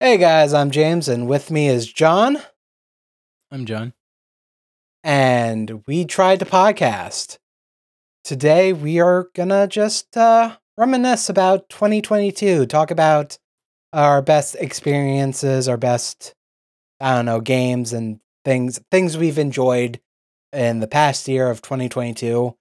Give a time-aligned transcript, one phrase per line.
[0.00, 2.38] Hey guys, I'm James, and with me is John,
[3.50, 3.94] I'm John.
[5.02, 7.38] and we tried to podcast.
[8.22, 13.38] Today we are gonna just uh, reminisce about 2022, talk about
[13.92, 16.32] our best experiences, our best,
[17.00, 20.00] I don't know, games and things, things we've enjoyed
[20.52, 22.54] in the past year of 2022,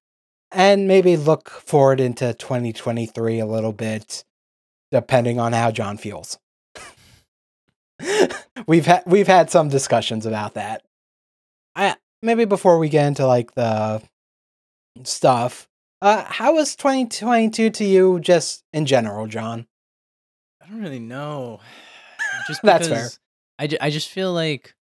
[0.52, 4.24] and maybe look forward into 2023 a little bit,
[4.92, 6.40] depending on how John feels.
[8.68, 10.84] we've had we've had some discussions about that.
[11.76, 14.02] I maybe before we get into like the
[15.04, 15.68] stuff,
[16.02, 19.68] uh, how was 2022 to you, just in general, John?
[20.62, 21.60] I don't really know.
[22.48, 23.10] Just That's fair.
[23.60, 24.76] I, ju- I just feel like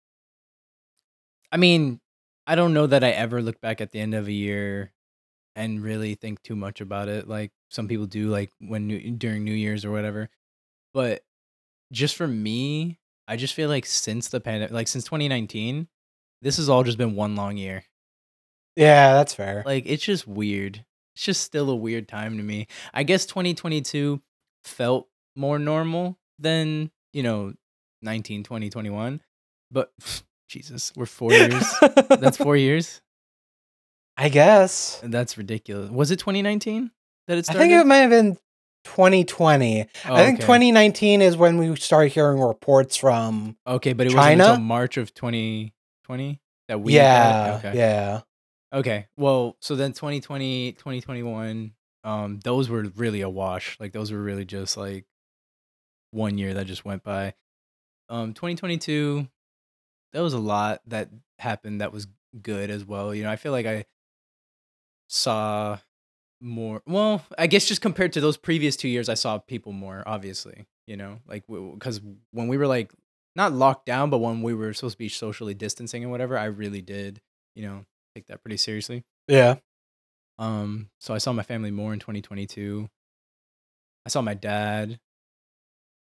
[1.51, 1.99] I mean,
[2.47, 4.91] I don't know that I ever look back at the end of a year
[5.55, 9.43] and really think too much about it like some people do like when new, during
[9.43, 10.29] New Year's or whatever.
[10.93, 11.21] But
[11.91, 15.87] just for me, I just feel like since the pandemic like since 2019,
[16.41, 17.83] this has all just been one long year.
[18.75, 19.63] Yeah, that's fair.
[19.65, 20.83] Like it's just weird.
[21.15, 22.67] It's just still a weird time to me.
[22.93, 24.21] I guess 2022
[24.63, 27.53] felt more normal than, you know,
[28.01, 29.21] 19, 20, 21.
[29.71, 29.91] But
[30.49, 31.73] Jesus, we're 4 years.
[32.09, 33.01] That's 4 years.
[34.17, 34.99] I guess.
[35.03, 35.89] That's ridiculous.
[35.89, 36.91] Was it 2019
[37.27, 37.59] that it started?
[37.59, 38.37] I think it might have been
[38.83, 39.81] 2020.
[39.83, 40.45] Oh, I think okay.
[40.45, 43.57] 2019 is when we started hearing reports from.
[43.65, 47.77] Okay, but it wasn't until March of 2020 that we yeah, okay.
[47.77, 48.21] yeah,
[48.73, 49.07] Okay.
[49.15, 51.73] Well, so then 2020, 2021,
[52.03, 53.77] um, those were really a wash.
[53.79, 55.05] Like those were really just like
[56.11, 57.35] one year that just went by.
[58.09, 59.27] Um, 2022,
[60.11, 62.07] there was a lot that happened that was
[62.41, 63.13] good as well.
[63.13, 63.85] You know, I feel like I
[65.07, 65.77] saw
[66.43, 66.81] more.
[66.85, 70.03] Well, I guess just compared to those previous two years, I saw people more.
[70.05, 72.91] Obviously, you know, like because when we were like
[73.35, 76.45] not locked down, but when we were supposed to be socially distancing and whatever, I
[76.45, 77.21] really did,
[77.55, 77.85] you know,
[78.15, 79.03] take that pretty seriously.
[79.27, 79.55] yeah.
[80.39, 82.89] Um, so I saw my family more in 2022.
[84.05, 84.99] I saw my dad.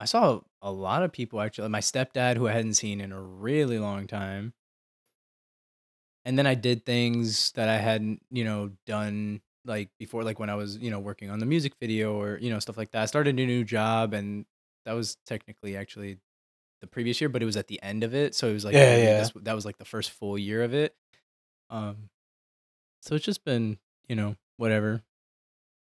[0.01, 1.69] I saw a lot of people actually.
[1.69, 4.55] My stepdad, who I hadn't seen in a really long time.
[6.25, 10.51] And then I did things that I hadn't, you know, done like before, like when
[10.51, 13.03] I was, you know, working on the music video or you know stuff like that.
[13.03, 14.45] I started a new job, and
[14.85, 16.19] that was technically actually
[16.81, 18.75] the previous year, but it was at the end of it, so it was like
[18.75, 19.19] Yeah, yeah.
[19.19, 20.95] this- that was like the first full year of it.
[21.71, 22.11] Um,
[23.01, 25.03] so it's just been, you know, whatever.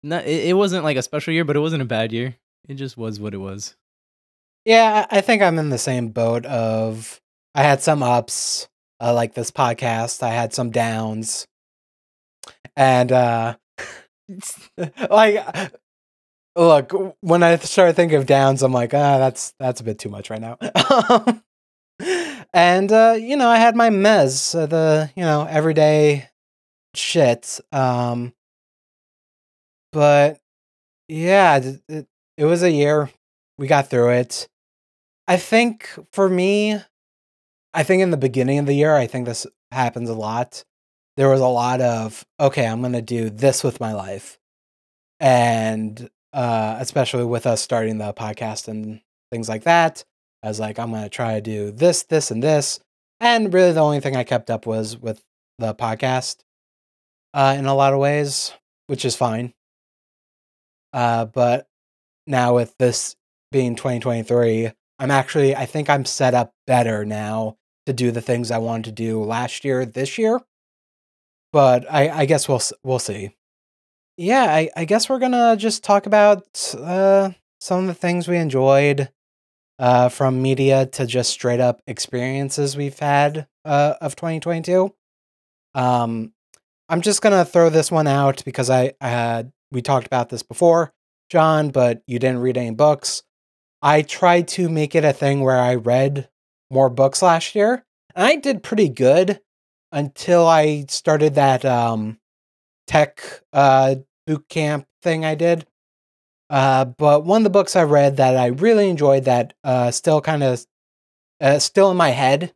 [0.03, 2.35] Not, it, it wasn't like a special year, but it wasn't a bad year.
[2.67, 3.75] It just was what it was.
[4.65, 7.21] Yeah, I think I'm in the same boat of
[7.55, 8.67] I had some ups,
[8.99, 10.21] uh, like this podcast.
[10.23, 11.47] I had some downs.
[12.75, 13.55] And uh
[15.09, 15.45] like
[16.55, 20.09] look, when I started thinking of downs, I'm like, ah, that's that's a bit too
[20.09, 20.57] much right now.
[22.53, 26.29] and uh, you know, I had my mez, uh, the, you know, everyday
[26.93, 27.59] shit.
[27.71, 28.33] Um
[29.91, 30.39] but
[31.07, 31.57] yeah,
[31.89, 33.09] it, it was a year.
[33.57, 34.47] We got through it.
[35.27, 36.79] I think for me,
[37.73, 40.63] I think in the beginning of the year, I think this happens a lot.
[41.17, 44.39] There was a lot of, okay, I'm going to do this with my life.
[45.19, 49.01] And uh, especially with us starting the podcast and
[49.31, 50.03] things like that,
[50.43, 52.79] I was like, I'm going to try to do this, this, and this.
[53.19, 55.21] And really, the only thing I kept up was with
[55.59, 56.37] the podcast
[57.33, 58.53] uh, in a lot of ways,
[58.87, 59.53] which is fine.
[60.93, 61.67] Uh, but
[62.27, 63.15] now with this
[63.51, 68.51] being 2023, I'm actually I think I'm set up better now to do the things
[68.51, 70.39] I wanted to do last year this year.
[71.53, 73.35] But I, I guess we'll we'll see.
[74.17, 78.37] Yeah, I, I guess we're gonna just talk about uh, some of the things we
[78.37, 79.09] enjoyed
[79.79, 84.93] uh, from media to just straight up experiences we've had uh, of 2022.
[85.73, 86.33] Um,
[86.87, 90.43] I'm just gonna throw this one out because I, I had we talked about this
[90.43, 90.93] before,
[91.29, 93.23] John, but you didn't read any books.
[93.81, 96.29] I tried to make it a thing where I read
[96.69, 97.85] more books last year,
[98.15, 99.39] and I did pretty good
[99.91, 102.19] until I started that um,
[102.87, 103.21] tech
[103.53, 103.95] uh,
[104.27, 105.65] boot camp thing I did.
[106.49, 110.19] Uh, but one of the books I read that I really enjoyed that uh, still
[110.21, 110.65] kind of
[111.39, 112.53] uh, still in my head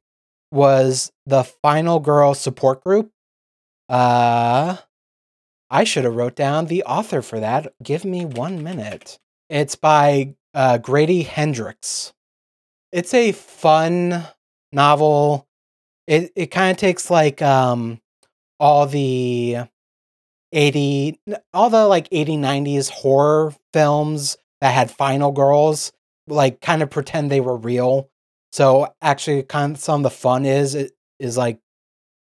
[0.52, 3.12] was the Final Girl Support Group.
[3.90, 4.78] Uh,
[5.70, 7.74] I should have wrote down the author for that.
[7.82, 9.20] Give me one minute.
[9.50, 12.14] It's by uh, Grady Hendrix.
[12.92, 14.24] It's a fun
[14.72, 15.45] novel.
[16.08, 18.00] It it kind of takes like um
[18.60, 19.58] all the
[20.54, 21.20] 80
[21.54, 25.92] all the like 80 90s horror films that had final girls
[26.28, 28.10] like kind of pretend they were real.
[28.52, 31.60] So actually, kind of some of the fun is it is like,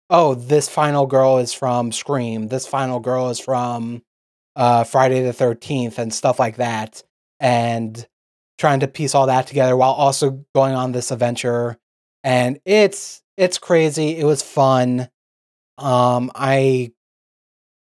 [0.09, 2.47] oh, this final girl is from Scream.
[2.47, 4.03] This final girl is from
[4.55, 7.03] uh, Friday the Thirteenth and stuff like that,
[7.39, 8.07] and
[8.57, 11.77] trying to piece all that together while also going on this adventure.
[12.23, 14.15] And it's it's crazy.
[14.17, 15.09] It was fun.
[15.79, 16.91] Um, I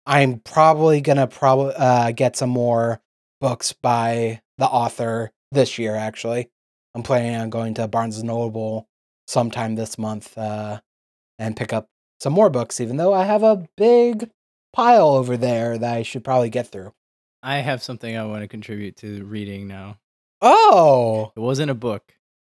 [0.06, 3.02] I'm probably gonna probably uh, get some more
[3.40, 5.96] books by the author this year.
[5.96, 6.50] Actually,
[6.94, 8.90] I'm planning on going to Barnes and Noble
[9.28, 10.82] sometime this month uh,
[11.40, 11.88] and pick up
[12.20, 12.82] some more books.
[12.82, 14.30] Even though I have a big
[14.74, 16.92] pile over there that I should probably get through.
[17.42, 20.00] I have something I want to contribute to reading now.
[20.42, 22.15] Oh, It wasn't a book.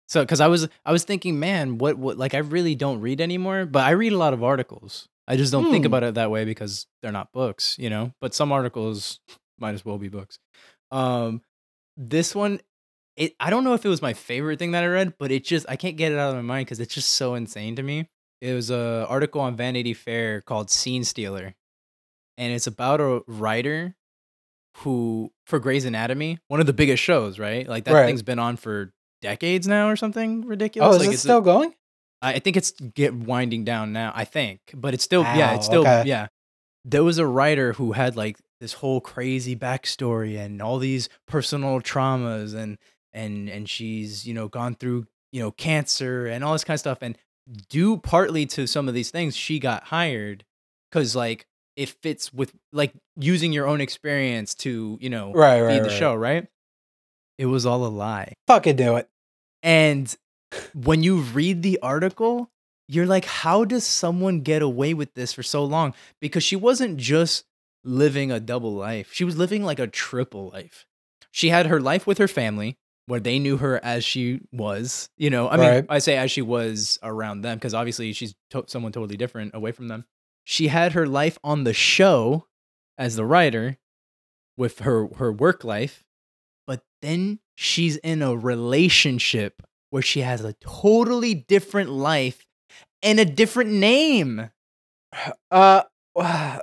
[0.08, 3.22] So cuz I was I was thinking, man, what what like I really don't read
[3.22, 5.08] anymore, but I read a lot of articles.
[5.28, 5.88] I just don't think Hmm.
[5.88, 8.14] about it that way because they're not books, you know?
[8.22, 9.20] But some articles
[9.58, 10.38] might as well be books.
[10.92, 11.42] Um
[11.98, 12.60] this one
[13.18, 15.44] it I don't know if it was my favorite thing that I read, but it
[15.44, 17.84] just I can't get it out of my mind cuz it's just so insane to
[17.84, 18.10] me.
[18.42, 21.56] It was a article on Vanity Fair called Scene Stealer.
[22.38, 23.96] And it's about a writer
[24.80, 27.68] who for Grey's Anatomy, one of the biggest shows, right?
[27.68, 28.06] Like that Right.
[28.06, 28.94] thing's been on for
[29.26, 30.94] decades now or something ridiculous.
[30.94, 31.74] oh, is like it a- still going?
[32.22, 34.12] I think it's get winding down now.
[34.16, 36.04] I think, but it's still yeah, it's still okay.
[36.06, 36.28] yeah.
[36.84, 41.82] There was a writer who had like this whole crazy backstory and all these personal
[41.82, 42.78] traumas and
[43.14, 46.80] and and she's you know gone through you know cancer and all this kind of
[46.80, 47.18] stuff and
[47.70, 50.44] due partly to some of these things she got hired
[50.90, 51.46] because like
[51.76, 55.90] it fits with like using your own experience to you know Right, feed right, the
[55.90, 56.00] right.
[56.00, 56.48] show right
[57.38, 59.08] it was all a lie Fucking do it.
[59.66, 60.16] And
[60.74, 62.50] when you read the article,
[62.88, 65.94] you're like, how does someone get away with this for so long?
[66.22, 67.44] Because she wasn't just
[67.84, 70.86] living a double life, she was living like a triple life.
[71.32, 72.78] She had her life with her family,
[73.08, 75.10] where they knew her as she was.
[75.18, 75.86] You know, I mean, Right.
[75.90, 79.72] I say as she was around them, because obviously she's to- someone totally different away
[79.74, 80.06] from them.
[80.46, 82.46] She had her life on the show
[82.98, 83.78] as the writer
[84.58, 86.06] with her her work life
[86.66, 92.46] but then she's in a relationship where she has a totally different life
[93.02, 94.50] and a different name.
[95.50, 95.84] Uh,
[96.20, 96.60] I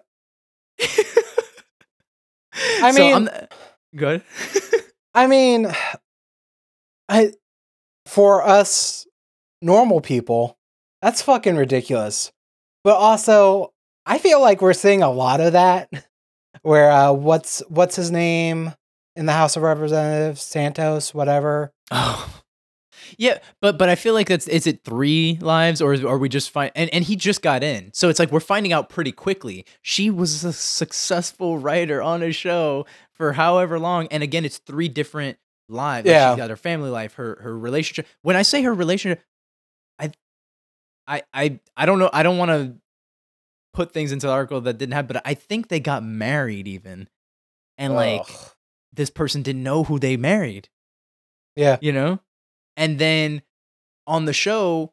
[2.93, 3.49] mean- I'm-
[3.97, 4.23] good.
[5.15, 5.71] I mean,
[7.09, 7.33] I
[8.07, 9.07] for us
[9.61, 10.57] normal people,
[11.03, 12.33] that's fucking ridiculous.
[12.83, 13.75] But also,
[14.07, 15.91] I feel like we're seeing a lot of that.
[16.63, 18.73] Where uh, what's what's his name
[19.17, 21.73] in the House of Representatives, Santos, whatever.
[21.91, 22.39] oh.
[23.19, 26.51] Yeah, but but I feel like that's is it three lives or are we just
[26.51, 27.91] find and, and he just got in.
[27.93, 29.67] So it's like we're finding out pretty quickly.
[29.83, 34.07] She was a successful writer on a show for however long.
[34.11, 35.39] And again, it's three different
[35.69, 36.07] lives.
[36.07, 36.33] Like, Yeah.
[36.33, 38.07] She's got her family life, her her relationship.
[38.23, 39.23] When I say her relationship,
[39.99, 40.13] I
[41.07, 42.11] I I I don't know.
[42.13, 42.77] I don't want to
[43.75, 47.09] put things into the article that didn't happen, but I think they got married even.
[47.79, 48.52] And like Ugh.
[48.93, 50.69] This person didn't know who they married
[51.57, 52.21] yeah, you know?
[52.77, 53.43] And then
[54.07, 54.93] on the show,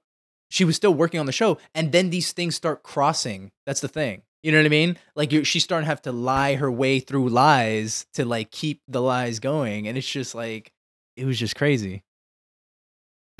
[0.50, 3.51] she was still working on the show, and then these things start crossing.
[3.66, 4.24] That's the thing.
[4.44, 4.98] You know what I mean?
[5.16, 8.81] Like you're, she's starting to have to lie her way through lies to like keep
[8.88, 10.72] the lies going, and it's just like
[11.16, 12.04] it was just crazy.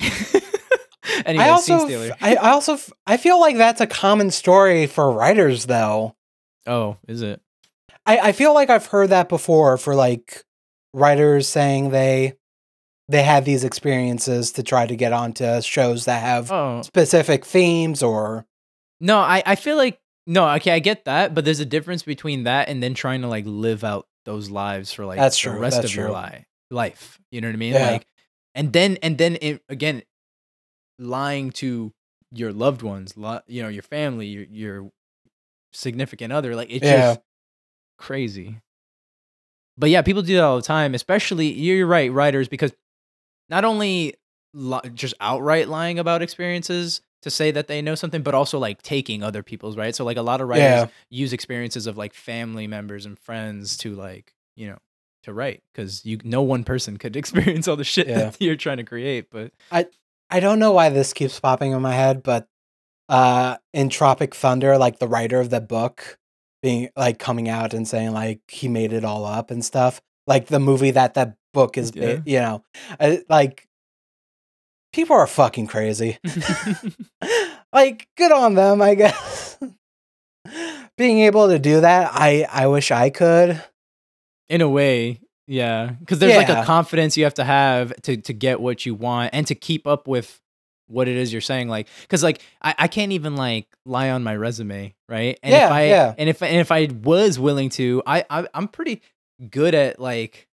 [1.26, 2.10] anyway, I also, scene stealer.
[2.12, 6.16] f- I, I also, I feel like that's a common story for writers, though.
[6.66, 7.40] oh, is it?
[8.06, 10.44] I, I feel like I've heard that before for like
[10.94, 12.34] writers saying they
[13.08, 18.02] they have these experiences to try to get onto shows that have Oh specific themes
[18.02, 18.46] or
[19.00, 20.48] no, I I feel like no.
[20.56, 23.44] Okay, I get that, but there's a difference between that and then trying to like
[23.46, 26.12] live out those lives for like That's the true, rest that's of your true.
[26.12, 26.44] life.
[26.70, 27.72] Life, you know what I mean?
[27.72, 27.90] Yeah.
[27.92, 28.06] Like,
[28.54, 30.02] and then and then it, again,
[30.98, 31.92] lying to
[32.30, 34.90] your loved ones, li- you know, your family, your your
[35.72, 36.54] significant other.
[36.54, 36.96] Like it's Yeah.
[37.14, 37.20] just
[37.98, 38.60] crazy.
[39.80, 40.94] But yeah, people do that all the time.
[40.94, 42.72] Especially you're right, writers, because
[43.48, 44.14] not only
[44.54, 48.82] li- just outright lying about experiences to say that they know something, but also like
[48.82, 49.94] taking other people's right.
[49.94, 50.86] So like a lot of writers Yeah.
[51.10, 54.78] use experiences of like family members and friends to like you know
[55.24, 58.30] to write because you no one person could experience all the shit Yeah.
[58.30, 59.30] that you're trying to create.
[59.30, 59.86] But I
[60.30, 62.46] I don't know why this keeps popping in my head, but
[63.08, 66.18] uh in Tropic Thunder, like the writer of the book
[66.62, 70.00] being like coming out and saying like he made it all up and stuff.
[70.26, 72.62] Like the movie that that book is, ba- you know,
[72.98, 73.66] uh, like
[74.92, 76.18] people are fucking crazy.
[77.72, 79.58] like good on them, I guess.
[80.96, 83.62] Being able to do that, I I wish I could.
[84.48, 88.32] in a way, Yeah, because there's like a confidence you have to have to to
[88.32, 90.40] get what you want and to keep up with
[90.90, 91.68] what it is you're saying.
[91.68, 95.38] Like, because like I, I can't even like lie on my resume, right?
[95.42, 96.14] And Yeah, if I yeah.
[96.18, 99.02] and if and if I was willing to, I, I I'm pretty
[99.50, 100.48] good at like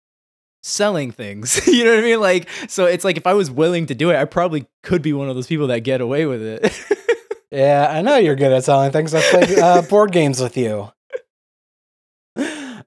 [0.62, 1.66] selling things.
[1.68, 2.20] you know what I mean?
[2.20, 5.12] Like, so it's like if I was willing to do it, I probably could be
[5.12, 6.72] one of those people that get away with it.
[7.48, 9.14] Yeah, I know you're good at selling things.
[9.14, 10.90] I played uh, board games with you.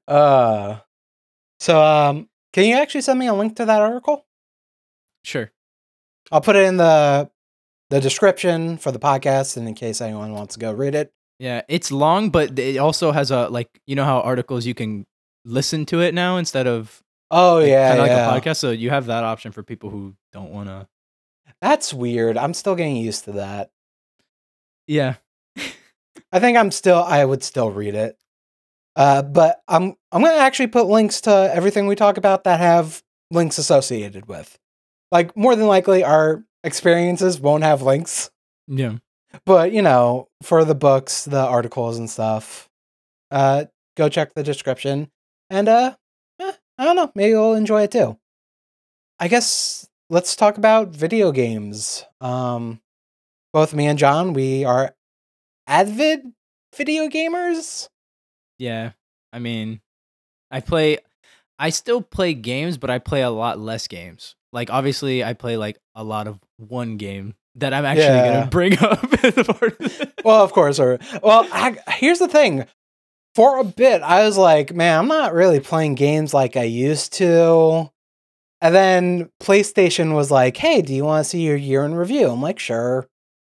[0.08, 0.79] Uh,
[1.60, 4.25] so um, can you actually send me a link to that article?
[5.24, 5.51] sure.
[6.32, 7.32] I'll put it in the
[7.89, 11.12] the description for the podcast, and in case anyone wants to go read it.
[11.39, 15.05] Yeah, it's long, but it also has a like you know how articles you can
[15.46, 18.27] listen to it now instead of Oh like, yeah, kind of yeah.
[18.31, 18.58] like a podcast.
[18.58, 20.88] So you have that option for people who don't want to.
[21.62, 22.38] That's weird.
[22.38, 23.69] I'm still getting used to that.
[24.88, 25.15] Yeah,
[26.31, 27.03] I think I'm still.
[27.03, 28.17] I would still read it.
[28.96, 33.03] Uh, but I'm I'm gonna actually put links to everything we talk about that have
[33.31, 34.58] links associated with.
[35.12, 38.30] Like more than likely, our experiences won't have links.
[38.68, 38.96] yeah.
[39.46, 42.68] but you know for the books the articles and stuff
[43.32, 45.10] uh go check the description
[45.50, 45.96] and uh
[46.39, 48.18] eh, i don't know maybe you'll enjoy it too
[49.20, 52.82] i guess let's talk about video games um
[53.54, 54.96] both me and john we are
[55.68, 56.22] avid
[56.75, 57.88] video gamers
[58.58, 58.92] Yeah.
[59.32, 59.82] I mean,
[60.51, 60.98] I play
[61.60, 64.36] I still play games, but I play a lot less games.
[64.51, 68.34] Like obviously I play like a lot of one game that I'm actually Yeah.
[68.39, 72.27] gonna bring up as a part of well of course or well I, here's the
[72.27, 72.65] thing.
[73.36, 77.13] For a bit i was like man i'm not really playing games like i used
[77.13, 77.89] to.
[78.62, 82.29] And then playstation was like hey do you want to see your year in review?
[82.29, 83.08] I'm like sure.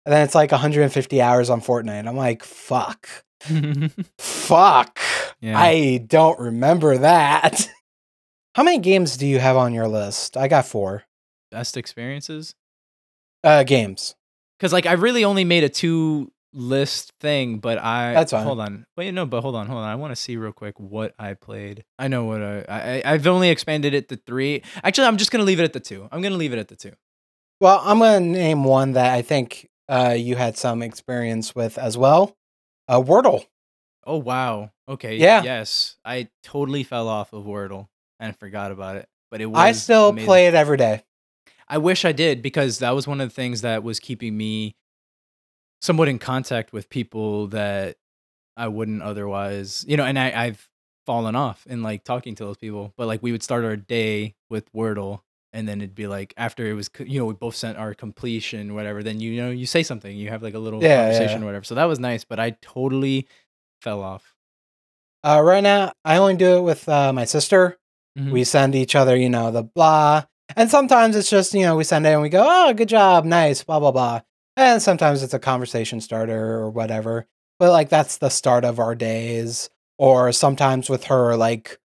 [0.07, 2.07] And then it's like 150 hours on fortnite.
[2.09, 3.09] I'm like fuck.
[4.19, 4.99] Fuck.
[5.41, 5.59] Yeah.
[5.59, 7.67] i don't remember that
[8.55, 11.05] how many games do you have on your list i got four
[11.51, 12.55] Best experiences.
[13.45, 14.15] uh games
[14.61, 18.45] Cause like I really only made a two list thing, but I That's fine.
[18.45, 18.85] hold on.
[18.95, 19.89] Wait, no, but hold on, hold on.
[19.89, 21.83] I want to see real quick what I played.
[21.99, 24.63] I know what I, I I've only expanded it to three.
[24.85, 26.07] Actually, I'm just gonna leave it at the two.
[26.13, 26.93] I'm gonna leave it at the two.
[27.59, 31.97] Well, I'm gonna name one that I think uh, you had some experience with as
[31.97, 32.37] well.
[32.87, 33.47] Uh, Wordle.
[34.07, 34.73] Oh wow.
[34.87, 35.17] Okay.
[35.17, 35.43] Yeah.
[35.43, 35.97] Yes.
[36.05, 37.89] I totally fell off of Wordle
[38.21, 39.09] and forgot about it.
[39.31, 40.27] But it was I still amazing.
[40.27, 41.03] play it every day.
[41.69, 44.75] I wish I did because that was one of the things that was keeping me
[45.83, 47.97] somewhat in contact with people that
[48.57, 50.69] I wouldn't otherwise, you know, and I, I've
[51.07, 52.93] fallen off in like talking to those people.
[52.97, 55.21] But like we would start our day with Wordle
[55.53, 58.75] and then it'd be like after it was you know, we both sent our completion,
[58.75, 61.45] whatever, then you, know, you say something, you have like a little Yeah, conversation yeah.
[61.45, 61.65] or whatever.
[61.65, 63.27] So that was nice, but I totally
[63.81, 64.35] fell off.
[65.23, 67.77] Uh, right now, I only do it with uh, my sister.
[68.19, 68.33] Mhm.
[68.33, 70.25] We send each other, you know, the blah.
[70.57, 73.25] And sometimes it's just, you know, we send it and we go, oh, good job,
[73.25, 74.21] nice, blah, blah, blah.
[74.57, 77.27] And sometimes it's a conversation starter or whatever.
[77.59, 79.71] But like that's the start of our days.
[79.99, 81.79] Or sometimes with her, like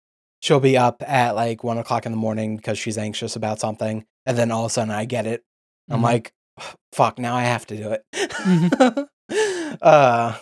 [0.43, 4.05] she'll be up at like one o'clock in the morning because she's anxious about something.
[4.27, 5.43] And then all of a sudden I get it.
[5.91, 6.05] I'm Mhm.
[6.05, 6.33] like,
[6.93, 9.09] fuck, now I have to do it.
[9.83, 10.37] uh,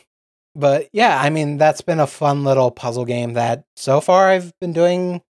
[0.55, 4.53] but yeah, I mean, that's been a fun little puzzle game that so far I've
[4.61, 5.23] been doing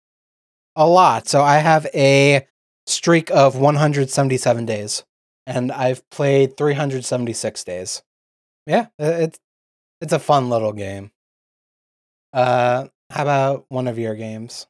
[0.78, 1.28] a lot.
[1.28, 2.46] So I have a
[2.86, 5.04] streak of 177 days
[5.46, 8.02] and I've played 376 days.
[8.66, 9.38] Yeah, it's
[10.00, 11.10] it's a fun little game.
[12.32, 14.66] Uh how about one of your games?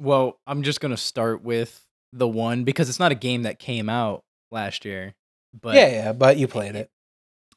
[0.00, 3.88] Well, I'm just gonna start with the one because it's not a game that came
[3.88, 5.14] out last year,
[5.60, 6.90] but yeah, yeah, but you played it.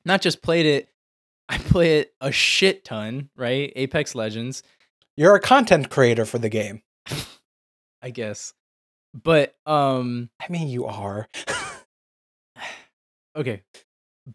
[0.05, 0.89] not just played it.
[1.47, 3.71] I play it a shit ton, right?
[3.75, 4.63] Apex Legends,
[5.15, 6.81] You're a content creator for the game.
[8.05, 8.53] I guess.
[9.15, 11.27] But um, I mean, you are.
[13.35, 13.63] okay.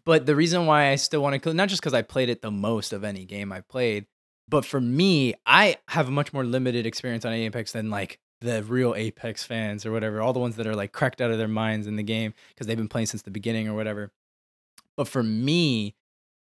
[0.03, 2.51] But the reason why I still want to, not just because I played it the
[2.51, 4.07] most of any game I played,
[4.49, 8.61] but for me, I have a much more limited experience on Apex than like the
[8.63, 11.47] real Apex fans or whatever, all the ones that are like cracked out of their
[11.47, 14.11] minds in the game because they've been playing since the beginning or whatever.
[14.97, 15.95] But for me,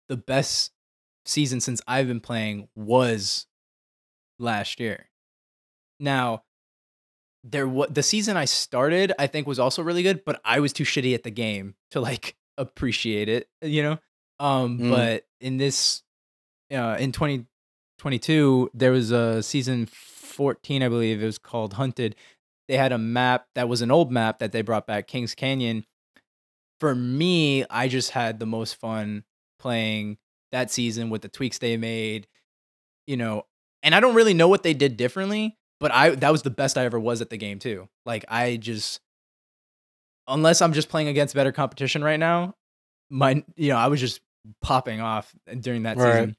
[0.10, 0.74] the best
[1.26, 3.48] season since I've been playing was
[4.40, 5.10] last year.
[6.02, 6.44] Now,
[7.44, 10.72] there was the season I started, I think was also really good, but I was
[10.74, 14.00] too shitty at the game to like appreciate it, you know?
[14.40, 14.90] Um Mm.
[14.90, 16.04] but in this
[16.72, 17.12] uh in
[18.00, 22.16] 2022 there was a season 14 I believe it was called Hunted.
[22.68, 25.86] They had a map that was an old map that they brought back Kings Canyon.
[26.80, 29.24] For me, I just had the most fun
[29.60, 30.18] playing
[30.52, 32.28] that season with the tweaks they made,
[33.06, 33.46] you know,
[33.84, 36.78] and I don't really know what they did differently, but I that was the best
[36.78, 37.90] I ever was at the game too.
[38.06, 39.02] Like I just
[40.30, 42.56] unless I'm just playing against better competition right now,
[43.10, 44.22] my you know, I was just
[44.62, 46.14] popping off during that Right.
[46.14, 46.38] season.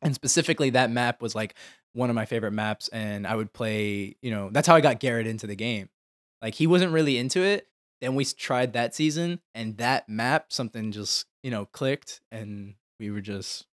[0.00, 1.54] And specifically that map was like
[1.92, 4.98] one of my favorite maps and I would play, you know, that's how I got
[4.98, 5.90] Garrett into the game.
[6.40, 7.68] Like he wasn't really into it.
[8.00, 13.10] Then we tried that season and that map something just, you know, clicked and we
[13.10, 13.66] were just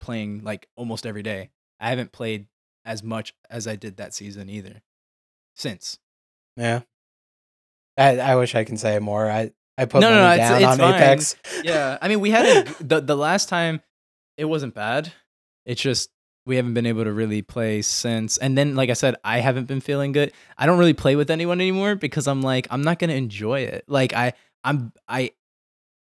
[0.00, 1.50] playing like almost every day.
[1.78, 2.46] I haven't played
[2.84, 4.82] as much as I did that season either
[5.56, 5.98] since.
[6.56, 6.80] Yeah.
[7.96, 9.30] I I wish I can say more.
[9.30, 10.94] I I put No, no, money no, it's- down it's on fine.
[11.02, 11.36] Apex.
[11.64, 13.80] Yeah, I mean, we had a, the the last time
[14.36, 15.12] it wasn't bad.
[15.66, 16.10] It's just
[16.44, 18.36] we haven't been able to really play since.
[18.38, 20.32] And then, like I said, I haven't been feeling good.
[20.58, 23.84] I don't really play with anyone anymore because I'm like, I'm not gonna enjoy it.
[23.86, 24.32] Like I,
[24.64, 25.30] I'm, I,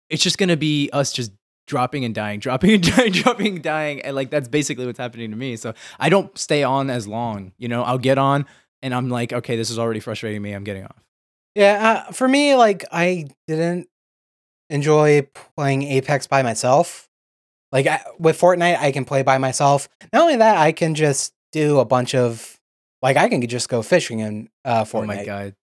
[0.09, 1.31] it's just gonna be us just
[1.69, 5.29] dropping and dying, dropping and dying, dropping and dying, and like that's basically what's happening
[5.31, 5.55] to me.
[5.55, 7.53] So I don't stay on as long.
[7.57, 8.45] You know, I'll get on
[8.81, 10.51] and I'm like, okay, this is already frustrating me.
[10.51, 11.03] I'm getting off.
[11.55, 13.87] Yeah, uh, for me, like I didn't
[14.69, 17.07] enjoy playing Apex by myself.
[17.71, 19.87] Like I, with Fortnite, I can play by myself.
[20.11, 22.59] Not only that, I can just do a bunch of
[23.01, 25.03] like I can just go fishing in uh, Fortnite.
[25.03, 25.55] Oh my god,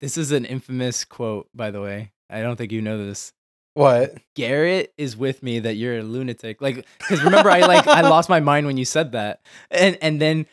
[0.00, 2.12] this is an infamous quote, by the way.
[2.28, 3.32] I don't think you know this.
[3.74, 4.18] What?
[4.34, 6.62] Garrett is with me that you're a lunatic.
[6.62, 9.40] Like, because remember, I like I lost my mind when you said that,
[9.70, 10.46] and and then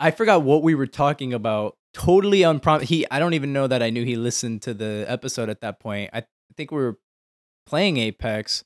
[0.00, 1.76] I forgot what we were talking about.
[1.94, 2.82] Totally unprom.
[2.82, 5.80] He, I don't even know that I knew he listened to the episode at that
[5.80, 6.10] point.
[6.12, 6.24] I
[6.56, 6.98] think we were
[7.66, 8.64] playing Apex.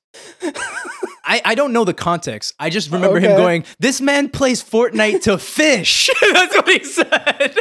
[1.25, 2.55] I, I don't know the context.
[2.59, 7.59] I just remember him going, "This man plays Fortnite to fish." That's what he said.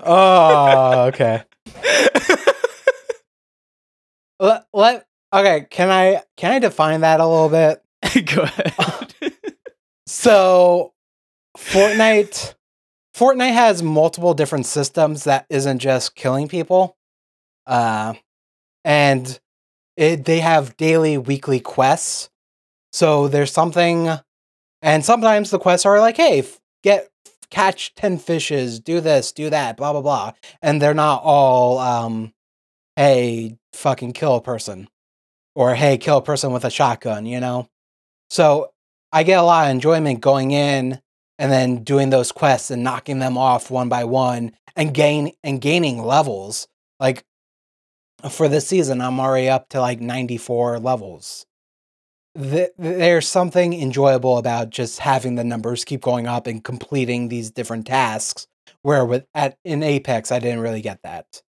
[0.02, 1.42] oh, okay.
[4.42, 5.66] Let, let okay.
[5.70, 7.80] Can I can I define that a little bit?
[8.34, 9.14] Go ahead.
[10.04, 10.92] So,
[11.56, 12.54] Fortnite,
[13.16, 16.96] Fortnite has multiple different systems that isn't just killing people,
[17.66, 18.14] uh,
[18.84, 19.40] and
[19.96, 22.30] it they have daily, weekly quests.
[22.92, 24.10] So there's something,
[24.82, 26.44] and sometimes the quests are like, "Hey,
[26.82, 27.08] get
[27.50, 32.34] catch ten fishes, do this, do that, blah blah blah," and they're not all, um,
[32.96, 34.88] "Hey, fucking kill a person,"
[35.54, 37.68] or "Hey, kill a person with a shotgun," you know.
[38.30, 38.72] So
[39.12, 41.00] I get a lot of enjoyment going in
[41.38, 45.60] and then doing those quests and knocking them off one by one and gain and
[45.60, 46.68] gaining levels.
[46.98, 47.24] Like
[48.30, 51.44] for this season, I'm already up to like 94 levels.
[52.40, 57.50] Th- there's something enjoyable about just having the numbers keep going up and completing these
[57.50, 58.46] different tasks.
[58.82, 61.42] Where with at in Apex, I didn't really get that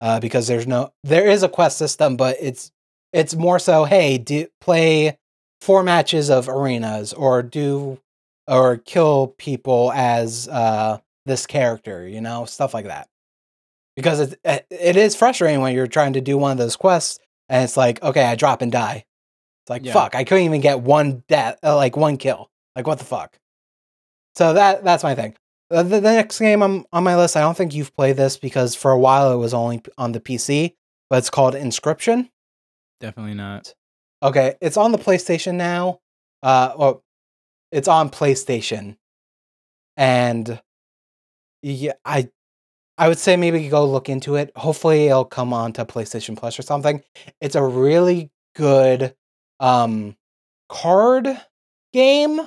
[0.00, 2.70] uh, because there's no there is a quest system, but it's
[3.12, 5.18] it's more so hey, do, play
[5.60, 7.98] four matches of arenas or do
[8.46, 13.08] or kill people as uh this character you know stuff like that.
[13.96, 14.38] Because it
[14.70, 18.02] it is frustrating when you're trying to do one of those quests and it's like
[18.02, 19.04] okay i drop and die.
[19.62, 19.92] It's like Yeah.
[19.94, 22.50] fuck i couldn't even get one death uh, like one kill.
[22.76, 23.38] Like what the fuck?
[24.36, 25.34] So that that's my thing
[25.70, 28.74] the, the next game I'm on my list i don't think you've played this because
[28.74, 30.74] for a while it was only on the pc
[31.10, 32.28] but it's called Inscryption
[33.04, 33.74] Definitely not.
[34.22, 36.00] Okay, it's on the PlayStation now.
[36.42, 37.04] Uh, well,
[37.70, 38.96] it's on PlayStation,
[39.96, 40.58] and
[41.62, 42.30] yeah, I,
[42.96, 44.52] I would say maybe go look into it.
[44.56, 47.02] Hopefully, it'll come on to PlayStation Plus or something.
[47.42, 49.14] It's a really good,
[49.60, 50.16] um,
[50.70, 51.28] card
[51.92, 52.40] game,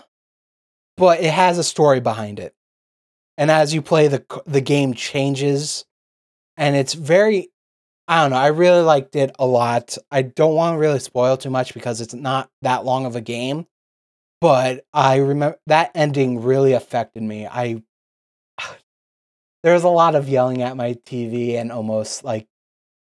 [0.96, 2.56] but it has a story behind it,
[3.38, 5.86] and as you play, the the game changes,
[6.58, 7.50] and it's very
[8.08, 8.38] I don't know.
[8.38, 9.98] I really liked it a lot.
[10.12, 13.22] I don't want to really spoil too much because it's not that long of a
[13.22, 13.68] game.
[14.40, 17.48] But I remember that ending really affected me.
[17.48, 17.84] I
[19.64, 22.48] there was a lot of yelling at my TV and almost like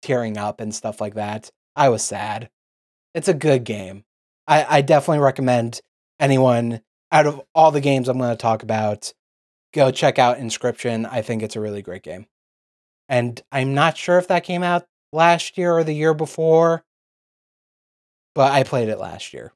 [0.02, 1.50] tearing up and stuff like that.
[1.76, 2.50] I was sad.
[3.14, 4.04] It's a good game.
[4.46, 5.80] I, I definitely recommend
[6.18, 9.12] anyone out of all the games I'm going to talk about,
[9.72, 11.08] go check out Inscryption.
[11.10, 12.26] I think it's a really great game
[13.10, 16.84] and I'm not sure if that came out last year or the year before,
[18.34, 19.52] but I played it last year.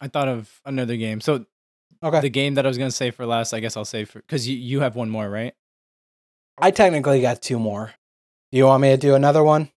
[0.00, 1.20] I thought of another game.
[1.20, 1.44] So
[2.02, 4.20] Okay, the game that I was gonna say for last, I guess I'll say for
[4.20, 5.54] because you you have one more, right?
[6.58, 7.92] I technically got two more.
[8.52, 9.70] Do you want me to do another one?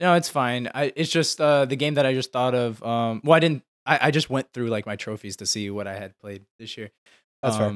[0.00, 0.68] No, it's fine.
[0.74, 2.82] I it's just uh the game that I just thought of.
[2.82, 3.62] Um, well, I didn't.
[3.86, 6.76] I, I just went through like my trophies to see what I had played this
[6.76, 6.90] year.
[7.42, 7.68] That's fair.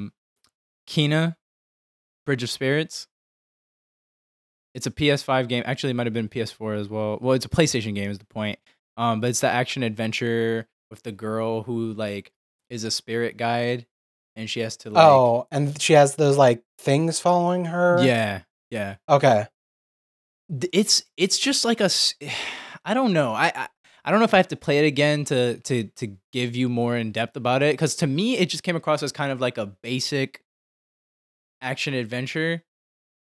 [0.89, 1.37] Kena,
[2.27, 3.07] Bridge of Spirits.
[4.75, 5.63] It's a PS5 game.
[5.67, 7.19] Actually, it might have been PS4 as well.
[7.21, 8.11] Well, it's a PlayStation game.
[8.11, 8.59] Is the point?
[8.97, 12.33] Um, but it's the action adventure with the girl who like
[12.71, 13.87] is a spirit guide,
[14.37, 18.03] and she has to like Oh, and she has those like things following her.
[18.03, 19.47] yeah yeah Okay.
[20.73, 21.91] It's it's just like a
[22.85, 23.69] I don't know I, I
[24.05, 26.69] I don't know if I have to play it again to to to give you
[26.69, 29.41] more in depth about it because to me it just came across as kind of
[29.41, 30.43] like a basic
[31.61, 32.63] action adventure,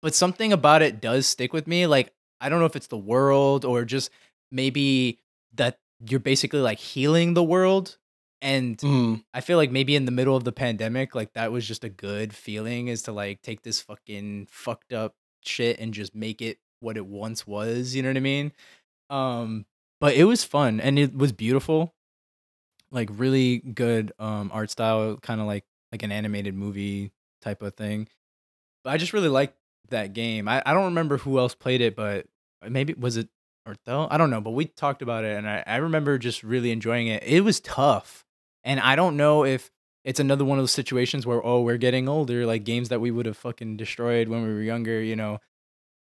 [0.01, 1.87] but something about it does stick with me.
[1.87, 4.09] Like I don't know if it's the world or just
[4.51, 5.19] maybe
[5.55, 7.97] that you're basically like healing the world
[8.41, 9.23] and Mm.
[9.33, 11.89] I feel like maybe in the middle of the pandemic, like that was just a
[11.89, 16.59] good feeling is to like take this fucking fucked up shit and just make it
[16.79, 17.95] what it once was.
[17.95, 18.51] You know what I mean?
[19.09, 19.65] Um,
[19.99, 21.95] but it was fun and it was beautiful,
[22.91, 27.75] like really good um art style, kind of like like an animated movie type of
[27.75, 28.07] thing.
[28.87, 29.55] I just really liked
[29.89, 30.47] that game.
[30.47, 32.25] I, I don't remember who else played it, but
[32.67, 33.29] maybe was it
[33.67, 34.07] Orthel?
[34.09, 37.07] I don't know, but we talked about it and I, I remember just really enjoying
[37.07, 37.23] it.
[37.23, 38.25] It was tough.
[38.63, 39.71] And I don't know if
[40.03, 43.11] it's another one of those situations where, oh, we're getting older, like games that we
[43.11, 45.39] would have fucking destroyed when we were younger, you know,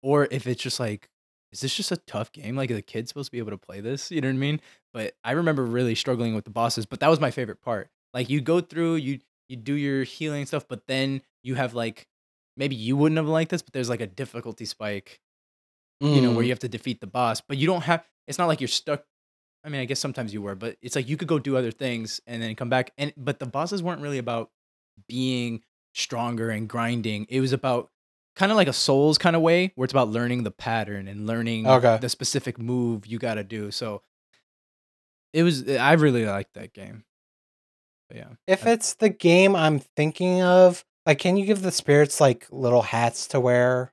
[0.03, 1.09] or if it's just like,
[1.53, 2.57] is this just a tough game?
[2.57, 4.11] Like, are the kids supposed to be able to play this?
[4.11, 4.61] You know what I mean?
[4.92, 7.88] But I remember really struggling with the bosses, but that was my favorite part.
[8.12, 12.09] Like, you go through, you you do your healing stuff, but then you have like
[12.57, 15.21] maybe you wouldn't have liked this, but there's like a difficulty spike,
[16.01, 16.47] you know, where Mm.
[16.47, 18.05] you have to defeat the boss, but you don't have.
[18.27, 19.05] It's not like you're stuck.
[19.64, 21.71] I mean, I guess sometimes you were, but it's like you could go do other
[21.73, 22.92] things and then come back.
[22.99, 24.51] And but the bosses weren't really about
[25.09, 25.62] being
[25.95, 27.27] stronger and grinding.
[27.29, 27.90] It was about
[28.37, 31.27] kind of like a souls kind of way where it's about learning the pattern and
[31.27, 31.99] learning Okay.
[32.01, 33.71] the specific move you got to do.
[33.71, 34.03] So
[35.33, 37.05] it was I really liked that game.
[38.09, 38.29] But yeah.
[38.47, 42.83] If it's the game I'm thinking of, like, can you give the spirits like little
[42.83, 43.92] hats to wear?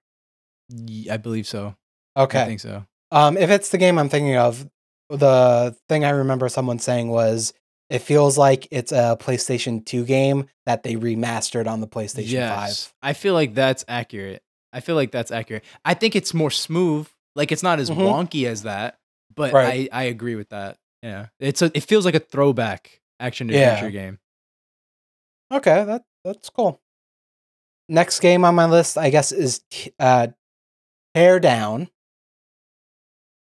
[1.10, 1.76] I believe so.
[2.17, 2.86] Okay, I think so.
[3.12, 4.67] Um, if it's the game I'm thinking of,
[5.10, 7.54] the thing I remember someone saying was
[7.89, 12.93] it feels like it's a PlayStation 2 game that they remastered on the PlayStation 5.
[13.04, 14.41] I feel like that's accurate.
[14.71, 15.63] I feel like that's accurate.
[15.86, 17.08] I think it's more smooth.
[17.36, 17.97] Like it's not as Mhm.
[17.97, 18.97] wonky as that,
[19.36, 19.89] but Right.
[19.93, 20.78] I I agree with that.
[21.04, 21.28] Yeah.
[21.39, 23.73] It's a it feels like a throwback action Yeah.
[23.73, 24.19] adventure game.
[25.52, 26.80] Okay, that that's cool.
[27.89, 29.62] Next game on my list, I guess, is
[30.00, 30.28] uh,
[31.15, 31.89] Teardown,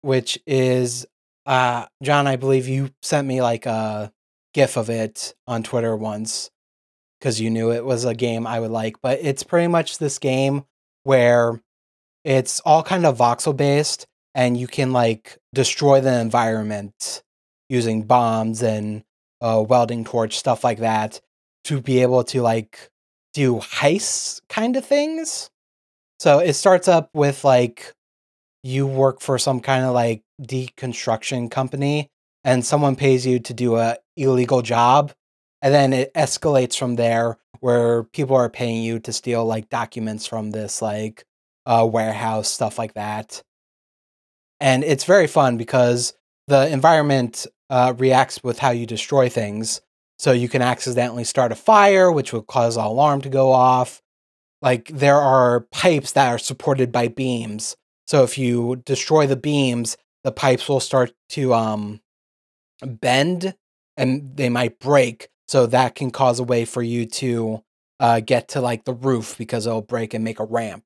[0.02, 1.06] which is
[1.46, 2.28] uh, John.
[2.28, 4.12] I believe you sent me like a
[4.54, 6.52] GIF of it on Twitter once
[7.20, 9.02] because you knew it was a game I would like.
[9.02, 10.66] But it's pretty much this game
[11.04, 11.62] where
[12.24, 17.24] it's all kind of voxel based, and you can like destroy the environment
[17.70, 19.04] using bombs and
[19.42, 21.22] uh, welding torch stuff like that
[21.66, 22.90] to be able to like
[23.38, 25.52] do heists kind of things.
[26.20, 27.94] So it starts up with like
[28.64, 32.10] you work for some kind of like deconstruction company
[32.44, 35.14] and someone pays you to do a illegal job
[35.62, 40.26] and then it escalates from there where people are paying you to steal like documents
[40.26, 41.24] from this like
[41.68, 43.44] uh, warehouse stuff like that
[44.60, 46.14] and it's very fun because
[46.48, 49.82] the environment uh, reacts with how you destroy things
[50.20, 54.02] so you can accidentally start a fire which will cause an alarm to go off.
[54.62, 57.76] Like there are pipes that are supported by beams.
[58.08, 62.02] So if you destroy the beams the pipes will start to um
[62.86, 63.56] bend
[63.96, 65.30] and they might break.
[65.48, 67.64] So that can cause a way for you to
[68.00, 70.84] uh, get to like the roof because it'll break and make a ramp.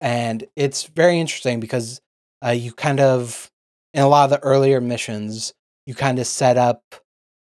[0.00, 2.00] And it's very interesting because
[2.44, 3.50] uh, you kind of
[3.94, 5.54] in a lot of the earlier missions
[5.86, 6.82] you kind of set up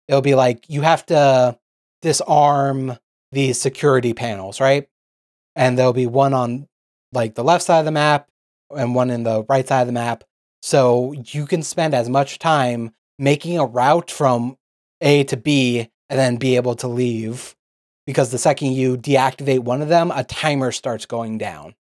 [0.07, 1.57] it'll be like you have to
[2.01, 2.97] disarm
[3.31, 4.87] these security panels right
[5.55, 6.67] and there'll be one on
[7.11, 8.27] like the left side of the map
[8.75, 10.23] and one in the right side of the map
[10.61, 14.57] so you can spend as much time making a route from
[15.01, 17.55] a to b and then be able to leave
[18.05, 21.73] because the second you deactivate one of them a timer starts going down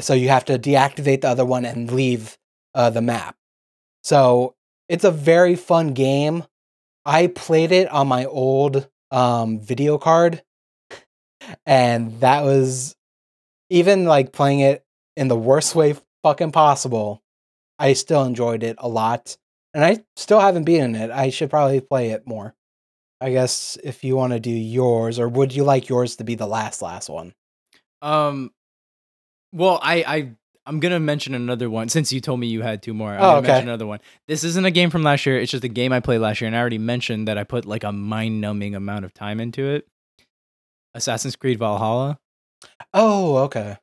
[0.00, 2.36] so you have to deactivate the other one and leave
[2.74, 3.36] uh, the map.
[4.02, 4.54] So
[4.88, 6.44] it's a very fun game.
[7.04, 10.42] I played it on my old um, video card,
[11.66, 12.96] and that was
[13.70, 14.84] even like playing it
[15.16, 17.22] in the worst way fucking possible.
[17.78, 19.36] I still enjoyed it a lot,
[19.74, 21.10] and I still haven't beaten it.
[21.10, 22.54] I should probably play it more.
[23.20, 26.34] I guess if you want to do yours, or would you like yours to be
[26.34, 27.34] the last last one?
[28.02, 28.52] Um
[29.52, 30.36] well, I I
[30.66, 33.12] I'm gonna mention another one since you told me you had two more.
[33.12, 33.48] I'm Oh, gonna okay.
[33.48, 34.00] mention another one.
[34.28, 35.38] This isn't a game from last year.
[35.38, 37.66] It's just a game I played last year, and I already mentioned that I put
[37.66, 39.86] like a mind-numbing amount of time into it.
[40.94, 42.18] Assassin's Creed Valhalla.
[42.92, 43.76] Oh, okay.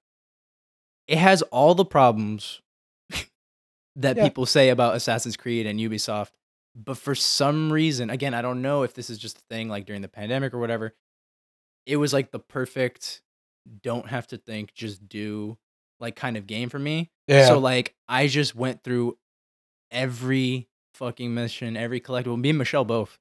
[1.07, 2.61] It has all the problems
[3.95, 4.23] that Yeah.
[4.23, 6.31] people say about Assassin's Creed and Ubisoft,
[6.75, 9.85] but for some reason, again, I don't know if this is just a thing like
[9.85, 10.95] during the pandemic or whatever.
[11.87, 13.21] it was like the perfect
[13.83, 15.57] don't have to think, just do
[16.01, 17.09] like kind of game for me.
[17.27, 17.47] Yeah.
[17.47, 19.17] So like I just went through
[19.91, 22.39] every fucking mission, every collectible.
[22.39, 23.17] Me and Michelle both.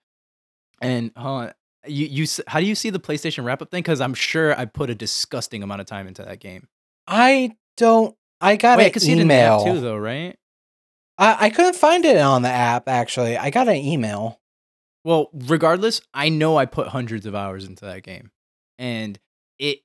[0.81, 1.53] And hold on,
[1.87, 3.83] you you how do you see the PlayStation wrap up thing?
[3.83, 6.69] Because I'm sure I put a disgusting amount of time into that game.
[7.07, 8.17] I don't.
[8.41, 9.75] I got Wait, an could see it in the app email.
[9.75, 10.37] too, though, right?
[11.19, 13.37] I, I couldn't find it on the app actually.
[13.37, 14.41] I got an email.
[15.05, 18.31] Well, regardless, I know I put hundreds of hours into that game,
[18.79, 19.19] and
[19.59, 19.81] it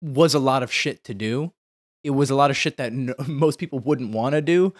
[0.00, 1.52] was a lot of shit to do.
[2.06, 4.72] It was a lot of shit that no, most people wouldn't want to do,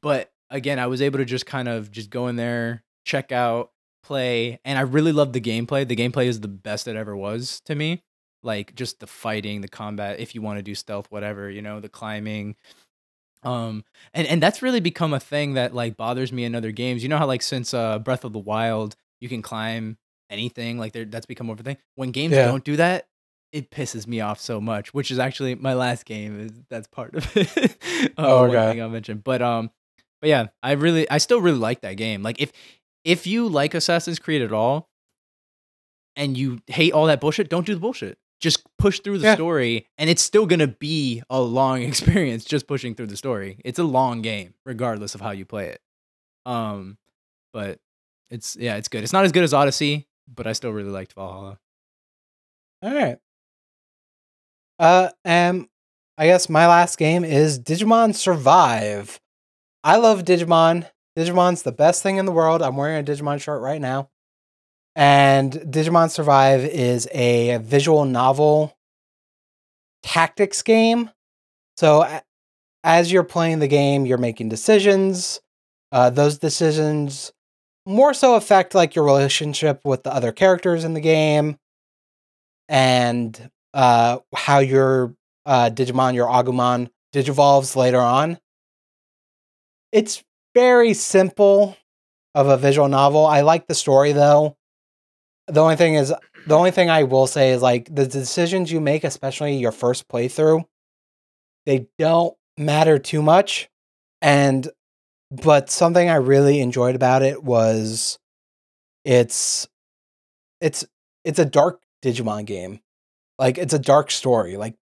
[0.00, 3.70] but again, I was able to just kind of just go in there, check out,
[4.02, 5.86] play, and I really loved the gameplay.
[5.86, 8.02] The gameplay is the best it ever was to me.
[8.42, 11.78] Like just the fighting, the combat, if you want to do stealth, whatever, you know,
[11.78, 12.56] the climbing,
[13.44, 17.02] um and and that's really become a thing that like bothers me in other games
[17.02, 19.98] you know how like since uh breath of the wild you can climb
[20.30, 22.44] anything like there that's become a thing when games Yeah.
[22.46, 23.08] don't do that
[23.52, 27.14] it pisses me off so much which is actually my last game is that's part
[27.14, 27.76] of it.
[28.16, 28.70] Oh, one okay.
[28.72, 29.18] thing i'll mention.
[29.18, 29.70] But um
[30.20, 32.22] but yeah i really i still really like that game.
[32.22, 32.52] Like if
[33.04, 34.88] if you like assassin's creed at all
[36.16, 38.18] and you hate all that bullshit don't do the bullshit.
[38.40, 39.34] Just push through the Yeah.
[39.34, 43.58] story and it's still going to be a long experience just pushing through the story.
[43.64, 45.80] It's a long game regardless of how you play it.
[46.46, 46.98] Um
[47.52, 47.78] but
[48.30, 49.04] it's yeah it's good.
[49.04, 51.58] It's not as good as odyssey but i still really liked valhalla.
[52.82, 53.18] All right.
[54.82, 55.68] Uh, and
[56.18, 59.20] I guess my last game is Digimon Survive.
[59.84, 60.90] I love Digimon.
[61.16, 62.62] Digimon's the best thing in the world.
[62.62, 64.10] I'm wearing a Digimon shirt right now.
[64.96, 68.76] And Digimon Survive is a visual novel
[70.02, 71.10] tactics game.
[71.76, 72.04] So
[72.82, 75.40] as you're playing the game, you're making decisions.
[75.92, 77.32] Uh, those decisions
[77.86, 81.56] more so affect like your relationship with the other characters in the game
[82.68, 85.14] and uh, how your
[85.46, 88.38] uh, Digimon, your Agumon, digivolves later on.
[89.92, 90.22] It's
[90.54, 91.76] very simple
[92.34, 93.26] of a visual novel.
[93.26, 94.56] I like the story though.
[95.48, 96.14] The only thing is,
[96.46, 100.08] the only thing I will say is like the decisions you make, especially your first
[100.08, 100.64] playthrough,
[101.66, 103.68] they don't matter too much.
[104.20, 104.68] And,
[105.30, 108.18] but something I really enjoyed about it was
[109.04, 109.68] it's,
[110.60, 110.84] it's,
[111.24, 112.80] it's a dark Digimon game.
[113.42, 114.56] Like it's a dark story.
[114.56, 114.76] Like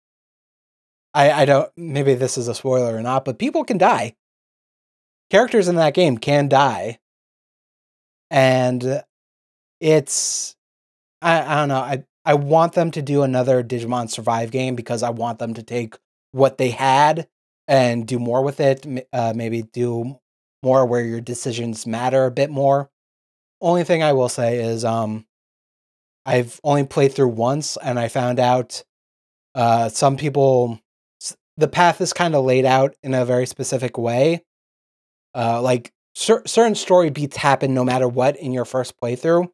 [1.13, 4.15] I I don't maybe this is a spoiler or not, but people can die.
[5.29, 6.99] Characters in that game can die.
[8.31, 9.03] And
[9.79, 10.57] it's
[11.21, 11.81] I, I don't know.
[11.81, 15.63] I I want them to do another Digimon Survive game because I want them to
[15.63, 15.99] take
[16.33, 17.29] what they had
[17.69, 18.87] and do more with it.
[19.13, 20.19] Uh, maybe do
[20.63, 22.91] more where your decisions matter a bit more.
[23.61, 25.27] Only thing I will say is um
[26.27, 28.83] I've only played through once, and I found out
[29.55, 30.81] uh, some people
[31.57, 34.45] the path is kind of laid out in a very specific way.
[35.35, 39.49] Uh, like cer- certain story beats happen no matter what in your first playthrough,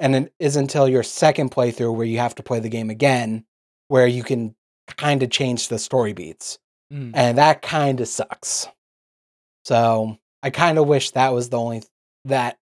[0.00, 3.44] and it is until your second playthrough where you have to play the game again,
[3.88, 4.54] where you can
[4.98, 6.58] kind of change the story beats,
[6.92, 7.12] Mm.
[7.14, 8.68] and that kind of sucks.
[9.64, 11.82] So I kind of wish that was the only
[12.26, 12.58] that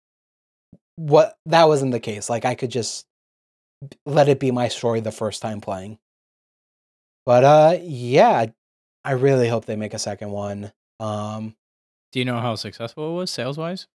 [0.98, 2.30] what that wasn't the case.
[2.30, 3.06] Like I could just
[4.06, 6.00] let it be my story the first time playing.
[7.26, 8.48] But uh yeah,
[9.04, 10.72] I really hope they make a second one.
[11.00, 11.56] Um
[12.12, 13.86] do you know how successful it was sales wise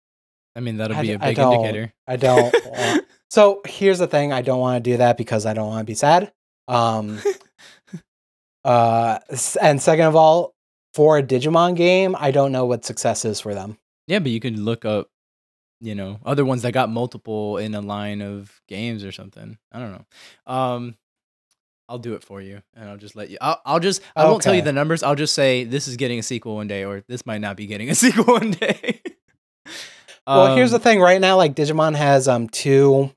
[0.56, 1.52] i mean that'll I be a big don't.
[1.52, 5.46] indicator I don't want- so here's the thing, I don't want to do that because
[5.46, 6.32] I don't want to be sad.
[6.68, 7.20] Um
[8.64, 9.18] uh
[9.60, 10.54] and second of all,
[10.94, 13.78] for a Digimon game, I don't know what success is for them.
[14.06, 15.08] yeah but you could look up
[15.84, 19.78] you know other ones that got multiple in a line of games or something i
[19.78, 20.04] don't know
[20.52, 20.96] um
[21.88, 24.42] i'll do it for you and i'll just let you i'll, I'll just i won't
[24.42, 27.02] tell you the numbers i'll just say this is getting a sequel one day or
[27.08, 29.02] this might not be getting a sequel one day
[30.26, 31.00] Well, here's the Um, thing.
[31.00, 33.10] Right now, like Digimon has um two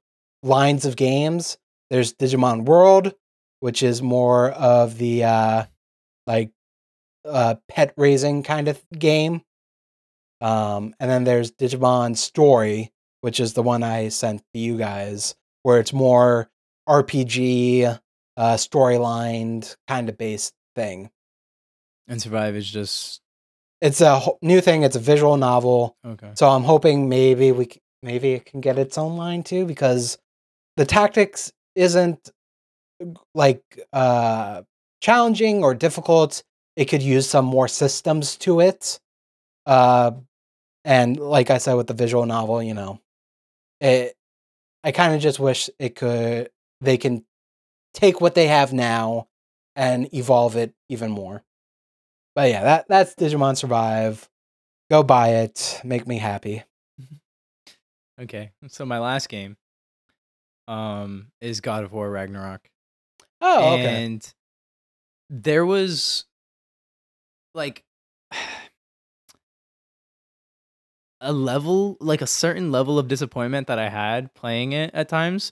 [0.43, 1.57] lines of games.
[1.89, 3.13] There's Digimon World,
[3.61, 5.65] which is more of the uh
[6.25, 6.51] like
[7.23, 9.41] uh pet raising kind of game.
[10.41, 15.35] Um, and then there's Digimon Story, which is the one I sent to you guys,
[15.63, 16.49] where it's more
[16.87, 17.99] RPG,
[18.37, 21.09] uh, storyline kind of based thing.
[22.07, 23.19] and survive is just
[23.81, 24.83] It's a new thing.
[24.83, 25.95] It's a visual novel.
[26.05, 29.65] okay So I'm hoping maybe we c- maybe it can get its own line too
[29.65, 30.17] because
[30.77, 32.31] the tactics isn't
[33.35, 33.61] like
[33.93, 34.61] uh
[35.01, 36.43] challenging or difficult.
[36.75, 38.99] It could use some more systems to it.
[39.67, 40.11] Uh
[40.85, 43.01] and like I said with the visual novel, you know,
[43.81, 44.15] it
[44.83, 46.49] I kind of just wish it could
[46.81, 47.25] they can
[47.93, 49.27] take what they have now
[49.75, 51.43] and evolve it even more.
[52.35, 54.29] But yeah, that that's Digimon Survive.
[54.89, 55.81] Go buy it.
[55.83, 56.63] Make me happy.
[58.19, 59.57] Okay, so my last game
[60.67, 62.67] um is God of War Ragnarok.
[63.41, 64.03] Oh, okay.
[64.05, 64.33] And
[65.29, 66.25] there was
[67.53, 67.83] like
[71.21, 75.51] a level, like a certain level of disappointment that I had playing it at times.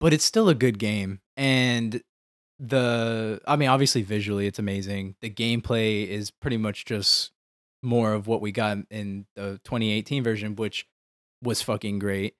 [0.00, 1.20] But it's still a good game.
[1.36, 2.02] And
[2.58, 5.16] the I mean obviously visually it's amazing.
[5.20, 7.32] The gameplay is pretty much just
[7.82, 10.86] more of what we got in the 2018 version which
[11.42, 12.34] was fucking great.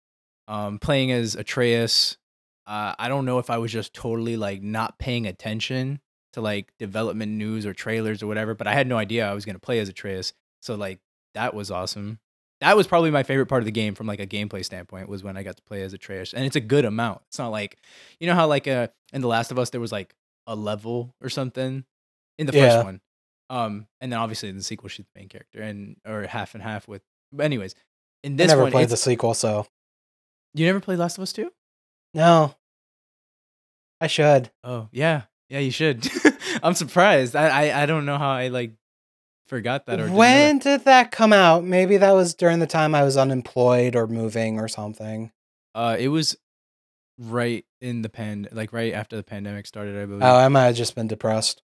[0.46, 2.18] Um playing as Atreus,
[2.66, 6.00] uh I don't know if I was just totally like not paying attention
[6.32, 9.44] to like development news or trailers or whatever, but I had no idea I was
[9.44, 10.32] going to play as Atreus.
[10.60, 11.00] So like
[11.34, 12.18] that was awesome.
[12.60, 15.24] That was probably my favorite part of the game from like a gameplay standpoint was
[15.24, 16.32] when I got to play as Atreus.
[16.32, 17.22] And it's a good amount.
[17.28, 17.78] It's not like
[18.20, 20.14] you know how like uh in The Last of Us there was like
[20.46, 21.84] a level or something
[22.38, 22.68] in the Yeah.
[22.74, 23.00] first one.
[23.50, 26.62] Um and then obviously in the sequel she's the main character and or half and
[26.62, 27.74] half with but anyways,
[28.22, 29.66] in I never one played the sequel, so
[30.54, 31.50] you never played Last of Us 2?
[32.14, 32.54] no.
[34.00, 34.50] I should.
[34.64, 35.22] Oh, yeah.
[35.48, 36.08] Yeah, you should.
[36.62, 37.36] I'm surprised.
[37.36, 38.72] I, I I don't know how I like
[39.52, 40.18] forgot that or didn't know that.
[40.18, 41.62] When did that come out?
[41.62, 45.30] Maybe that was during the time I was unemployed or moving or something.
[45.74, 46.36] Uh, it was
[47.18, 50.22] right in the pan, like right after the pandemic started, I believe.
[50.22, 51.60] Oh, I might have just been depressed.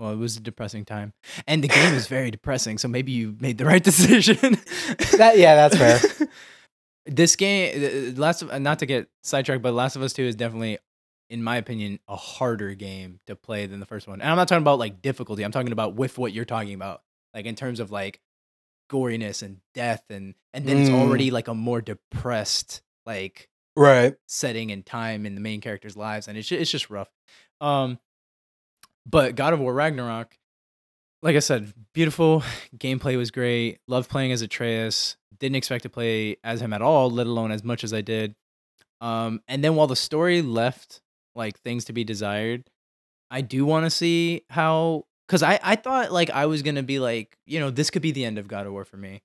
[0.00, 1.12] well, it was a depressing time,
[1.46, 2.78] and the game was very depressing.
[2.78, 4.58] So maybe you made the right decision.
[5.18, 6.28] That- yeah, that's fair.
[7.06, 10.78] this game, Last of, not to get sidetracked, but Last of Us Two is definitely,
[11.30, 14.20] in my opinion, a harder game to play than the first one.
[14.20, 15.44] And I'm not talking about like difficulty.
[15.44, 17.02] I'm talking about with what you're talking about,
[17.34, 18.20] like in terms of like
[18.90, 20.94] goriness and death, and and then it's Mm.
[20.94, 24.14] already like a more depressed like Right.
[24.26, 27.10] setting and time in the main characters' lives, and it's it's just rough.
[27.60, 27.98] Um,
[29.06, 30.36] but God of War Ragnarok,
[31.22, 32.42] like I said, beautiful
[32.76, 33.78] gameplay was great.
[33.86, 35.16] Loved playing as Atreus.
[35.38, 38.34] Didn't expect to play as him at all, let alone as much as I did.
[39.00, 41.00] Um, and then while the story left
[41.38, 42.68] like things to be desired,
[43.30, 46.98] I do want to see how because I I thought like I was gonna be
[46.98, 49.22] like you know this could be the end of God of War for me,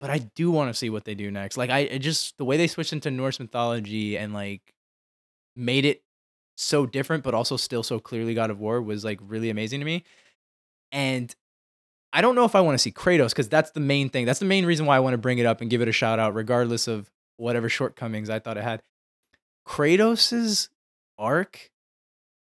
[0.00, 1.56] but I do want to see what they do next.
[1.56, 4.74] Like I just the way they switched into Norse mythology and like
[5.56, 6.02] made it
[6.56, 9.86] so different, but also still so clearly God of War was like really amazing to
[9.86, 10.04] me.
[10.92, 11.34] And
[12.12, 14.24] I don't know if I want to see Kratos because that's the main thing.
[14.24, 15.92] That's the main reason why I want to bring it up and give it a
[15.92, 18.82] shout out, regardless of whatever shortcomings I thought it had.
[19.68, 20.70] Kratos's
[21.18, 21.70] arc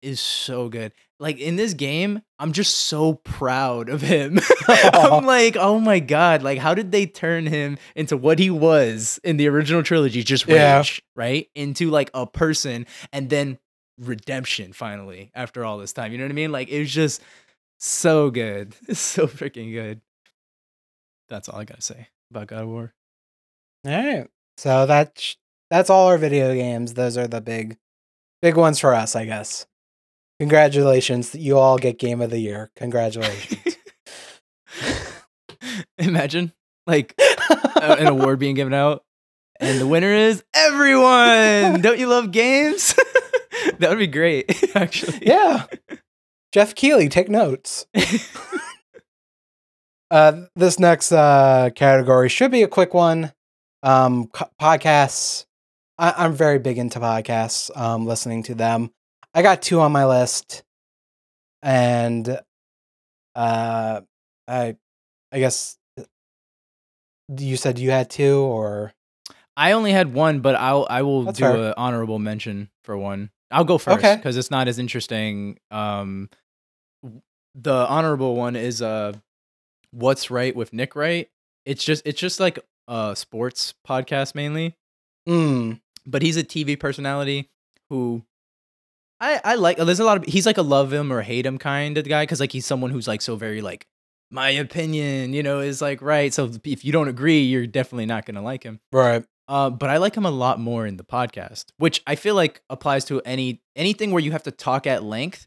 [0.03, 0.93] is so good.
[1.21, 4.41] Like in this game, I'm just so proud of him.
[4.69, 9.21] I'm like, oh my god, like how did they turn him into what he was
[9.23, 10.25] in the original trilogy?
[10.25, 10.85] Just rage, Yeah.
[11.15, 11.49] right?
[11.55, 13.59] Into like a person and then
[13.99, 16.11] redemption finally after all this time.
[16.11, 16.51] You know what I mean?
[16.51, 17.23] Like it was just
[17.79, 18.75] so good.
[18.89, 20.01] It's so freaking good.
[21.29, 22.93] That's all I gotta say about God of War.
[23.87, 24.27] All right.
[24.57, 25.37] So that's
[25.71, 26.95] that's all our video games.
[26.95, 27.79] Those are the big
[28.43, 29.67] big ones for us, I guess.
[30.41, 31.35] Congratulations.
[31.35, 32.71] You all get game of the year.
[32.77, 33.77] Congratulations.
[35.99, 36.53] Imagine
[36.87, 37.15] like
[37.81, 39.05] an award being given out,
[39.61, 41.81] and the winner is everyone.
[41.81, 42.95] Don't you love games?
[43.79, 45.21] that would be great, actually.
[45.27, 45.67] yeah.
[46.53, 47.87] Geoff Keighley, take notes.
[50.11, 53.33] Uh, this next uh, category should be a quick one.
[53.83, 55.47] Um, co- podcasts.
[55.99, 57.75] I- I'm very big into podcasts.
[57.77, 58.91] Um, listening to them.
[59.35, 60.63] I got two on my list,
[61.63, 62.29] and
[63.35, 64.01] uh,
[64.49, 64.77] I,
[65.33, 66.05] I guess uh,
[67.39, 68.93] you said you had two, or
[69.57, 73.31] I only had one, but I'll I will That's do an honorable mention for one.
[73.51, 74.17] I'll go first Okay.
[74.17, 75.59] because it's not as interesting.
[75.71, 76.29] Um,
[77.55, 79.13] the honorable one is uh,
[79.93, 81.29] What's Wright with Nick Wright.
[81.65, 84.75] It's just it's just like a sports podcast mainly.
[85.29, 87.51] Mm, but he's a TV personality
[87.91, 88.23] who
[89.21, 89.77] I I like.
[89.77, 92.25] There's a lot of he's like a love him or hate him kind of guy
[92.25, 93.87] because like he's someone who's like so very like
[94.31, 96.33] my opinion, you know, is like right.
[96.33, 98.81] So if you don't agree, you're definitely not gonna like him.
[98.93, 99.25] right.
[99.49, 102.63] Uh, but I like him a lot more in the podcast, which I feel like
[102.71, 105.47] applies to any anything where you have to talk at length.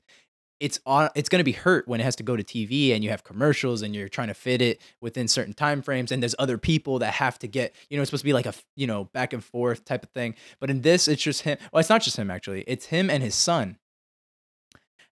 [0.60, 1.10] It's on.
[1.16, 3.24] It's going to be hurt when it has to go to TV and you have
[3.24, 7.00] commercials and you're trying to fit it within certain time frames and there's other people
[7.00, 7.76] that have to get.
[7.90, 10.10] You know, it's supposed to be like a you know back and forth type of
[10.12, 10.36] thing.
[10.60, 11.58] But in this, it's just him.
[11.72, 12.64] Well, it's not just him actually.
[12.68, 13.78] It's him and his son.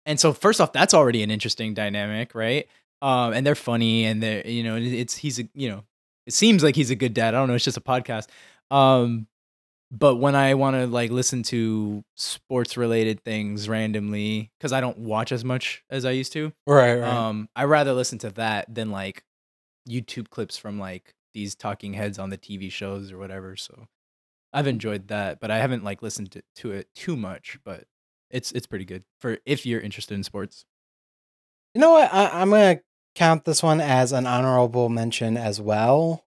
[0.05, 2.67] And so first off, that's already an interesting dynamic, right?
[3.01, 5.83] Um, and they're funny and they're you know it's he's a you know
[6.25, 7.33] it seems like he's a good dad.
[7.33, 7.55] I don't know.
[7.55, 8.27] It's just a podcast.
[8.71, 9.27] Um,
[9.95, 14.97] but when I want to like listen to sports related things randomly, because I don't
[14.97, 17.07] watch as much as I used to, Right, right.
[17.07, 19.23] um, I rather listen to that than like
[19.87, 23.55] YouTube clips from like these talking heads on the TV shows or whatever.
[23.55, 23.87] So
[24.51, 27.59] I've enjoyed that, but I haven't like listened to, to it too much.
[27.63, 27.85] But
[28.31, 30.65] it's it's pretty good for if you're interested in sports.
[31.75, 32.11] you know what?
[32.13, 32.81] I, I'm gonna
[33.15, 36.25] count this one as an honorable mention as well,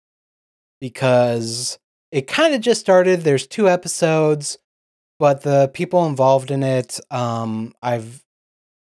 [0.79, 1.77] because
[2.11, 3.21] it kind of just started.
[3.21, 4.57] There's two episodes,
[5.19, 8.23] but the people involved in it, um, I've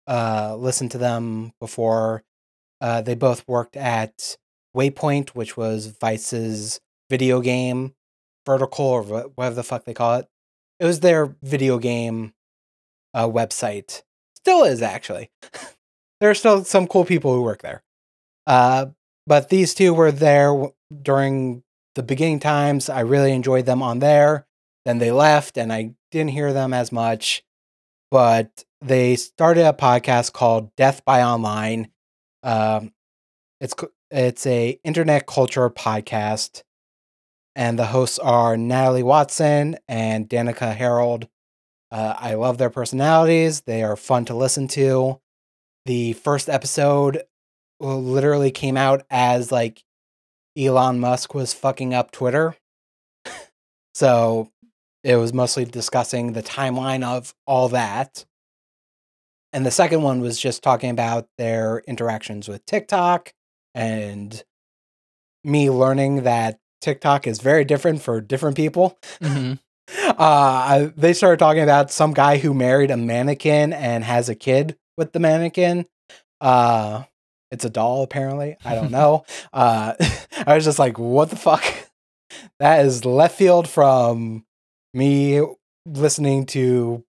[0.06, 2.22] uh listened to them before.
[2.80, 4.36] Uh, they both worked at
[4.76, 7.94] Waypoint, which was Vice's video game
[8.46, 10.28] vertical or whatever the fuck they call it.
[10.80, 12.32] It was their video game
[13.14, 14.02] uh, website.
[14.36, 15.30] Still is actually.
[16.20, 17.82] there are still some cool people who work there.
[18.46, 18.86] Uh,
[19.26, 20.72] but these two were there w-
[21.02, 21.62] during
[21.94, 22.88] the beginning times.
[22.88, 24.46] I really enjoyed them on there.
[24.84, 27.42] Then they left, and I didn't hear them as much.
[28.10, 31.90] But they started a podcast called Death by Online.
[32.42, 32.92] Um,
[33.60, 33.74] it's
[34.10, 36.62] it's a internet culture podcast,
[37.54, 41.28] and the hosts are Natalie Watson and Danica Harold.
[41.90, 45.20] Uh, I love their personalities; they are fun to listen to.
[45.84, 47.22] The first episode
[47.80, 49.82] uh, literally came out as like
[50.58, 52.56] Elon Musk was fucking up Twitter,
[53.94, 54.50] so
[55.04, 58.24] it was mostly discussing the timeline of all that.
[59.52, 63.32] And the second one was just talking about their interactions with TikTok
[63.74, 64.42] and
[65.44, 68.98] me learning that TikTok is very different for different people.
[69.20, 69.54] Mm-hmm.
[70.18, 74.76] Uh, they started talking about some guy who married a mannequin and has a kid
[74.98, 75.86] with the mannequin.
[76.42, 77.04] Uh,
[77.50, 78.56] it's a doll, apparently.
[78.64, 79.24] I don't know.
[79.52, 79.94] uh,
[80.46, 81.64] I was just like, what the fuck?
[82.60, 84.44] That is left field from
[84.92, 85.40] me
[85.86, 87.02] listening to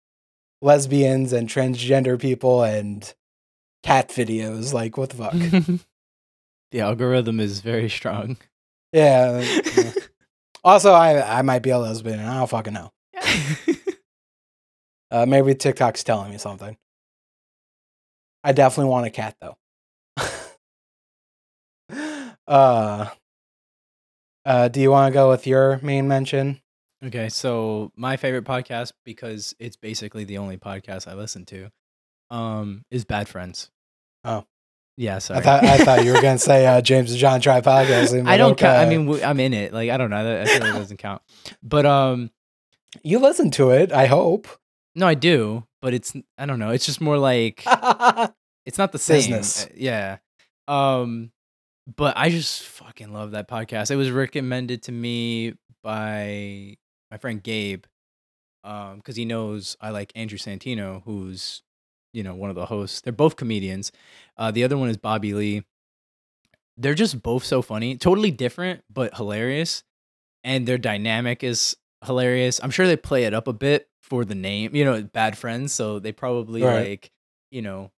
[0.61, 3.13] lesbians and transgender people and
[3.83, 4.73] cat videos.
[4.73, 5.81] Like, what the fuck?
[6.71, 8.37] the algorithm is very strong.
[8.93, 9.41] yeah.
[9.75, 9.91] yeah.
[10.63, 12.21] Also, I I might be a lesbian.
[12.21, 12.93] I don't fucking know.
[15.11, 16.77] Uh, maybe TikTok's telling me something.
[18.43, 19.57] I definitely want a cat though.
[22.49, 23.07] Uh,
[24.45, 26.59] uh, do you want to go with your main mention?
[27.05, 31.69] Okay, so my favorite podcast because it's basically the only podcast I listen to,
[32.29, 33.69] um, is Bad Friends.
[34.25, 34.43] Oh.
[34.97, 35.19] yeah.
[35.19, 35.39] Sorry.
[35.39, 38.27] I thought I thought you were gonna say uh, James and John try podcast.
[38.27, 38.79] I don't count.
[38.79, 39.71] I mean, w- I'm in it.
[39.73, 40.23] Like I don't know.
[40.23, 41.21] That, I feel doesn't count.
[41.63, 42.31] But um,
[43.03, 43.93] you listen to it.
[43.93, 44.47] I hope.
[44.95, 45.63] no, I do.
[45.81, 46.71] But it's I don't know.
[46.71, 47.63] It's just more like
[48.65, 49.17] it's not the same.
[49.19, 49.65] Business.
[49.65, 50.17] Uh, Yeah.
[50.67, 51.31] Um,
[51.95, 53.91] but I just fucking love that podcast.
[53.91, 56.77] It was recommended to me by
[57.11, 57.85] my friend Gabe,
[58.63, 61.63] um, because he knows I like Andrew Santino, who's
[62.13, 63.01] you know one of the hosts.
[63.01, 63.91] They're both comedians.
[64.37, 65.63] Uh, the other one is Bobby Lee.
[66.77, 69.83] They're just both so funny, totally different but hilarious,
[70.43, 71.75] and their dynamic is
[72.05, 72.59] hilarious.
[72.63, 75.73] I'm sure they play it up a bit for the name, you know, Bad Friends.
[75.73, 76.89] So they probably Right.
[76.89, 77.11] like,
[77.51, 77.91] you know,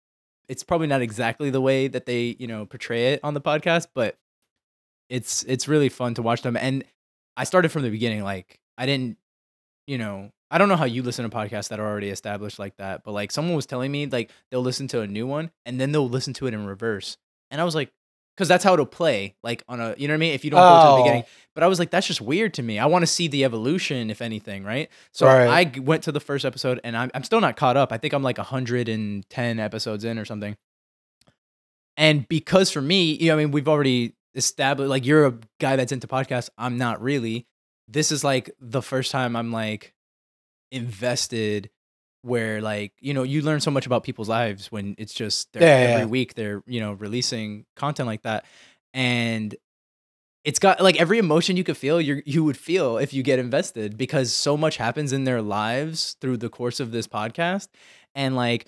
[0.51, 3.87] it's probably not exactly the way that they you know portray it on the podcast,
[3.95, 4.19] but
[5.09, 6.57] it's it's really fun to watch them.
[6.57, 6.85] And
[7.37, 8.25] I started from the beginning.
[8.25, 9.17] Like I didn't,
[9.87, 12.77] you know, I don't know how you listen to podcasts that are already established like
[12.79, 15.81] that, but like someone was telling me like they'll listen to a new one and
[15.81, 17.17] then they'll listen to it in reverse,
[17.51, 17.93] and I was like.
[18.41, 20.33] Because that's how it'll play, like on a, you know what I mean.
[20.33, 20.97] If you don't go to the Oh.
[20.97, 21.25] beginning,
[21.55, 22.79] but I was like, that's just weird to me.
[22.79, 24.89] I want to see the evolution, if anything, right?
[25.13, 25.75] So Right.
[25.77, 27.93] I went to the first episode, and I'm I'm still not caught up.
[27.93, 30.57] I think I'm like 110 episodes in or something.
[31.99, 35.77] And because for me, you know, I mean, we've already established like you're a guy
[35.77, 36.49] that's into podcasts.
[36.57, 37.47] I'm not really.
[37.89, 39.93] This is like the first time I'm like
[40.73, 41.69] invested
[42.23, 45.67] where like you know you learn so much about people's lives when it's just Yeah,
[45.67, 46.05] every yeah.
[46.07, 48.45] week they're you know releasing content like that
[48.93, 49.55] and
[50.45, 53.39] it's got like every emotion you could feel you you would feel if you get
[53.39, 57.69] invested because so much happens in their lives through the course of this podcast
[58.15, 58.67] and like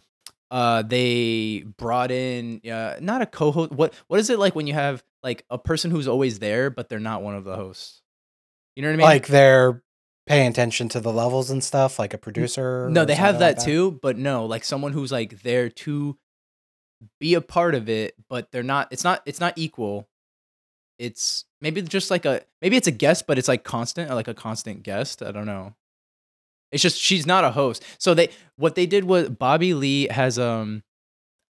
[0.51, 4.75] uh they brought in uh not a co-host what what is it like when you
[4.75, 8.03] have like a person who's always there but they're not one of the hosts
[8.77, 9.83] you know what i mean like they're
[10.27, 12.89] paying attention to the levels and stuff, like a producer.
[12.91, 16.17] no they have something like that too but no like someone who's like there to
[17.19, 20.09] be a part of it but they're not it's not it's not equal
[20.99, 24.35] it's maybe just like a maybe it's a guest but it's like constant like a
[24.35, 25.75] constant guest i don't know
[26.71, 30.39] it's just she's not a host so they what they did was bobby lee has
[30.39, 30.85] um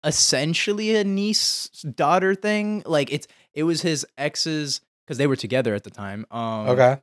[0.05, 5.75] essentially a niece daughter thing like it's it was his ex's because they were together
[5.75, 7.01] at the time um Okay.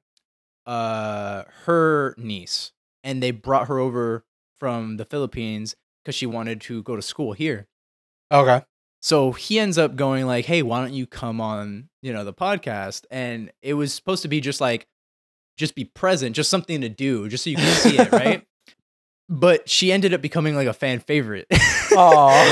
[0.66, 2.72] Uh her niece
[3.03, 4.26] and they brought her over
[4.59, 7.68] from the Philippines because she wanted to go to school here.
[8.32, 8.63] Okay.
[9.01, 12.34] So he ends up going like, "Hey, why don't you come on, you know, the
[12.34, 14.88] podcast?" And it was supposed to be just like
[15.57, 18.45] just be present, just something to do, just so you can see it, right?
[19.28, 21.47] But she ended up becoming like a fan favorite.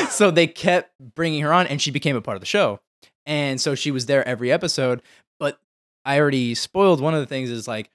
[0.10, 2.80] So they kept bringing her on and she became a part of the show.
[3.28, 5.04] And so she was there every episode,
[5.40, 5.60] but
[6.04, 7.92] I already spoiled one of the things is like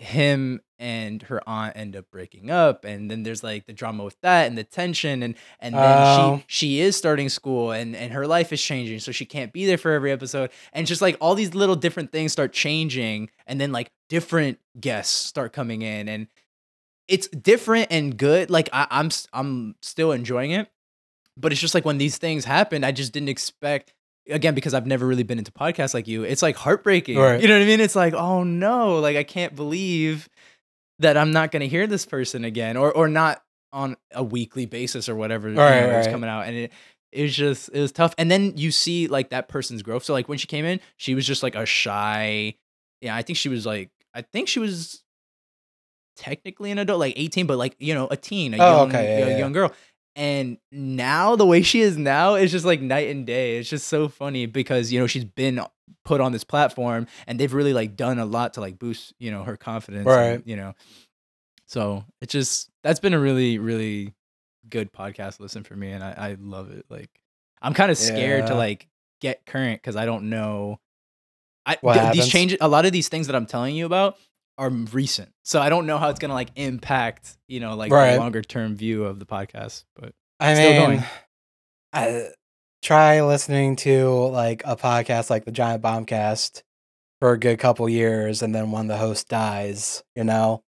[0.00, 4.18] him and her aunt end up breaking up and then there's like the drama with
[4.22, 6.36] that and the tension and and then Oh.
[6.38, 9.66] she she is starting school and and her life is changing so she can't be
[9.66, 13.60] there for every episode and just like all these little different things start changing and
[13.60, 16.28] then like different guests start coming in and
[17.06, 20.70] it's different and good like I, i'm i'm still enjoying it
[21.36, 23.92] but it's just like when these things happen i just didn't expect
[24.30, 27.18] again because i've never really been into podcasts like you it's like heartbreaking.
[27.18, 27.40] Right.
[27.40, 27.80] you know what i mean?
[27.80, 30.28] It's like oh no like i can't believe
[30.98, 34.66] that i'm not going to hear this person again or or not on a weekly
[34.66, 36.72] basis or whatever you know, Right, coming out and it
[37.12, 38.14] it was just it was tough.
[38.18, 40.04] And then you see like that person's growth.
[40.04, 42.54] So like when she came in she was just like a shy
[43.00, 45.02] yeah i think she was like i think she was
[46.16, 49.18] technically an adult like 18 but like you know a teen a Oh, young, okay,
[49.20, 49.38] yeah, a yeah.
[49.38, 49.72] young girl
[50.16, 53.58] and now the way she is now is just like night and day.
[53.58, 55.60] It's just so funny because you know she's been
[56.04, 59.30] put on this platform and they've really like done a lot to like boost you
[59.30, 60.42] know her confidence and, Right.
[60.46, 60.74] you know.
[61.66, 64.14] So it's just that's been a really really
[64.68, 66.84] good podcast listen for me and i, I love it.
[66.90, 67.10] Like
[67.62, 68.88] i'm kind of scared to like
[69.20, 70.78] get current because i don't know.
[71.66, 74.16] I, th- these changes a lot of these things that i'm telling you about
[74.60, 78.12] are recent so i don't know how it's gonna like impact you know like Right.
[78.12, 81.04] the longer term view of the podcast but I Still mean, going.
[81.92, 82.28] I,
[82.82, 86.62] try listening to like a podcast like the Giant Bombcast
[87.20, 90.62] for a good couple years, and then when the host dies, you know,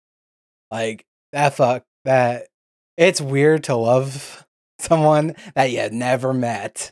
[0.72, 2.48] like that fuck that.
[2.98, 4.44] It's weird to love
[4.80, 6.92] someone that you had never met.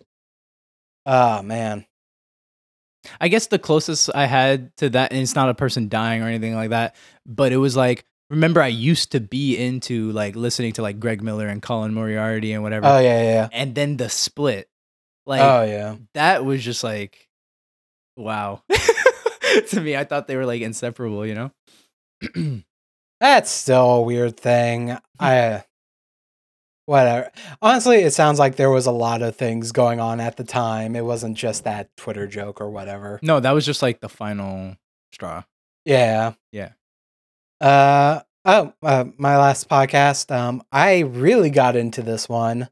[1.08, 1.87] Oh man,
[3.20, 6.28] I guess the closest I had to that, and it's not a person dying or
[6.28, 6.95] anything like that,
[7.26, 11.22] but it was like, remember, I used to be into like listening to like Greg
[11.22, 12.88] Miller and Colin Moriarty and whatever.
[12.88, 14.70] oh yeah, yeah, and then the split,
[15.26, 15.95] like, oh yeah.
[16.14, 17.28] that was just like,
[18.16, 18.64] wow.
[19.70, 21.51] to me, I thought they were like inseparable, you know?
[23.20, 24.89] That's still a weird thing.
[24.89, 24.97] Hmm.
[25.20, 25.64] I
[26.88, 27.30] whatever.
[27.62, 30.96] Honestly, it sounds like there was a lot of things going on at the time.
[30.96, 33.20] It wasn't just that Twitter joke or whatever.
[33.22, 34.76] no, that was just like the final
[35.14, 35.44] straw.
[35.86, 36.34] Yeah.
[36.52, 36.72] Yeah.
[37.62, 40.34] Uh oh, uh, my last podcast.
[40.36, 42.70] Um I really got into this one.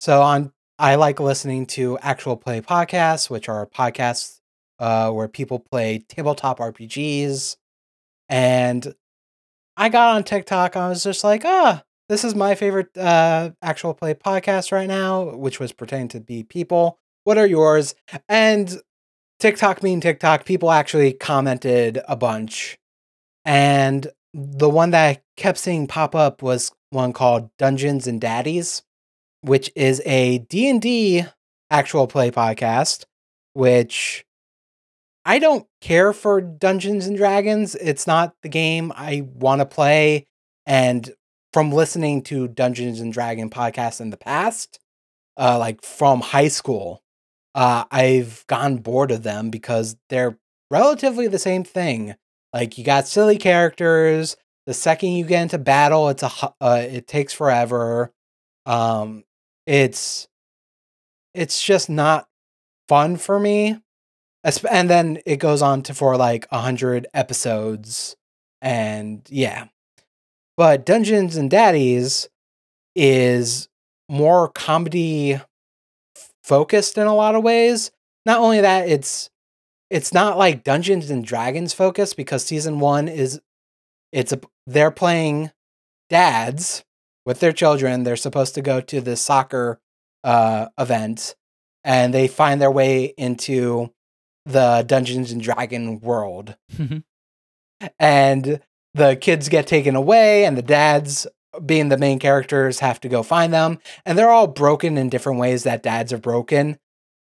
[0.00, 4.40] So on I like listening to actual play podcasts, which are podcasts
[4.78, 7.56] uh where people play tabletop RPGs.
[8.28, 8.94] And
[9.76, 10.76] I got on TikTok.
[10.76, 15.34] I was just like, ah, this is my favorite uh, actual play podcast right now,
[15.36, 16.98] which was pretending to be people.
[17.24, 17.94] What are yours?
[18.28, 18.80] And
[19.40, 22.78] TikTok being TikTok, people actually commented a bunch.
[23.44, 28.82] And the one that I kept seeing pop up was one called Dungeons and Daddies,
[29.40, 31.24] which is a D&D
[31.70, 33.04] actual play podcast,
[33.54, 34.24] which
[35.24, 37.74] I don't care for Dungeons and Dragons.
[37.76, 40.26] It's not the game I want to play.
[40.66, 41.10] And
[41.54, 44.80] from listening to Dungeons and Dragon podcasts in the past,
[45.36, 47.00] uh, like from high school,
[47.54, 50.36] uh, I've gotten bored of them because they're
[50.68, 52.16] relatively the same thing.
[52.52, 54.36] Like you got silly characters.
[54.66, 56.30] The second you get into battle, it's a
[56.60, 58.12] uh, it takes forever.
[58.66, 59.22] Um,
[59.64, 60.26] it's
[61.34, 62.26] it's just not
[62.88, 63.78] fun for me.
[64.68, 68.16] And then it goes on to for like a hundred episodes,
[68.60, 69.68] and yeah.
[70.56, 72.28] But Dungeons and Daddies
[72.94, 73.68] is
[74.08, 75.40] more comedy
[76.44, 77.90] focused in a lot of ways.
[78.26, 79.30] Not only that, it's
[79.90, 83.40] it's not like Dungeons and Dragons focused because season one is
[84.12, 85.50] it's a they're playing
[86.08, 86.84] dads
[87.26, 88.04] with their children.
[88.04, 89.80] They're supposed to go to the soccer
[90.22, 91.34] uh, event,
[91.82, 93.92] and they find their way into
[94.46, 96.56] the Dungeons and Dragon world.
[97.98, 98.60] and
[98.94, 101.26] the kids get taken away, and the dads,
[101.64, 103.78] being the main characters, have to go find them.
[104.06, 106.78] And they're all broken in different ways that dads are broken.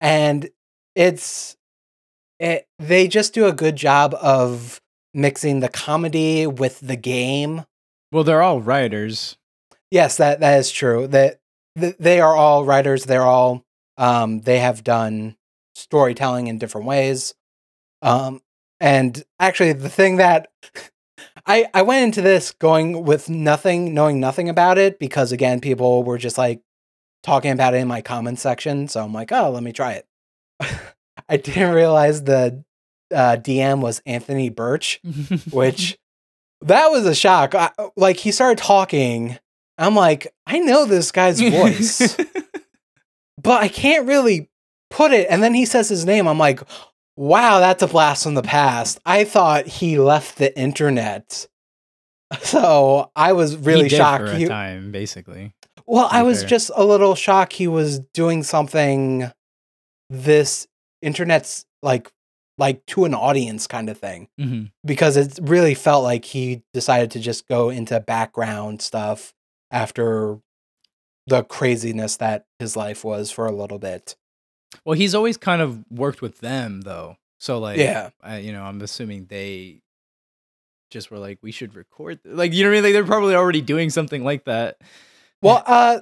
[0.00, 0.48] And
[0.94, 1.56] it's
[2.38, 4.80] it, they just do a good job of
[5.12, 7.64] mixing the comedy with the game.
[8.10, 9.36] well, they're all writers.
[9.90, 11.06] Yes, that that is true.
[11.06, 11.40] That
[11.78, 13.04] th- they are all writers.
[13.04, 13.64] They're all
[13.98, 15.36] um, they have done
[15.74, 17.34] storytelling in different ways.
[18.02, 18.40] Um,
[18.78, 20.48] and actually, the thing that
[21.46, 26.02] I I went into this going with nothing, knowing nothing about it because again, people
[26.02, 26.62] were just like
[27.22, 28.88] talking about it in my comments section.
[28.88, 30.06] So I'm like, oh, let me try it.
[31.28, 32.64] I didn't realize the
[33.12, 35.00] uh, DM was Anthony Burch,
[35.50, 35.98] which
[36.62, 37.54] that was a shock.
[37.54, 39.38] I, like he started talking,
[39.78, 42.16] I'm like, I know this guy's voice,
[43.42, 44.50] but I can't really
[44.90, 45.26] put it.
[45.30, 46.26] And then he says his name.
[46.26, 46.60] I'm like,
[47.20, 48.98] wow, that's a blast from the past.
[49.04, 51.46] I thought he left the internet.
[52.42, 54.24] So I was really he did shocked.
[54.24, 55.52] for a He- time, basically.
[55.84, 56.48] well, I was fair.
[56.48, 59.32] just a little shocked he was doing something
[60.08, 60.68] this
[61.02, 62.10] internet's like
[62.56, 67.10] like to an audience kind of thing hmm because it really felt like he decided
[67.12, 69.32] to just go into background stuff
[69.72, 70.38] after
[71.26, 74.14] the craziness that his life was for a little bit.
[74.84, 77.16] Well, he's always kind of worked with them, though.
[77.38, 78.10] So, like, Yeah.
[78.22, 79.82] I, you know, I'm assuming they
[80.90, 82.22] just were like, we should record.
[82.22, 82.84] th-" Like, you know what I mean?
[82.84, 84.78] Like, they're probably already doing something like that.
[85.42, 86.00] Well, uh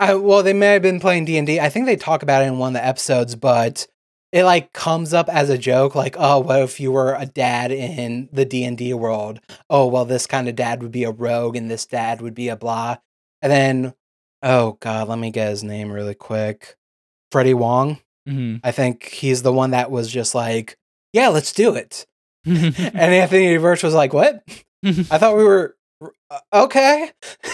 [0.00, 1.60] I well they may have been playing D&D.
[1.60, 3.86] I think they talk about it in one of the episodes, but
[4.32, 7.72] it like comes up as a joke like, "Oh, what if you were a dad
[7.72, 9.40] in the D&D world?
[9.70, 12.48] Oh, well this kind of dad would be a rogue and this dad would be
[12.50, 12.98] a blah."
[13.42, 13.94] And then
[14.44, 16.77] oh god, let me get his name really quick.
[17.32, 17.98] Freddie Wong.
[18.26, 20.76] hmm I think he's the one that was just like,
[21.12, 22.06] "Yeah, let's do it."
[22.46, 24.42] And Anthony Burch was like, "What?
[24.84, 25.76] I thought we were
[26.52, 27.10] okay."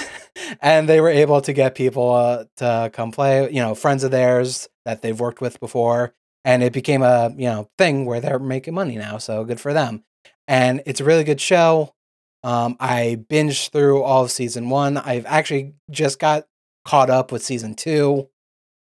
[0.61, 4.11] and they were able to get people uh, to come play, you know, friends of
[4.11, 6.15] theirs that they've worked with before,
[6.45, 9.19] and it became a you know thing where they're making money now.
[9.19, 10.05] So good for them.
[10.47, 11.95] And it's a really good show.
[12.43, 14.99] Um, I binged through all of season one.
[14.99, 16.45] I've actually just got
[16.85, 18.29] caught up with season two.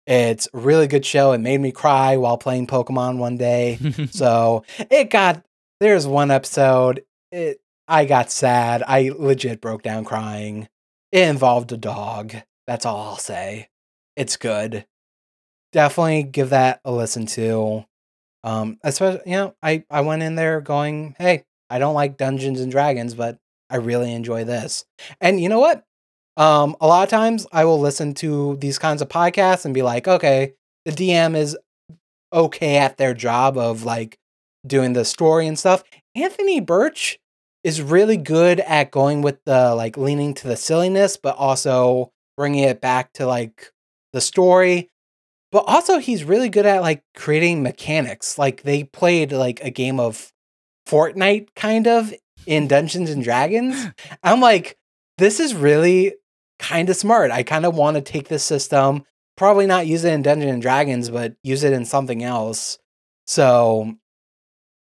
[0.06, 1.32] It's a really good show.
[1.32, 3.78] It made me cry while playing Pokemon one day.
[4.10, 5.44] So it got
[5.80, 7.04] there's one episode.
[7.32, 8.82] It I got sad.
[8.86, 10.68] I legit broke down crying.
[11.12, 12.34] It involved a dog.
[12.66, 13.68] That's all I'll say.
[14.16, 14.86] It's good.
[15.72, 17.84] Definitely give that a listen to.
[18.44, 22.60] Um, especially you know, I I went in there going, hey, I don't like Dungeons
[22.60, 23.38] and Dragons, but
[23.68, 24.84] I really enjoy this.
[25.20, 25.84] And you know what?
[26.36, 29.82] Um, a lot of times I will listen to these kinds of podcasts and be
[29.82, 30.52] like, okay,
[30.84, 31.56] the DM is
[32.32, 34.18] okay at their job of like
[34.66, 35.82] doing the story and stuff.
[36.14, 37.18] Anthony Burch
[37.64, 42.64] is really good at going with the like leaning to the silliness, but also bringing
[42.64, 43.72] it back to like
[44.12, 44.90] the story.
[45.52, 48.38] But also, he's really good at like creating mechanics.
[48.38, 50.32] Like they played like a game of
[50.88, 52.12] Fortnite kind of
[52.46, 53.86] in Dungeons and Dragons.
[54.22, 54.76] I'm like,
[55.18, 56.14] this is really
[56.58, 57.30] kind of smart.
[57.30, 59.04] I kind of want to take this system,
[59.36, 62.78] probably not use it in Dungeons and Dragons, but use it in something else.
[63.26, 63.94] So,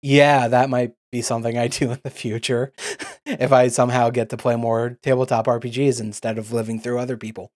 [0.01, 2.73] yeah, that might be something I do in the future
[3.25, 7.51] if I somehow get to play more tabletop RPGs instead of living through other people.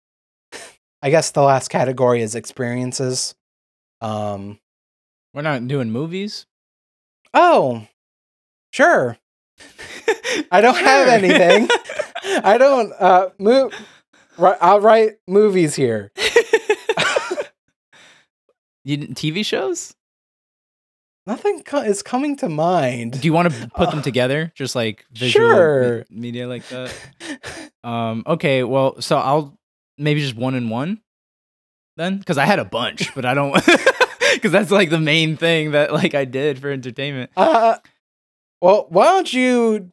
[1.02, 3.36] I guess the last category is experiences.
[4.02, 4.60] Um,
[5.34, 6.46] We're not doing movies.
[7.34, 7.88] oh,
[8.72, 9.18] sure.
[10.52, 11.70] I don't have anything.
[12.44, 13.74] I don't uh move
[14.38, 16.12] right, I'll write movies here.
[18.84, 19.96] you TV shows?
[21.28, 23.20] Nothing co- is coming to mind.
[23.20, 26.06] Do you want to put them Uh, together, just like visual Sure.
[26.10, 26.94] me- media like that?
[27.84, 28.24] Um.
[28.28, 28.64] Okay.
[28.64, 29.58] Well, so I'll
[29.98, 31.02] maybe just one and one
[31.98, 33.54] then, because I had a bunch, but I don't.
[34.34, 37.32] Because that's like the main thing that like I did for entertainment.
[37.36, 37.78] Uh,
[38.62, 39.92] well, why don't you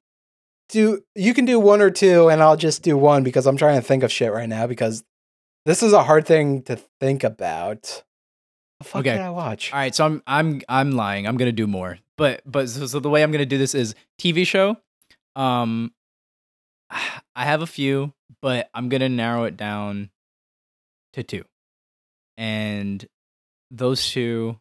[0.72, 1.02] do?
[1.14, 3.86] You can do one or two, and I'll just do one because I'm trying to
[3.86, 5.04] think of shit right now because
[5.66, 8.02] this is a hard thing to think about.
[8.80, 9.12] The fuck Okay.
[9.12, 9.72] did I watch?
[9.72, 11.26] All right, so I'm I'm I'm lying.
[11.28, 13.94] I'm gonna do more, but but so, so the way I'm gonna do this is
[14.20, 14.76] TV show.
[15.36, 15.92] Um,
[16.90, 20.10] I have a few, but I'm gonna narrow it down
[21.12, 21.44] to two,
[22.36, 23.06] and
[23.70, 24.58] those two.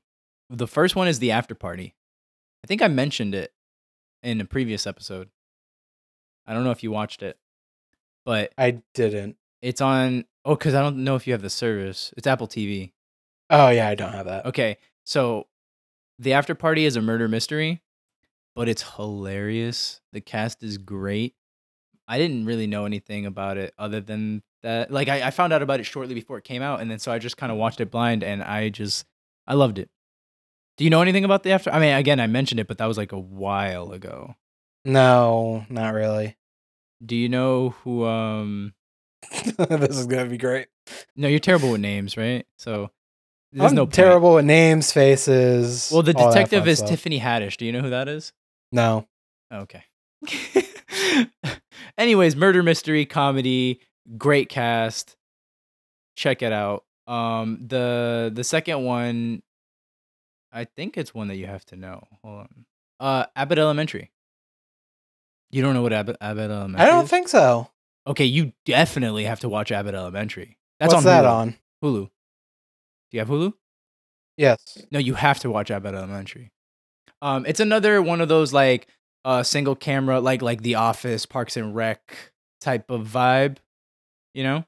[0.50, 1.96] The first one is the after party.
[2.64, 3.54] I think I mentioned it
[4.22, 5.30] in a previous episode.
[6.48, 7.38] I don't know if you watched it,
[8.26, 9.38] but I didn't.
[9.62, 10.26] it's on.
[10.44, 12.14] Oh, because I don't know if you have the service.
[12.18, 12.92] It's Apple TV.
[13.50, 14.46] Oh yeah, I don't have that.
[14.48, 15.48] Okay, so
[16.18, 17.82] the after party is a murder mystery,
[18.56, 20.02] but it's hilarious.
[20.14, 21.36] The cast is great.
[22.08, 24.92] I didn't really know anything about it other than that.
[24.92, 27.12] Like I, I found out about it shortly before it came out, and then so
[27.12, 29.06] I just kind of watched it blind, and I just
[29.48, 29.90] I loved it.
[30.78, 31.72] Do you know anything about the after?
[31.72, 34.36] I mean, again, I mentioned it, but that was like a while ago.
[34.86, 36.38] No, not really.
[37.06, 38.06] Do you know who?
[38.06, 38.74] Um,
[39.58, 40.68] this is gonna be great.
[41.16, 42.46] no, you're terrible with names, right?
[42.58, 42.90] So
[43.52, 43.94] there's I'm no point.
[43.94, 45.90] terrible with names, faces.
[45.92, 46.90] Well, the detective is stuff.
[46.90, 47.58] Tiffany Haddish.
[47.58, 48.34] Do you know who that is?
[48.72, 49.08] No.
[49.54, 49.84] Okay.
[51.98, 53.80] Anyways, murder mystery comedy,
[54.18, 55.16] great cast.
[56.16, 56.84] Check it out.
[57.08, 59.42] Um, the the second one,
[60.52, 62.08] I think it's one that you have to know.
[62.24, 62.66] Hold on.
[63.00, 64.12] Uh, Abbott Elementary.
[65.52, 66.82] You don't know what Abbott, Abbott Elementary?
[66.82, 67.10] I don't is?
[67.10, 67.70] think so.
[68.08, 70.58] Okay, you definitely have to watch Abbott Elementary.
[70.80, 71.32] That's What's on that Hulu.
[71.32, 71.56] on?
[71.84, 72.06] Hulu.
[72.06, 72.10] Do
[73.12, 73.54] you have Hulu?
[74.38, 74.78] Yes.
[74.90, 76.52] No, you have to watch Abbott Elementary.
[77.22, 78.88] Um, it's another one of those like
[79.24, 83.58] uh single camera, like like The Office, Parks and Rec type of vibe.
[84.34, 84.66] You know,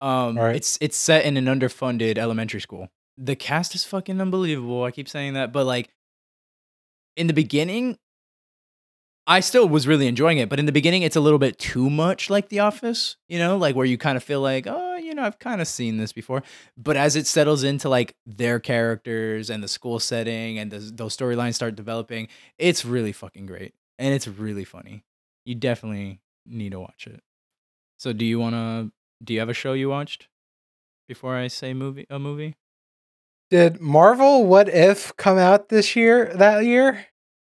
[0.00, 0.56] um, Alright.
[0.56, 2.88] it's it's set in an underfunded elementary school.
[3.18, 4.84] The cast is fucking unbelievable.
[4.84, 5.88] I keep saying that, but like
[7.16, 7.98] in the beginning,
[9.30, 10.48] I still was really enjoying it.
[10.48, 13.16] But in the beginning, it's a little bit too much like The Office.
[13.28, 15.68] You know, like where you kind of feel like, oh, you know, I've kind of
[15.68, 16.42] seen this before
[16.76, 21.16] but as it settles into like their characters and the school setting and the, those
[21.16, 22.28] storylines start developing
[22.58, 25.04] it's really fucking great and it's really funny
[25.44, 27.22] you definitely need to watch it
[27.98, 28.92] so do you want to
[29.24, 30.28] do you have a show you watched
[31.08, 32.56] before i say movie a movie
[33.50, 36.32] Did Marvel What If come out this year?
[36.34, 37.06] That year?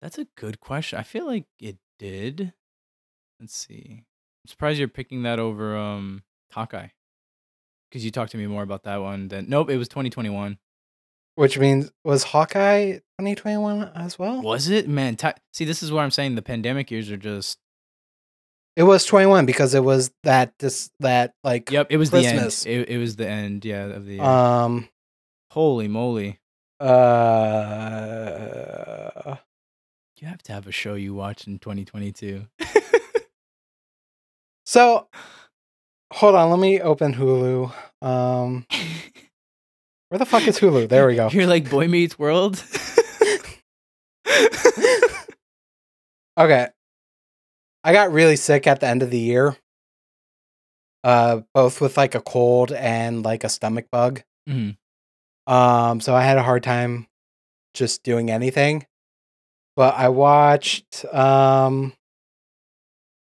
[0.06, 2.54] That's a good question i feel like it did
[3.40, 6.90] let's see i'm surprised you're picking that over um hawkeye
[7.90, 10.60] because you talked to me more about that one than nope it was 2021
[11.34, 14.44] Which means was Hawkeye 2021 as well?
[14.44, 15.18] Was it man?
[15.54, 16.36] See, this is what I'm saying.
[16.36, 17.58] The pandemic years are just.
[18.78, 22.64] It was 21 because it was that this that like Yep, it was Christmas.
[22.64, 22.82] the end.
[22.84, 23.66] It, it was the end.
[23.66, 24.24] Yeah, of the year.
[24.24, 24.88] um
[25.52, 26.40] Holy moly!
[26.80, 26.86] uh
[30.26, 32.48] You have to have a show you watched in 2022.
[34.66, 35.08] so
[36.12, 37.72] hold on, let me open Hulu.
[38.02, 38.66] Um
[40.10, 40.90] where the fuck is Hulu?
[40.90, 41.30] There we go.
[41.30, 42.64] You're like Boy Meets World.
[46.38, 46.68] Okay.
[47.84, 49.56] I got really sick at the end of the year.
[51.04, 54.24] Uh both with like a cold and like a stomach bug.
[54.50, 54.76] Mhm.
[55.46, 57.06] Um so I had a hard time
[57.76, 58.88] just doing anything.
[59.76, 61.94] But I watched um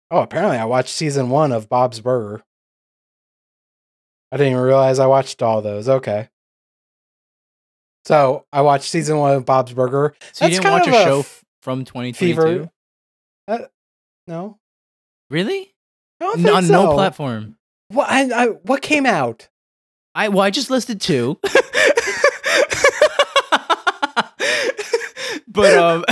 [0.09, 2.43] Oh, apparently I watched season 1 of Bob's Burger.
[4.31, 5.87] I didn't even realize I watched all those.
[5.87, 6.27] Okay.
[8.03, 10.13] So, I watched season 1 of Bob's Burger.
[10.33, 12.69] So you didn't watch a show f- from 2022?
[13.47, 13.59] Uh,
[14.27, 14.57] no.
[15.29, 15.73] Really?
[16.19, 17.55] Don't No, on think no platform.
[17.89, 19.47] What I, I what came out?
[20.13, 21.39] I well, I just listed two.
[25.51, 26.05] but um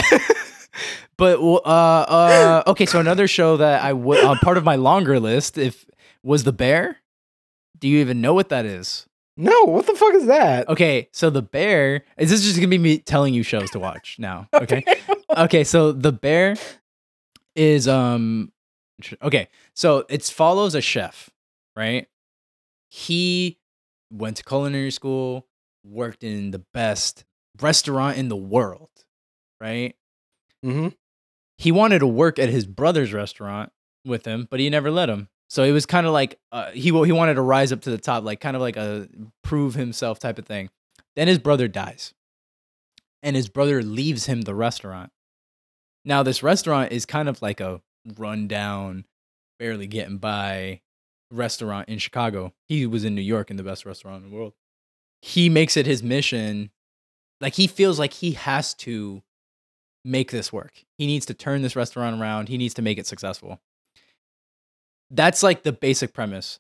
[1.18, 5.20] but uh uh okay, so another show that I would uh, part of my longer
[5.20, 5.86] list if
[6.24, 6.98] was The Bear.
[7.78, 9.06] Do you even know what that is?
[9.38, 10.68] No, what the fuck is that?
[10.68, 14.18] Okay, so The Bear is this just to be me telling you shows to watch
[14.20, 14.84] now, okay?
[15.38, 16.56] okay, so The Bear
[17.56, 18.52] is um
[19.22, 21.30] okay, so it follows a chef,
[21.76, 22.08] right?
[22.90, 23.60] He
[24.12, 25.48] went to culinary school,
[25.86, 27.24] worked in the best
[27.62, 28.90] restaurant in the world,
[29.60, 29.96] right?
[30.66, 30.90] Mm-hmm.
[31.58, 33.72] He wanted to work at his brother's restaurant
[34.06, 35.28] with him, but he never let him.
[35.50, 37.98] So it was kind of like uh, he he wanted to rise up to the
[37.98, 39.08] top, like kind of like a
[39.44, 40.70] prove himself type of thing.
[41.16, 42.14] Then his brother dies,
[43.24, 45.12] and his brother leaves him the restaurant.
[46.06, 47.82] Now this restaurant is kind of like a
[48.18, 49.06] rundown,
[49.58, 50.82] barely getting by
[51.32, 52.54] restaurant in Chicago.
[52.68, 54.54] He was in New York in the best restaurant in the world.
[55.22, 56.70] He makes it his mission,
[57.42, 59.24] like he feels like he has to
[60.04, 60.84] make this work.
[60.98, 62.50] He needs to turn this restaurant around.
[62.50, 63.60] He needs to make it successful.
[65.12, 66.60] That's like the basic premise.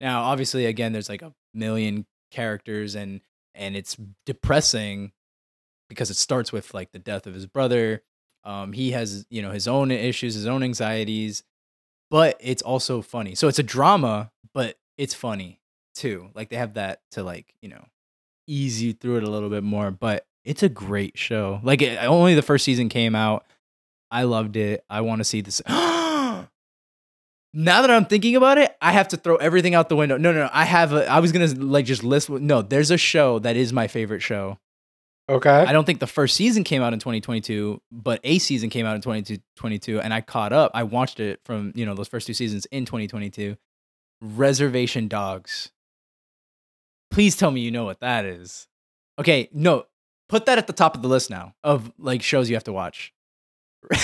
[0.00, 3.20] Now, obviously, again, there's like a million characters and
[3.54, 5.12] and it's depressing
[5.88, 8.02] because it starts with like the death of his brother.
[8.44, 11.42] Um, he has you know his own issues, his own anxieties,
[12.10, 13.34] but it's also funny.
[13.34, 15.60] So it's a drama, but it's funny
[15.94, 16.30] too.
[16.34, 17.84] Like they have that to like you know
[18.46, 19.90] ease you through it a little bit more.
[19.90, 21.60] But it's a great show.
[21.62, 23.44] Like it, only the first season came out.
[24.10, 24.84] I loved it.
[24.88, 25.60] I want to see this.
[25.68, 26.46] now
[27.52, 30.16] that I'm thinking about it, I have to throw everything out the window.
[30.16, 30.50] No, no, no.
[30.52, 30.92] I have.
[30.92, 32.30] A, I was gonna like just list.
[32.30, 34.58] No, there's a show that is my favorite show.
[35.30, 35.50] Okay.
[35.50, 38.94] I don't think the first season came out in 2022, but a season came out
[38.96, 40.70] in 2022, and I caught up.
[40.72, 43.56] I watched it from you know those first two seasons in 2022.
[44.22, 45.70] Reservation Dogs.
[47.10, 48.68] Please tell me you know what that is.
[49.18, 49.86] Okay, no,
[50.28, 52.72] put that at the top of the list now of like shows you have to
[52.72, 53.12] watch.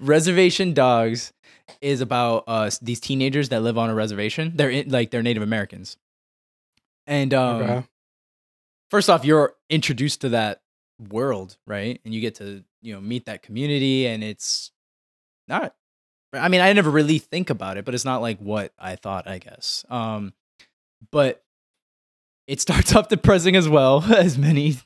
[0.00, 1.32] reservation Dogs
[1.80, 4.52] is about uh these teenagers that live on a reservation.
[4.54, 5.96] They're in, like they're Native Americans,
[7.06, 7.84] and um, okay.
[8.90, 10.62] first off, you're introduced to that
[11.10, 12.00] world, right?
[12.04, 14.70] And you get to, you know, meet that community and it's
[15.48, 15.74] not
[16.36, 19.28] I mean, I never really think about it, but it's not like what I thought,
[19.28, 19.84] I guess.
[19.88, 20.32] Um,
[21.10, 21.43] but
[22.46, 24.76] it starts off depressing as well, as many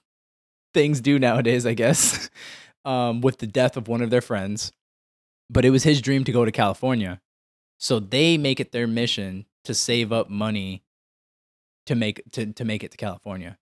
[0.75, 2.31] things do nowadays, I guess,
[2.85, 4.73] um, with the death of one of their friends.
[5.51, 7.21] But it was his dream to go to California.
[7.79, 10.83] So they make it their mission to save up money
[11.87, 13.57] to make to, to make it to California.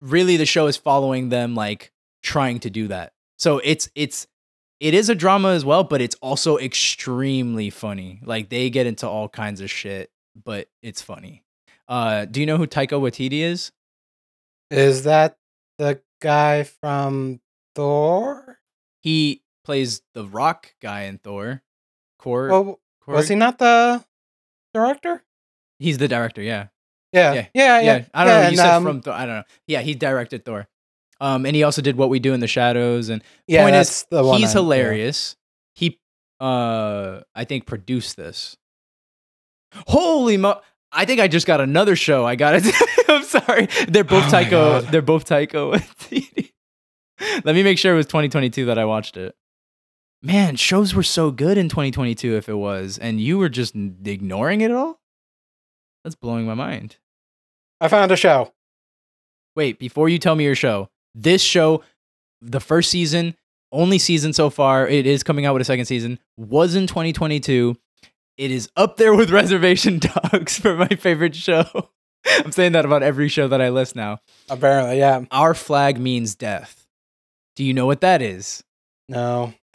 [0.00, 1.92] Really the show is following them like
[2.22, 3.12] trying to do that.
[3.36, 4.26] So it's it's
[4.80, 8.20] it is a drama as well, but it's also extremely funny.
[8.24, 10.10] Like they get into all kinds of shit,
[10.44, 11.44] but it's funny.
[11.88, 13.72] Uh, do you know who Taika Waititi is?
[14.70, 15.38] Is that
[15.78, 17.40] the guy from
[17.74, 18.58] Thor?
[19.00, 21.62] He plays the Rock guy in Thor.
[22.18, 24.04] Core, Well, was he not the
[24.74, 25.22] director?
[25.78, 26.42] He's the director.
[26.42, 26.66] Yeah,
[27.12, 27.46] Yeah, Yeah.
[27.54, 27.80] yeah, yeah.
[27.98, 28.04] yeah.
[28.12, 28.40] I don't know.
[28.42, 29.12] yeah, You said um, from Thor.
[29.14, 29.44] I don't know.
[29.66, 30.66] Yeah, he directed Thor.
[31.20, 33.08] Um, and he also did What We Do in the Shadows.
[33.08, 35.36] And yeah, point is, he's I- hilarious.
[35.74, 36.00] He,
[36.40, 38.56] uh, I think produced this.
[39.86, 40.60] Holy mo!
[40.98, 42.26] I think I just got another show.
[42.26, 42.74] I got it.
[43.08, 43.68] I'm sorry.
[43.86, 44.50] They're both Oh.
[44.50, 44.84] God.
[44.86, 45.26] They're both.
[45.28, 46.50] Waititi.
[47.44, 49.36] Let me make sure it was 2022 that I watched it.
[50.22, 52.36] Man, shows were so good in 2022.
[52.36, 54.98] If it was, and you were just ignoring it all.
[56.02, 56.96] That's blowing my mind.
[57.80, 58.52] I found a show.
[59.54, 61.84] Wait, before you tell me your show, this show,
[62.42, 63.36] the first season,
[63.70, 67.76] only season so far, it is coming out with a second season, was in 2022.
[68.38, 71.64] It is up there with Reservation Dogs for my favorite show.
[72.44, 74.18] I'm saying that about every show that I list now.
[74.48, 75.22] Apparently, yeah.
[75.30, 76.86] Our flag means death.
[77.56, 78.62] Do you know what that is?
[79.08, 79.54] No.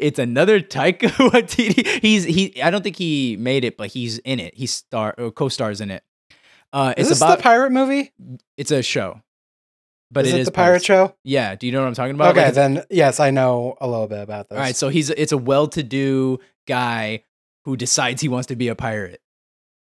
[0.00, 2.00] it's another Taika Waititi.
[2.00, 2.60] He's he.
[2.62, 4.54] I don't think he made it, but he's in it.
[4.54, 6.02] He star or co-stars in it.
[6.72, 8.12] Uh, Is it's this about the pirate movie?
[8.56, 9.22] it's a show,
[10.10, 11.14] but is it it is the pirate show?
[11.24, 11.54] Yeah.
[11.54, 12.36] Do you know what I'm talking about?
[12.36, 14.56] Okay, Like, then yes, I know a little bit about this.
[14.56, 14.76] all right.
[14.76, 17.24] So he's it's a well-to-do guy
[17.68, 19.20] who decides he wants to be a pirate,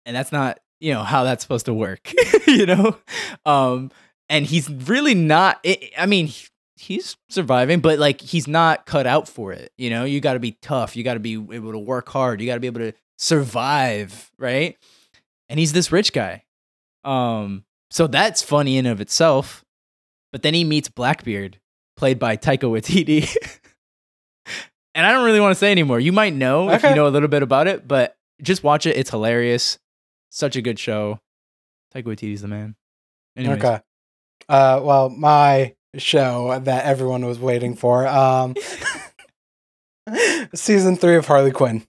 [0.06, 2.12] and that's not you know how that's supposed to work.
[2.46, 2.96] you know,
[3.44, 3.90] um,
[4.30, 5.60] and he's really not.
[5.66, 6.26] i I mean.
[6.28, 6.46] he-
[6.80, 9.72] He's surviving, but like he's not cut out for it.
[9.76, 10.94] You know, you got to be tough.
[10.94, 12.40] You got to be able to work hard.
[12.40, 14.76] You got to be able to survive, right?
[15.48, 16.44] And he's this rich guy.
[17.02, 19.64] Um, so that's funny in of itself.
[20.30, 21.58] But then he meets Blackbeard,
[21.96, 23.28] played by Taika Waititi.
[24.98, 26.00] and I don't really want to say anymore.
[26.00, 28.96] You might know if you know a little bit about it, but just watch it.
[28.96, 29.78] It's hilarious.
[30.28, 31.20] Such a good show.
[31.94, 32.74] Taika Waititi's the man.
[33.36, 33.58] Anyways.
[33.58, 33.80] Okay.
[34.48, 38.08] Uh, well, my show that everyone was waiting for.
[38.08, 38.56] Um,
[40.54, 41.86] season three of Harley Quinn.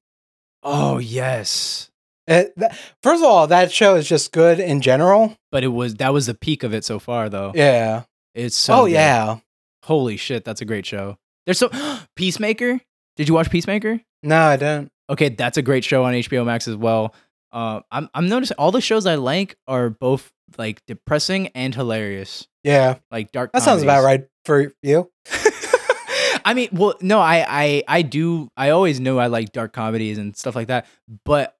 [0.61, 1.89] Oh yes.
[2.27, 5.35] It, th- first of all, that show is just good in general.
[5.51, 7.53] But it was that was the peak of it so far though.
[7.55, 8.03] Yeah.
[8.35, 8.91] It's so oh good.
[8.91, 9.37] yeah.
[9.85, 11.17] Holy shit, that's a great show.
[11.47, 11.71] There's so
[12.15, 12.79] Peacemaker?
[13.19, 13.99] Did you watch Peacemaker?
[14.23, 14.89] No, I don't.
[15.09, 17.13] Okay, that's a great show on HBO Max as well.
[17.51, 22.47] Uh, I'm I'm noticing all the shows I like are both like depressing and hilarious,
[22.63, 23.51] Yeah, like dark.
[23.51, 25.11] that sounds about right for you.
[26.45, 28.47] I mean, well, no, I, I, I do.
[28.55, 30.85] I always knew I like dark comedies and stuff like that,
[31.25, 31.57] but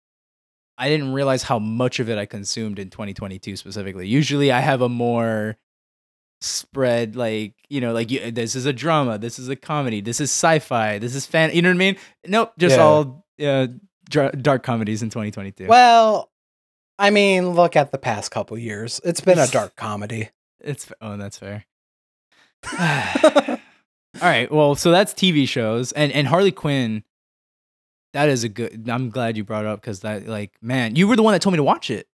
[0.78, 4.08] I didn't realize how much of it I consumed in 2022 specifically.
[4.08, 5.58] Usually, I have a more
[6.42, 10.20] spread, like you know, like you, this is a drama, this is a comedy, this
[10.20, 11.52] is sci-fi, this is fan.
[11.54, 11.98] You know what I mean?
[12.28, 12.84] Nope, just Yeah.
[12.84, 13.68] all uh,
[14.10, 15.68] dr- dark comedies in 2022.
[15.68, 16.30] Well,
[16.98, 19.00] I mean, look at the past couple years.
[19.04, 20.30] It's been a dark comedy.
[20.60, 21.66] It's oh, that's fair.
[24.22, 24.52] All right.
[24.52, 27.04] Well, so that's TV shows and and Harley Quinn.
[28.14, 28.90] That is a good.
[28.90, 31.42] I'm glad you brought it up because that like man, you were the one that
[31.42, 32.08] told me to watch it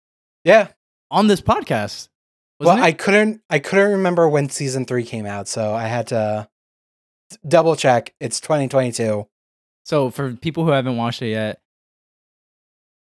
[0.43, 0.67] yeah.
[1.09, 2.09] on this podcast.
[2.60, 2.97] Well, wasn't I it?
[2.97, 3.41] couldn't.
[3.49, 6.47] I couldn't remember when season three came out, so I had to
[7.47, 8.14] double check.
[8.20, 9.28] It's 2022.
[9.84, 11.60] so for people who haven't watched it yet,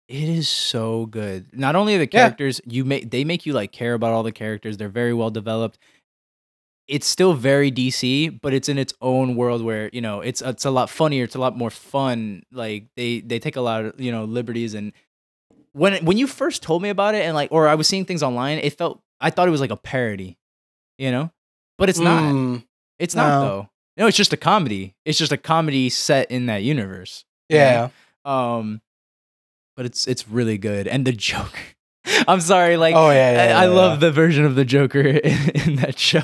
[0.07, 1.47] it is so good.
[1.53, 2.23] Not only are the Yeah.
[2.27, 4.77] characters you make, they make you like care about all the characters.
[4.77, 5.77] They're very well developed.
[6.87, 10.65] It's still very DC, but it's in its own world where you know it's it's
[10.65, 11.23] a lot funnier.
[11.23, 12.43] It's a lot more fun.
[12.51, 14.91] Like they they take a lot of you know liberties and
[15.73, 18.23] when when you first told me about it and like or I was seeing things
[18.23, 20.37] online, it felt I thought it was like a parody,
[20.97, 21.31] you know,
[21.77, 22.23] but it's not.
[22.23, 22.63] Mm,
[22.99, 23.41] It's not No.
[23.47, 23.69] though.
[23.97, 24.95] No, it's just a comedy.
[25.05, 27.25] It's just a comedy set in that universe.
[27.49, 27.89] yeah.
[28.25, 28.81] Um,
[29.75, 30.87] but it's it's really good.
[30.87, 31.57] And the Joker.
[32.27, 33.31] I'm sorry, like oh yeah.
[33.49, 36.21] yeah, I, I yeah, love the version of the Joker in, in that show.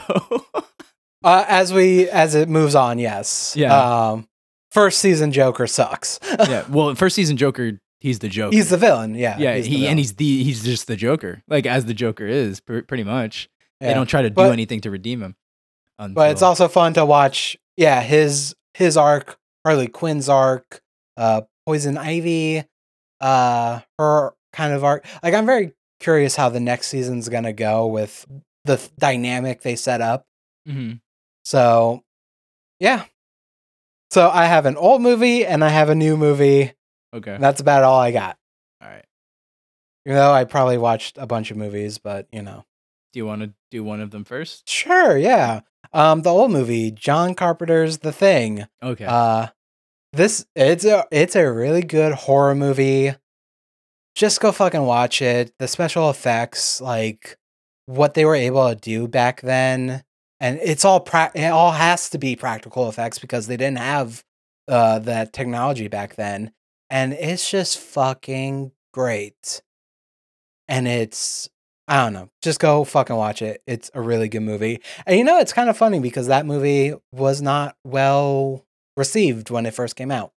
[1.23, 3.53] Uh, as we as it moves on, yes.
[3.57, 3.75] Yeah.
[4.11, 4.27] Um,
[4.71, 6.19] first season Joker sucks.
[6.47, 6.65] yeah.
[6.69, 8.55] Well, first season Joker, he's the Joker.
[8.55, 9.15] he's the villain.
[9.15, 9.37] Yeah.
[9.37, 9.55] yeah.
[9.57, 13.03] He and he's the he's just the Joker, like as the Joker is pr- pretty
[13.03, 13.49] much.
[13.79, 15.35] They don't try to do But- anything to redeem him.
[15.99, 17.57] But it's also fun to watch.
[17.75, 20.81] Yeah, his his arc, Harley Quinn's arc,
[21.15, 22.63] uh, Poison Ivy,
[23.21, 25.05] uh, her kind of arc.
[25.23, 28.25] Like, I'm very curious how the next season's gonna go with
[28.65, 30.25] the th- dynamic they set up.
[30.67, 30.93] hmm
[31.45, 32.03] So,
[32.79, 33.05] yeah.
[34.11, 36.73] So I have an old movie and I have a new movie.
[37.13, 37.37] Okay.
[37.39, 38.37] That's about all I got.
[38.81, 39.05] All right.
[40.05, 42.63] You know, I probably watched a bunch of movies, but you know,
[43.13, 44.69] Do you want to do one of them first?
[44.69, 45.61] sure, yeah.
[45.93, 48.67] Um, the old movie, John Carpenter's The Thing.
[48.83, 49.05] Okay.
[49.05, 49.47] Uh,
[50.13, 53.13] this it's a it's a really good horror movie.
[54.15, 55.53] Just go fucking watch it.
[55.59, 57.37] The special effects, like
[57.85, 60.03] what they were able to do back then,
[60.39, 64.23] and it's all pra- it all has to be practical effects because they didn't have
[64.67, 66.51] uh that technology back then,
[66.89, 69.61] and it's just fucking great.
[70.67, 71.49] And it's
[71.87, 73.61] I don't know, just go fucking watch it.
[73.65, 74.81] It's a really good movie.
[75.05, 78.65] And you know, it's kind of funny because that movie was not well
[78.97, 80.33] received when it first came out.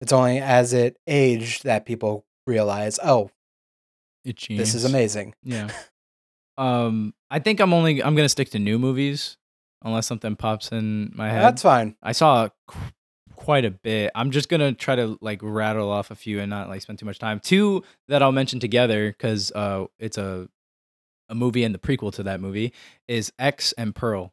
[0.00, 3.30] It's only as it aged that people realize, oh,
[4.24, 5.34] it's this is amazing.
[5.42, 5.70] Yeah.
[6.58, 9.38] Um, I think I'm only I'm gonna stick to new movies
[9.82, 11.42] unless something pops in my head.
[11.42, 11.96] That's fine.
[12.02, 12.50] I saw
[13.42, 14.12] quite a bit.
[14.14, 17.06] I'm just gonna try to like rattle off a few and not like spend too
[17.06, 17.40] much time.
[17.40, 20.48] Two that I'll mention together because uh, it's a
[21.28, 22.72] a movie and the prequel to that movie
[23.08, 24.32] is X and Pearl.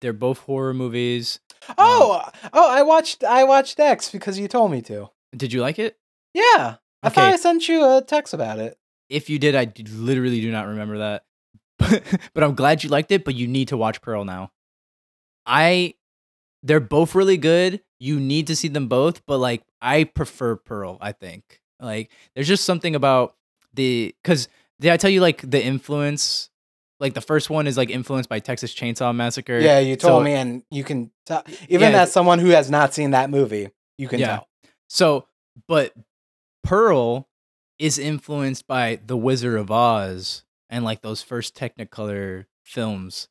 [0.00, 1.40] They're both horror movies.
[1.76, 2.22] Oh,
[2.52, 5.10] oh, I watched I watched X because you told me to.
[5.36, 5.98] Did you like it?
[6.32, 6.76] Yeah.
[7.02, 8.78] I thought I sent you a text about it.
[9.08, 11.24] If you did, I literally do not remember that.
[12.34, 13.24] but I'm glad you liked it.
[13.24, 14.52] But you need to watch Pearl now.
[15.46, 15.94] I,
[16.62, 17.80] they're both really good.
[17.98, 19.24] You need to see them both.
[19.26, 20.98] But like, I prefer Pearl.
[21.00, 23.34] I think like there's just something about
[23.74, 24.48] the because
[24.80, 26.48] did I tell you like the influence?
[26.98, 29.58] Like the first one is like influenced by Texas Chainsaw Massacre.
[29.58, 31.44] Yeah, you told So- me, and you can tell.
[31.68, 34.26] Even Yeah, as someone who has not seen that movie, you can Yeah.
[34.26, 34.48] tell.
[34.88, 35.26] So,
[35.66, 35.94] but
[36.62, 37.28] Pearl
[37.78, 43.28] is influenced by The Wizard of Oz and like those first Technicolor films.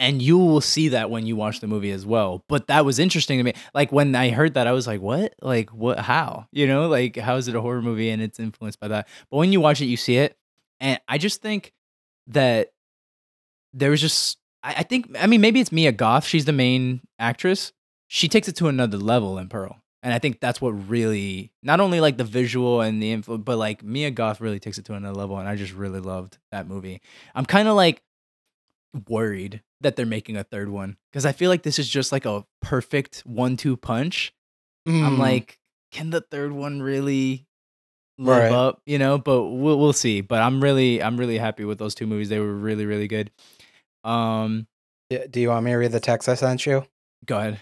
[0.00, 2.42] And you will see that when you watch the movie as well.
[2.48, 3.52] But that was interesting to me.
[3.74, 5.34] Like when I heard that, I was like, what?
[5.42, 5.98] Like, what?
[5.98, 6.46] How?
[6.52, 9.06] You know, like, how is it a horror movie and it's influenced by that?
[9.30, 10.38] But when you watch it, you see it.
[10.80, 11.74] And I just think
[12.28, 12.72] that
[13.74, 16.24] there was just, I, I think, I mean, maybe it's Mia Goth.
[16.24, 17.72] She's the main actress.
[18.08, 19.82] She takes it to another level in Pearl.
[20.02, 23.58] And I think that's what really, not only like the visual and the info, but
[23.58, 25.36] like Mia Goth really takes it to another level.
[25.36, 27.02] And I just really loved that movie.
[27.34, 28.02] I'm kind of like
[29.08, 32.24] worried that they're making a third one because I feel like this is just like
[32.26, 34.32] a perfect one two punch.
[34.86, 35.18] I'm Mm.
[35.18, 35.58] like,
[35.92, 37.46] can the third one really
[38.18, 38.52] live Right.
[38.52, 38.82] up?
[38.86, 40.20] You know, but we'll we'll see.
[40.20, 42.28] But I'm really I'm really happy with those two movies.
[42.28, 43.30] They were really really good.
[44.04, 44.66] Um,
[45.30, 46.84] Do you want me to read the text I sent you?
[47.26, 47.60] go ahead.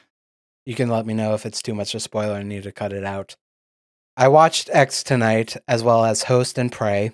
[0.66, 2.92] You can let me know if it's too much to spoiler and need to cut
[2.92, 3.36] it out.
[4.16, 7.06] I watched X tonight as well as Host and Prey.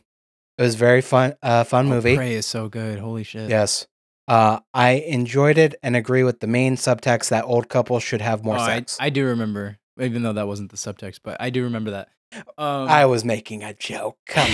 [0.59, 2.17] It was very fun, uh, fun Oh, movie.
[2.17, 2.99] Prey is so good.
[2.99, 3.49] Holy shit.
[3.51, 3.87] Yes.
[4.27, 8.43] Uh, I enjoyed it and agree with the main subtext that old couples should have
[8.45, 8.97] more Oh, sex.
[9.01, 12.09] I do remember, even though that wasn't the subtext, but I do remember that.
[12.57, 14.17] Um, I was making a joke.
[14.27, 14.51] Come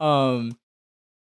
[0.06, 0.58] um.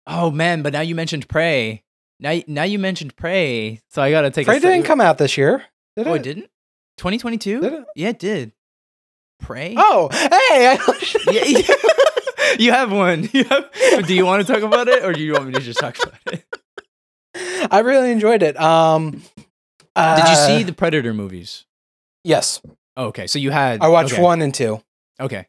[0.07, 1.83] Oh man, but now you mentioned Prey.
[2.19, 4.45] Now, now you mentioned Prey, so I gotta take.
[4.47, 5.63] Prey a didn't come out this year.
[5.97, 6.17] Did Oh, it?
[6.17, 6.49] it didn't.
[6.97, 7.85] 2022.
[7.95, 8.51] Yeah, it did.
[9.39, 9.75] Prey.
[9.77, 10.77] Oh, hey!
[11.31, 11.75] yeah, yeah.
[12.59, 13.29] you have one.
[13.33, 15.59] You have, do you want to talk about it, or do you want me to
[15.59, 16.45] just talk about it?
[17.71, 18.59] I really enjoyed it.
[18.59, 19.21] Um, Did
[19.95, 21.65] you uh, see the Predator movies?
[22.23, 22.61] Yes,
[22.97, 23.81] Oh, okay, so you had.
[23.81, 24.81] I watched okay, one and two.
[25.19, 25.47] Okay,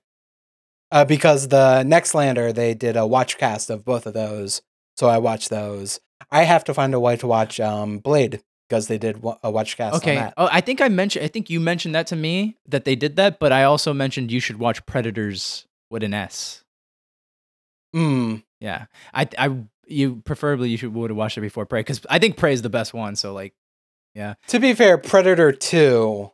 [0.91, 4.63] Uh, because the Nextlander they did a watch cast of both of those,
[4.97, 6.01] so I watched those.
[6.31, 9.77] I have to find a way to watch um Blade because they did a watch
[9.77, 10.17] cast on okay.
[10.17, 10.35] that.
[10.37, 11.25] Oh, I think I mentioned.
[11.25, 14.33] I think you mentioned that to me that they did that, but I also mentioned
[14.33, 16.65] you should watch Predators with an S.
[17.97, 22.01] Mm, Yeah, I, I, you preferably you should would have watched it before Prey because
[22.11, 23.17] I think Prey is the best one.
[23.17, 23.55] So like,
[24.15, 24.35] yeah.
[24.49, 26.33] to be fair, Predator Two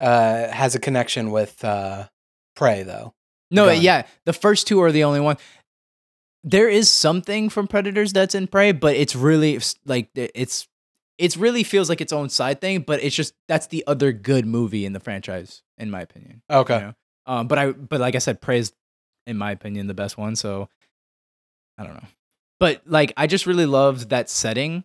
[0.00, 2.08] uh has a connection with uh
[2.54, 3.14] Prey though.
[3.50, 3.80] no, Done.
[3.82, 5.36] yeah, the first two are the only one.
[6.44, 10.68] There is something from Predators that's in Prey, but it's really like it's
[11.18, 12.80] it's really feels like its own side thing.
[12.80, 16.42] But it's just that's the other good movie in the franchise, in my opinion.
[16.48, 16.78] you Okay.
[16.78, 16.94] know?
[17.26, 18.72] Um, but I but like I said, Prey is,
[19.26, 20.36] in my opinion, the best one.
[20.36, 20.68] So
[21.78, 22.08] I don't know.
[22.58, 24.84] But like I just really loved that setting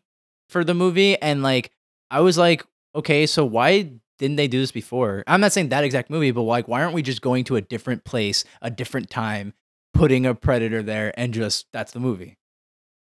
[0.49, 1.19] for the movie.
[1.21, 1.71] And like
[2.09, 2.65] I was like,
[2.95, 5.23] okay, so why didn't they do this before?
[5.27, 7.61] I'm not saying that exact movie, but like why aren't we just going to a
[7.61, 9.53] different place, a different time,
[9.93, 12.37] putting a predator there and just that's the movie?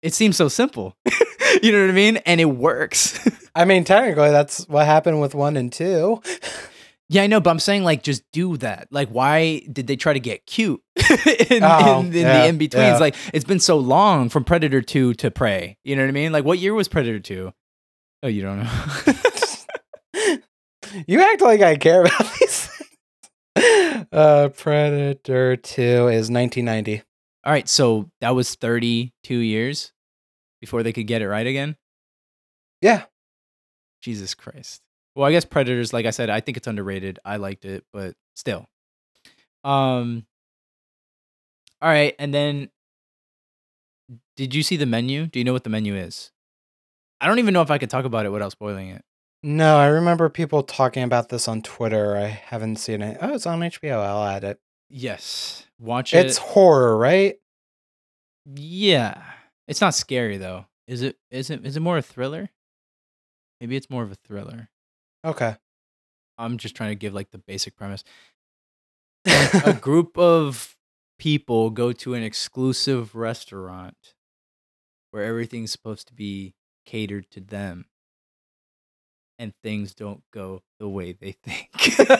[0.03, 0.97] It seems so simple.
[1.62, 2.18] you know what I mean?
[2.18, 3.18] And it works.
[3.55, 6.20] I mean, technically, that's what happened with one and two.
[7.09, 8.89] Yeah, I know, but I'm saying like just do that.
[8.91, 10.81] Like, why did they try to get cute
[11.51, 12.83] in, Oh, in, in yeah, the in betweens?
[12.85, 12.99] yeah.
[12.99, 15.79] Like, it's been so long from Predator Two to Prey.
[15.85, 16.33] You know what I mean?
[16.33, 17.53] Like, what year was Predator Two?
[18.25, 18.71] Oh, you don't know.
[21.07, 24.07] you act like I care about these things.
[24.13, 27.03] Uh, Predator 2 is 1990.
[27.45, 29.93] All right, so that was 32 years
[30.61, 31.77] before they could get it right again.
[32.83, 33.05] Yeah.
[34.03, 34.81] Jesus Christ.
[35.17, 37.19] Well, I guess Predators, like I said, I think it's underrated.
[37.25, 38.67] I liked it, but still.
[39.64, 40.27] Um.
[41.81, 42.71] All right, and then
[44.37, 45.27] did you see the menu?
[45.27, 46.31] Do you know what the menu is?
[47.21, 49.03] I don't even know if I could talk about it without spoiling it.
[49.43, 52.17] No, I remember people talking about this on Twitter.
[52.17, 53.17] I haven't seen it.
[53.21, 54.03] Oh, it's on HBO.
[54.05, 54.61] I'll add it.
[54.91, 56.27] Yes, watch it.
[56.27, 57.37] It's horror, right?
[58.55, 59.23] yeah.
[59.67, 60.67] It's not scary though.
[60.87, 61.17] Is it?
[61.31, 61.64] Is it?
[61.67, 62.51] Is it more a thriller?
[63.61, 64.69] Maybe it's more of a thriller.
[65.27, 65.57] Okay.
[66.39, 68.05] I'm just trying to give like the basic premise.
[69.27, 70.77] a group of
[71.18, 74.14] people go to an exclusive restaurant
[75.11, 76.55] where everything's supposed to be
[76.85, 77.87] catered to them
[79.39, 81.70] and things don't go the way they think.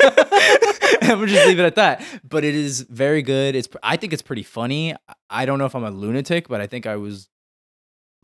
[1.03, 2.03] I'm gonna just leave it at that.
[2.29, 3.55] But it is very good.
[3.55, 4.95] It's I think it's pretty funny.
[5.31, 7.29] I don't know if I'm a lunatic, but I think I was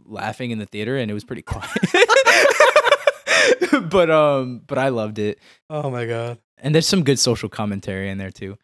[0.04, 1.70] laughing in the theater and it was pretty quiet.
[3.90, 5.38] but um but I loved it
[5.70, 6.38] oh my god.
[6.58, 8.56] and there's some good social commentary in there too.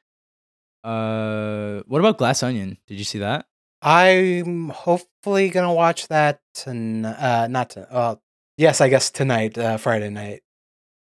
[0.84, 2.78] Uh, what about Glass Onion?
[2.86, 3.46] Did you see that?
[3.82, 8.16] I'm hopefully gonna watch that ton- uh not to uh
[8.56, 10.42] yes, I guess tonight, uh Friday night.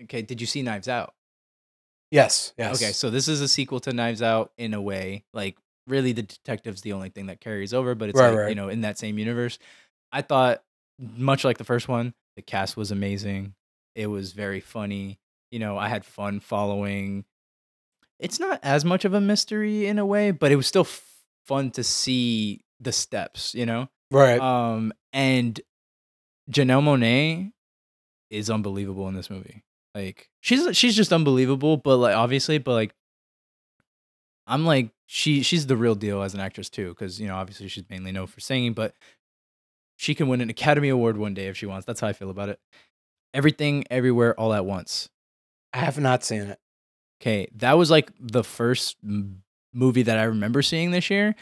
[0.04, 1.14] Okay, did you see Knives Out?
[2.10, 2.80] Yes, yes.
[2.82, 5.24] Okay, so this is a sequel to Knives Out in a way.
[5.32, 5.56] Like,
[5.86, 8.48] really, the detective's the only thing that carries over, but it's Right, like right.
[8.48, 9.58] you know in that same universe.
[10.12, 10.62] I thought,
[10.98, 13.54] much like the first one, the cast was amazing.
[13.94, 15.18] It was very funny.
[15.50, 17.24] You know, I had fun following.
[18.18, 21.04] It's not as much of a mystery in a way, but it was still f-
[21.46, 23.54] fun to see the steps.
[23.54, 23.88] You know.
[24.10, 24.40] right.
[24.40, 25.60] Um, and
[26.50, 27.52] Janelle Monáe
[28.30, 29.64] is unbelievable in this movie.
[29.94, 32.94] Like she's she's just unbelievable, but like obviously, but like
[34.46, 37.68] I'm like she she's the real deal as an actress too, because you know obviously
[37.68, 38.94] she's mainly known for singing, but
[39.96, 41.86] she can win an Academy Award one day if she wants.
[41.86, 42.60] That's how I feel about it.
[43.32, 45.08] Everything, everywhere, all at once.
[45.72, 46.58] I have not seen it.
[47.20, 51.34] Okay, that was like the first m- movie that I remember seeing this year,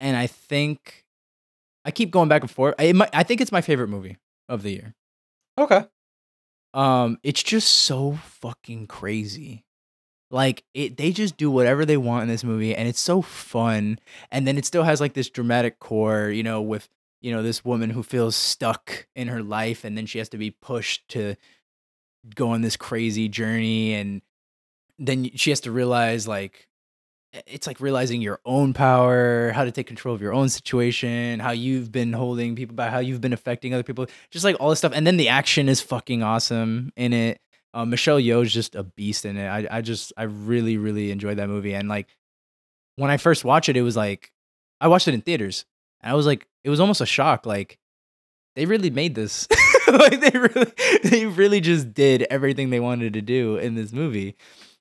[0.00, 1.04] and I think
[1.84, 2.74] I keep going back and forth.
[2.78, 4.18] I, it might, I think it's my favorite movie
[4.48, 4.94] of the year.
[5.58, 5.84] Okay.
[6.72, 9.64] Um, it's just so fucking crazy.
[10.30, 13.98] Like it, they just do whatever they want in this movie, and it's so fun.
[14.30, 16.88] And then it still has like this dramatic core, you know, with
[17.24, 20.38] you know this woman who feels stuck in her life, and then she has to
[20.38, 21.36] be pushed to
[22.34, 24.20] go on this crazy journey, and
[24.98, 26.68] then she has to realize like
[27.46, 31.50] it's like realizing your own power, how to take control of your own situation, how
[31.50, 34.78] you've been holding people back, how you've been affecting other people, just like all this
[34.78, 34.92] stuff.
[34.94, 37.40] And then the action is fucking awesome in it.
[37.72, 39.48] Uh, Michelle Yeoh's just a beast in it.
[39.48, 41.74] I, I just, I really, really enjoyed that movie.
[41.74, 42.06] And like,
[42.96, 44.30] when I first watched it, it was like,
[44.80, 45.64] I watched it in theaters,
[46.04, 47.46] and I was like, it was almost a shock.
[47.46, 47.78] Like,
[48.54, 49.48] they really made this.
[49.88, 54.36] like, they really, they really just did everything they wanted to do in this movie.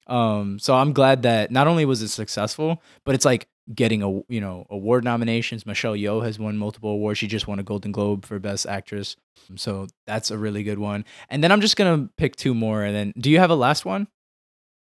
[0.08, 4.10] Um, so I'm glad that not only was it successful, but it's like getting a
[4.28, 5.66] you know award nominations.
[5.66, 7.20] Michelle Yeoh has won multiple awards.
[7.20, 9.16] She just won a Golden Globe for Best Actress.
[9.56, 11.06] So that's a really good one.
[11.30, 12.84] And then I'm just gonna pick two more.
[12.84, 14.08] And then, do you have a last one?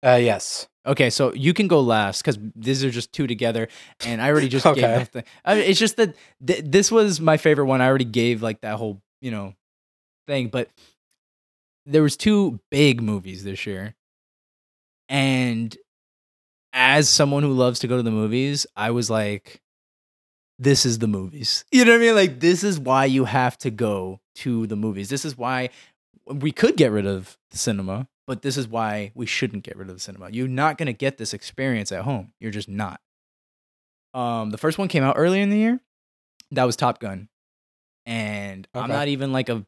[0.06, 0.68] Uh yes.
[0.86, 3.68] Okay, so you can go last because these are just two together,
[4.06, 4.84] and I already just gave.
[4.84, 5.07] Okay.
[5.11, 6.15] The, I mean, it's just that
[6.45, 7.82] th- this was my favorite one.
[7.82, 9.53] I already gave like that whole you know
[10.28, 10.69] thing, but
[11.86, 13.95] there was two big movies this year,
[15.10, 15.76] and
[16.73, 19.61] as someone who loves to go to the movies, I was like,
[20.60, 21.65] this is the movies.
[21.72, 22.15] You know what I mean?
[22.15, 25.10] Like this is why you have to go to the movies.
[25.10, 25.69] This is why
[26.26, 29.89] we could get rid of the cinema, but this is why we shouldn't get rid
[29.89, 30.30] of the cinema.
[30.30, 32.34] You're not going to get this experience at home.
[32.39, 33.02] You're just not.
[34.14, 35.80] Um the first one came out earlier in the year.
[36.52, 37.30] That was Top Gun.
[38.06, 39.65] And I'm not even like a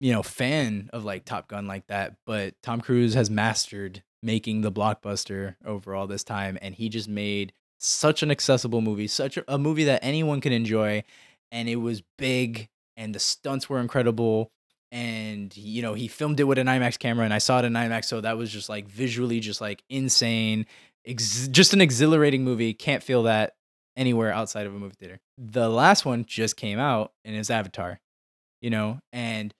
[0.00, 4.60] you know fan of like Top Gun like that, but Tom Cruise has mastered making
[4.60, 9.36] the blockbuster over all this time and he just made such an accessible movie, such
[9.48, 11.02] a movie that anyone can enjoy
[11.50, 14.52] and it was big and the stunts were incredible
[14.92, 17.72] and you know he filmed it with an IMAX camera and I saw it in
[17.72, 20.66] IMAX so that was just like visually just like insane.
[21.04, 22.74] Ex- just an exhilarating movie.
[22.74, 23.56] Can't feel that
[23.96, 25.18] anywhere outside of a movie theater.
[25.36, 28.00] The last one just came out and it's Avatar
[28.62, 29.00] you know?
[29.12, 29.52] And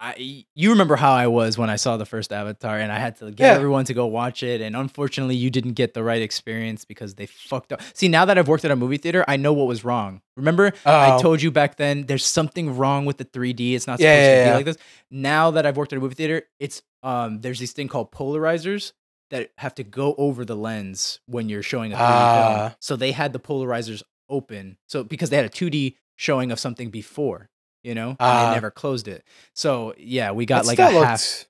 [0.00, 3.16] I you remember how I was when I saw the first Avatar, and I had
[3.18, 3.54] to get Yeah.
[3.54, 7.26] everyone to go watch it, and unfortunately, you didn't get the right experience because they
[7.26, 7.80] fucked up.
[7.94, 10.20] See, now that I've worked at a movie theater, I know what was wrong.
[10.36, 11.18] Remember, I Oh.
[11.20, 13.74] told you back then there's something wrong with the 3D.
[13.74, 14.76] It's not supposed Yeah, yeah, to be like this.
[15.10, 18.92] Now that I've worked at a movie theater, it's um there's this thing called polarizers
[19.30, 22.56] that have to go over the lens when you're showing a 3D film.
[22.56, 22.74] Ah.
[22.80, 24.76] So they had the polarizers open.
[24.88, 27.48] So because they had a 2D showing of something before,
[27.84, 29.22] you know, they never closed it.
[29.54, 31.46] So yeah, we got like a half.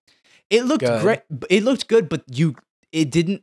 [0.51, 1.01] It looked good.
[1.01, 1.21] great.
[1.49, 2.57] It looked good, but you
[2.93, 3.43] it didn't.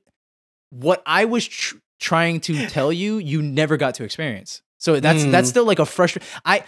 [0.69, 4.61] What I was tr- trying to tell you, you never got to experience.
[4.77, 5.51] So that's that's Mm.
[5.51, 6.27] still like a frustration.
[6.45, 6.63] I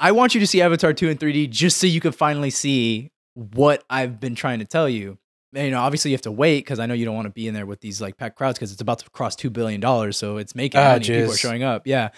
[0.00, 2.50] I want you to see Avatar two in three D just so you can finally
[2.50, 5.18] see what I've been trying to tell you.
[5.54, 7.30] And, you know, obviously you have to wait because I know you don't want to
[7.32, 9.80] be in there with these like packed crowds because it's about to cross two billion
[9.80, 11.04] dollars, so it's making Ah, money.
[11.06, 12.08] People are showing up, yeah.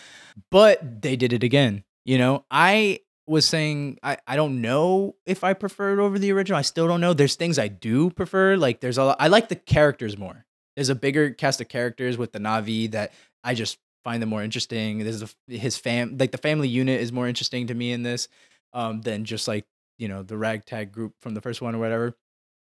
[0.50, 1.82] But they did it again.
[2.04, 6.32] You know, I was saying I, I don't know if I prefer it over the
[6.32, 6.58] original.
[6.58, 7.14] I still don't know.
[7.14, 8.56] There's things I do prefer.
[8.56, 10.44] Like there's a lot, I like the characters more.
[10.76, 14.42] There's a bigger cast of characters with the Na'vi that I just find them more
[14.42, 14.98] interesting.
[14.98, 18.28] There's a, his fam like the family unit is more interesting to me in this
[18.72, 19.64] um than just like,
[19.98, 22.14] you know, the ragtag group from the first one or whatever.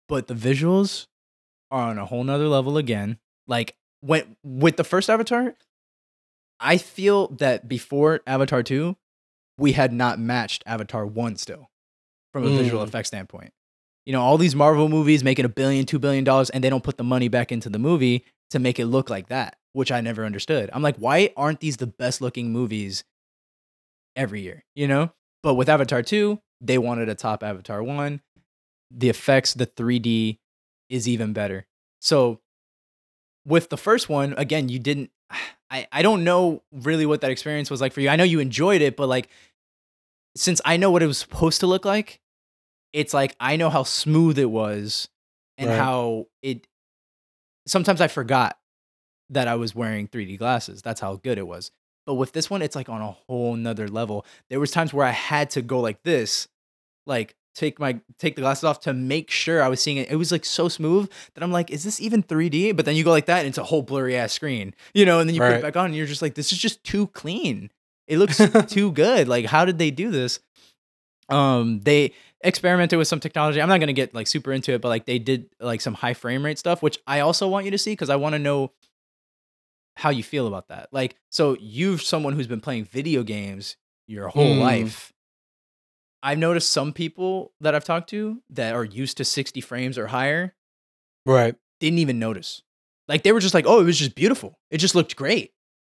[0.08, 1.06] But the visuals
[1.70, 3.18] are on a whole nother level again.
[3.48, 5.54] Like when with the first Avatar,
[6.60, 8.96] I feel that before Avatar 2,
[9.58, 11.70] we had not matched Avatar 1 still
[12.32, 12.88] from a visual Mm.
[12.88, 13.52] effects standpoint.
[14.04, 16.84] You know, all these Marvel movies making a billion, two billion dollars, and they don't
[16.84, 20.00] put the money back into the movie to make it look like that, which I
[20.00, 20.70] never understood.
[20.72, 23.02] I'm like, why aren't these the best looking movies
[24.14, 24.64] every year?
[24.74, 25.12] You know?
[25.42, 28.20] But with Avatar 2, they wanted a top Avatar 1.
[28.90, 30.38] The effects, the 3D
[30.88, 31.66] is even better.
[32.00, 32.40] So
[33.44, 35.10] with the first one, again, you didn't
[35.70, 38.08] I, I don't know really what that experience was like for you.
[38.08, 39.28] I know you enjoyed it, but like
[40.36, 42.20] since I know what it was supposed to look like,
[42.92, 45.08] it's like I know how smooth it was
[45.58, 45.78] and Right.
[45.78, 46.66] how it
[47.66, 48.58] sometimes I forgot
[49.30, 50.82] that I was wearing 3D glasses.
[50.82, 51.72] That's how good it was.
[52.06, 54.24] But with this one, it's like on a whole nother level.
[54.48, 56.46] There was times where I had to go like this,
[57.06, 60.10] like take my take the glasses off to make sure I was seeing it.
[60.10, 62.76] It was like so smooth that I'm like, is this even 3D?
[62.76, 65.18] But then you go like that, and it's a whole blurry ass screen, you know.
[65.20, 67.06] And then you put it back on, and you're just like, this is just too
[67.08, 67.70] clean.
[68.06, 69.26] It looks too good.
[69.26, 70.38] Like, how did they do this?
[71.28, 72.12] Um, they
[72.42, 73.60] experimented with some technology.
[73.60, 76.14] I'm not gonna get like super into it, but like they did like some high
[76.14, 78.72] frame rate stuff, which I also want you to see because I want to know
[79.96, 80.88] how you feel about that.
[80.92, 83.76] Like, so you're someone who's been playing video games
[84.06, 84.60] your whole Mm.
[84.60, 85.12] life.
[86.26, 90.08] I've noticed some people that I've talked to that are used to 60 frames or
[90.08, 90.54] higher
[91.24, 91.54] right.
[91.78, 92.62] didn't even notice.
[93.06, 94.58] Like they were just like, oh, it was just beautiful.
[94.72, 95.52] It just looked great.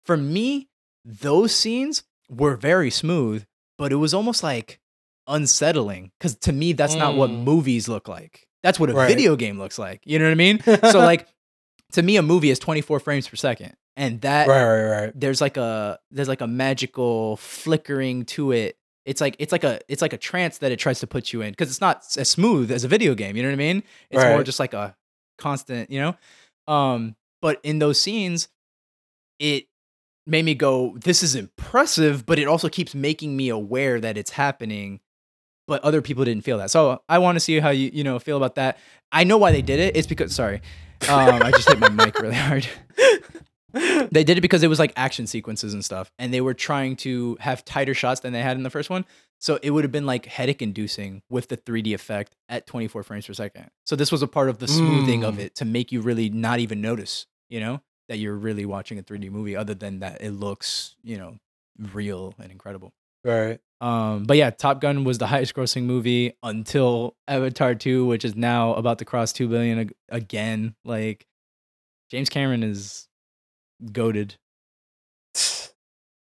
[0.05, 0.67] For me,
[1.05, 3.45] those scenes were very smooth,
[3.77, 4.79] but it was almost like
[5.27, 7.43] unsettling because to me, that's not what Mm.
[7.43, 8.47] movies look like.
[8.63, 9.07] That's what a Right.
[9.07, 10.01] video game looks like.
[10.05, 10.59] You know what I mean?
[10.91, 11.27] so, like,
[11.93, 13.75] to me, a movie is 24 frames per second.
[13.95, 15.11] And that Right, right, right.
[15.15, 18.77] there's like a there's like a magical flickering to it.
[19.07, 21.41] It's like it's like a it's like a trance that it tries to put you
[21.41, 23.37] in because it's not as smooth as a video game.
[23.37, 23.83] You know what I mean?
[24.11, 24.97] It's more just like a
[25.37, 26.15] constant, you know.
[26.71, 28.49] Um, but in those scenes,
[29.39, 29.67] it
[30.25, 34.31] made me go, "This is impressive," but it also keeps making me aware that it's
[34.31, 34.99] happening.
[35.67, 38.19] But other people didn't feel that, so I want to see how you you know
[38.19, 38.77] feel about that.
[39.13, 39.95] I know why they did it.
[39.95, 40.61] It's because sorry,
[41.07, 42.67] um, I just hit my mic really hard.
[44.11, 46.95] They did it because it was like action sequences and stuff, and they were trying
[46.97, 49.05] to have tighter shots than they had in the first one.
[49.39, 53.27] So it would have been like headache inducing with the 3D effect at 24 frames
[53.27, 53.69] per second.
[53.85, 55.39] So this was a part of the smoothing of Mm.
[55.39, 59.03] it to make you really not even notice, you know, that you're really watching a
[59.03, 61.37] 3D movie, other than that it looks, you know,
[61.93, 62.93] real and incredible.
[63.23, 63.59] Right.
[63.79, 68.35] Um, but yeah, Top Gun was the highest grossing movie until Avatar 2, which is
[68.35, 70.73] now about to cross 2 billion ag- again.
[70.83, 71.27] Like
[72.09, 73.07] James Cameron is
[73.91, 74.35] goaded.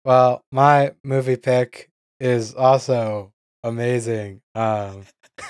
[0.06, 3.34] Well, my movie pick is also
[3.64, 4.42] amazing.
[4.56, 5.04] Um,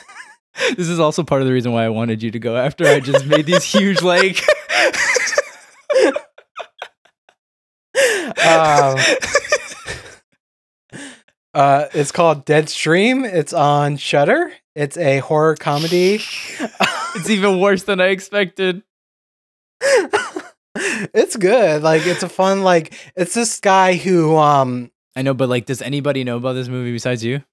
[0.76, 3.00] This is also part of the reason why I wanted you to go after I
[3.00, 4.44] just made these huge like
[8.48, 8.98] Um,
[11.54, 13.26] uh, it's called Deadstream.
[13.26, 14.54] It's on Shudder.
[14.76, 16.16] It's a horror comedy.
[17.16, 18.84] it's even worse than I expected.
[21.14, 21.82] It's good.
[21.84, 22.64] Like it's a fun.
[22.64, 24.92] Like it's this guy who um.
[25.16, 27.44] I know, but like, does anybody know about this movie besides you?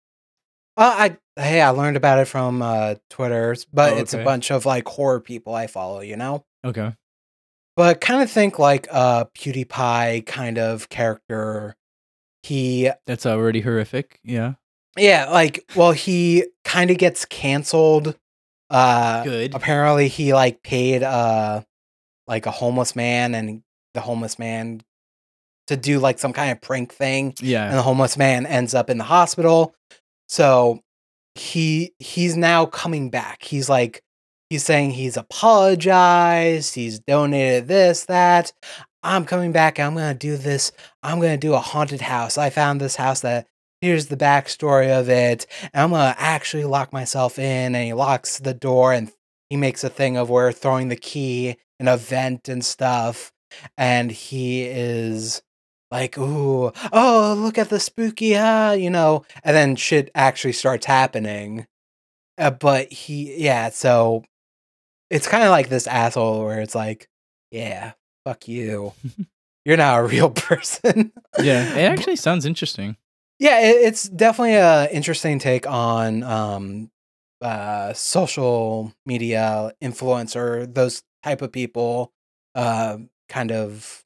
[0.76, 4.50] Uh, I hey, I learned about it from uh Twitter, but Oh, it's a bunch
[4.50, 6.00] of like horror people I follow.
[6.00, 6.44] You know.
[6.64, 6.92] Okay.
[7.76, 11.76] but kind of think like a PewDiePie kind of character.
[12.42, 14.18] He, That's already horrific.
[14.22, 14.54] Yeah.
[14.98, 18.16] yeah, like, well, he kind of gets canceled.
[18.70, 19.54] Uh, Good.
[19.54, 21.62] apparently he like paid uh
[22.26, 23.62] like a homeless man and
[23.94, 24.80] the homeless man
[25.66, 27.66] to do like some kind of prank thing Yeah.
[27.68, 29.74] and the homeless man ends up in the hospital.
[30.28, 30.80] So
[31.34, 33.42] he he's now coming back.
[33.42, 34.02] He's like
[34.50, 38.52] he's saying he's apologized he's donated this that.
[39.02, 40.72] I'm coming back i'm gonna do this
[41.02, 42.38] i'm gonna do a haunted house.
[42.38, 43.46] I found this house that
[43.80, 48.38] here's the backstory of it and i'm gonna actually lock myself in and he locks
[48.38, 49.12] the door and
[49.50, 53.32] he makes a thing of where throwing the key in event and stuff
[53.76, 55.42] and he is
[55.90, 60.86] like, ooh, oh, look at the spooky, ah, you know, and then shit actually starts
[60.86, 61.66] happening.
[62.36, 64.24] Uh, but he, yeah, so
[65.10, 67.08] it's kind of like this asshole where it's like,
[67.50, 67.92] yeah,
[68.24, 68.92] fuck you.
[69.64, 71.12] You're not a real person.
[71.40, 71.74] Yeah.
[71.76, 72.96] It actually sounds interesting.
[73.38, 76.90] yeah, it, it's definitely a interesting take on um,
[77.40, 82.12] uh, social media influencer, those type of people,
[82.54, 82.98] uh,
[83.28, 84.04] kind of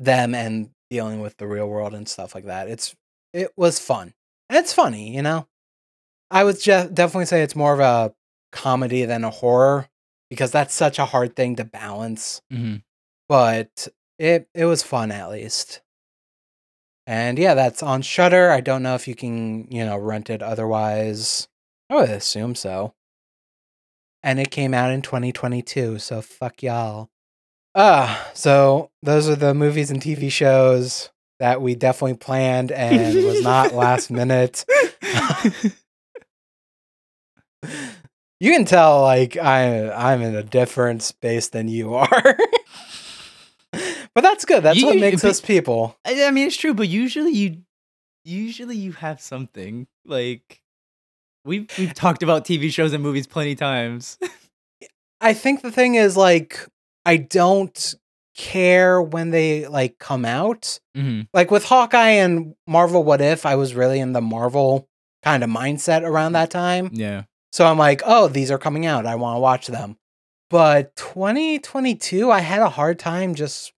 [0.00, 2.68] them and dealing with the real world and stuff like that.
[2.68, 2.94] It's
[3.32, 4.12] it was fun.
[4.48, 5.46] And it's funny, you know.
[6.30, 8.14] I would je- definitely say it's more of a
[8.52, 9.88] comedy than a horror
[10.30, 12.42] because that's such a hard thing to balance.
[12.50, 12.76] hmm
[13.28, 13.88] But
[14.18, 15.80] it it was fun at least.
[17.06, 18.50] And yeah, that's on Shudder.
[18.50, 21.48] I don't know if you can, you know, rent it otherwise.
[21.90, 22.94] I would assume so.
[24.22, 27.10] And it came out in 2022, so fuck y'all.
[27.74, 33.42] Ah, so those are the movies and TV shows that we definitely planned and was
[33.42, 34.64] not last minute.
[38.42, 42.08] You can tell like I I'm in a different space than you are.
[43.72, 44.64] but that's good.
[44.64, 45.96] That's what makes but- us people.
[46.04, 47.58] I I mean, it's true, but usually you,
[48.24, 50.60] usually you have something like
[51.44, 54.18] we've we've talked about TV shows and movies plenty times.
[55.20, 56.66] I think the thing is like
[57.04, 57.94] I don't
[58.36, 60.78] care when they like come out.
[60.94, 64.88] hmm Like with Hawkeye and Marvel What If, I was really in the Marvel
[65.22, 66.90] kind of mindset around that time.
[66.92, 69.06] Yeah, So I'm like, oh, these are coming out.
[69.06, 69.96] I want to watch them.
[70.50, 73.72] But 2022, I had a hard time just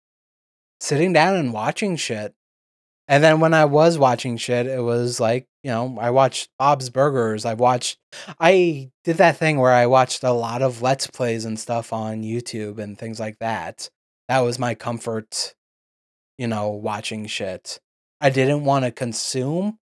[0.80, 2.34] sitting down and watching shit.
[3.06, 6.88] And then when I was watching shit, it was like, you know, I watched Bob's
[6.88, 7.44] Burgers.
[7.44, 7.98] I watched,
[8.40, 12.22] I did that thing where I watched a lot of Let's Plays and stuff on
[12.22, 13.90] YouTube and things like that.
[14.28, 15.54] That was my comfort,
[16.38, 17.78] you know, watching shit.
[18.22, 19.78] I didn't want to consume.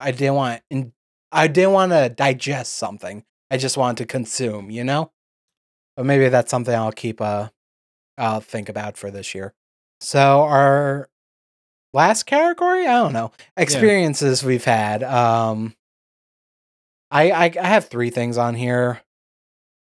[0.00, 0.92] I didn't want, in,
[1.30, 3.24] I didn't want to digest something.
[3.50, 5.12] I just wanted to consume, you know?
[5.96, 7.50] But maybe that's something I'll keep uh
[8.16, 9.54] I'll think about for this year.
[10.00, 11.08] So our
[11.92, 13.32] last category, I don't know.
[13.56, 15.02] Experiences we've had.
[15.02, 15.74] Um
[17.10, 19.02] I, I I have three things on here.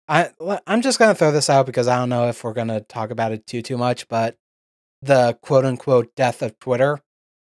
[0.07, 0.29] i
[0.65, 3.31] i'm just gonna throw this out because I don't know if we're gonna talk about
[3.31, 4.37] it too too much, but
[5.01, 6.99] the quote unquote death of Twitter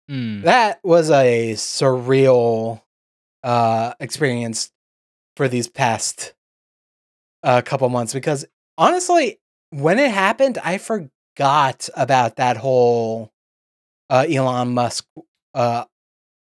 [0.09, 0.43] Mm.
[0.43, 2.81] that was a surreal
[3.43, 4.72] uh experience
[5.38, 6.34] for these past
[7.43, 8.43] uh, couple months because
[8.77, 9.39] honestly
[9.69, 13.30] when it happened i forgot about that whole
[14.11, 15.07] uh elon musk
[15.55, 15.85] uh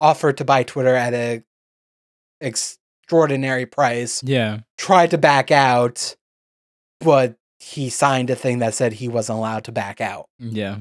[0.01, 1.43] offer to buy twitter at a
[2.41, 6.17] extraordinary price yeah, tried to back out
[7.01, 10.79] but he signed a thing that said he wasn't allowed to back out yeah.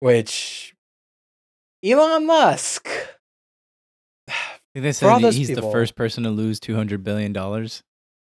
[0.00, 0.74] which
[1.84, 2.88] elon musk
[4.74, 7.82] they said he's the first person to lose two hundred billion dollars.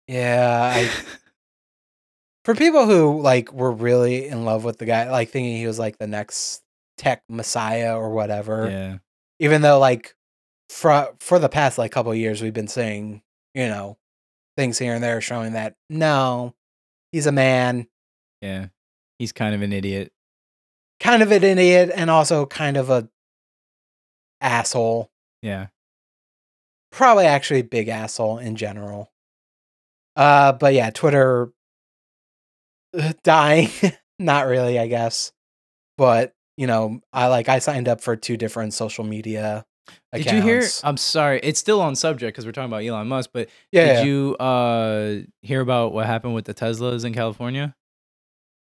[0.08, 0.90] yeah i
[2.44, 5.78] for people who like were really in love with the guy, like thinking he was
[5.78, 6.61] like the next
[7.02, 8.68] tech messiah or whatever.
[8.70, 8.98] yeah,
[9.40, 10.14] Even though like
[10.68, 13.22] for for the past like couple of years we've been seeing,
[13.54, 13.98] you know,
[14.56, 16.54] things here and there showing that no,
[17.10, 17.86] he's a man,
[18.40, 18.66] yeah.
[19.18, 20.12] He's kind of an idiot.
[21.00, 23.08] kind of an idiot and also kind of a
[24.40, 25.10] asshole.
[25.42, 25.66] Yeah,
[26.90, 29.10] Probably actually big asshole in general.
[30.16, 31.52] Uh but yeah, Twitter
[33.24, 33.68] dying.
[34.18, 35.32] Not really, I guess.
[35.98, 39.64] But, you know, I like I signed up for two different social media
[40.14, 40.62] Did you hear?
[40.84, 43.30] I'm sorry, it's still on subject because we're talking about Elon Musk.
[43.32, 44.04] But yeah, did yeah.
[44.04, 47.76] you uh hear about what happened with the Teslas in California?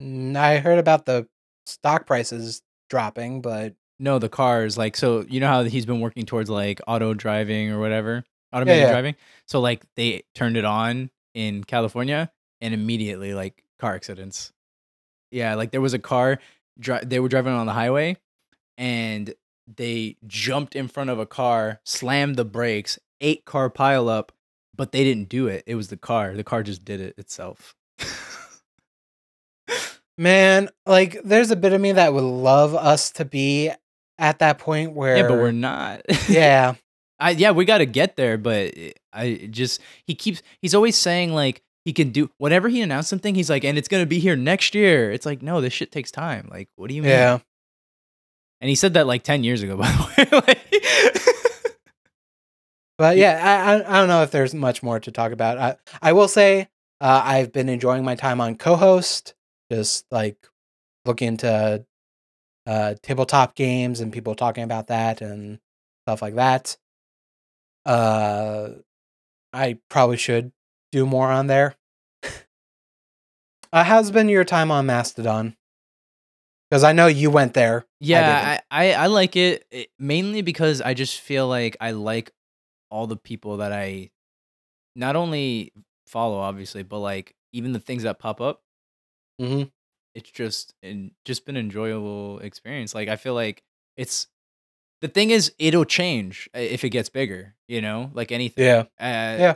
[0.01, 1.27] Mm, I heard about the
[1.65, 4.77] stock prices dropping, but No, the cars.
[4.77, 8.23] Like, so you know how he's been working towards like auto driving or whatever,
[8.53, 8.91] automated yeah.
[8.91, 9.15] driving.
[9.47, 12.31] So like they turned it on in California,
[12.61, 14.51] and immediately like car accidents.
[15.31, 16.39] Yeah, like there was a car.
[16.79, 18.17] Dri- they were driving on the highway,
[18.77, 19.33] and
[19.67, 24.29] they jumped in front of a car, slammed the brakes, eight car pileup,
[24.75, 25.63] but they didn't do it.
[25.65, 26.33] It was the car.
[26.33, 27.75] The car just did it itself.
[30.17, 33.71] Man, like there's a bit of me that would love us to be
[34.17, 36.01] at that point where yeah, but we're not.
[36.29, 36.75] yeah.
[37.19, 40.95] I yeah, we got to get there, but eh, I just he keeps he's always
[40.95, 44.19] saying like he can do whenever he announced something, he's like, and it's gonna be
[44.19, 45.11] here next year.
[45.11, 46.47] It's like, no, this shit takes time.
[46.51, 47.11] Like, what do you mean?
[47.11, 47.39] Yeah.
[48.59, 50.81] And he said that like ten years ago, by the way.
[53.01, 55.57] But yeah, I, I don't know if there's much more to talk about.
[55.57, 56.67] I I will say
[56.99, 59.33] uh, I've been enjoying my time on Cohost,
[59.71, 60.37] just like
[61.03, 61.83] looking into
[62.67, 65.57] uh, tabletop games and people talking about that and
[66.05, 66.77] stuff like that.
[67.87, 68.69] Uh,
[69.51, 70.51] I probably should
[70.91, 71.75] do more on there.
[73.73, 75.55] uh, how's been your time on Mastodon?
[76.69, 77.85] Because I know you went there.
[77.99, 82.31] yeah, I, I I like it eh, mainly because I just feel like I like
[82.89, 84.11] all the people that I
[84.95, 85.73] not only
[86.05, 88.61] follow, obviously, but like even the things that pop up.
[89.39, 89.63] hmm
[90.13, 92.93] it's just and just been enjoyable experience.
[92.93, 93.63] Like I feel like
[93.95, 94.27] it's
[95.01, 98.65] the thing is it'll change if it gets bigger, you know, like anything.
[98.65, 98.79] Yeah.
[98.99, 99.55] Uh, Yeah.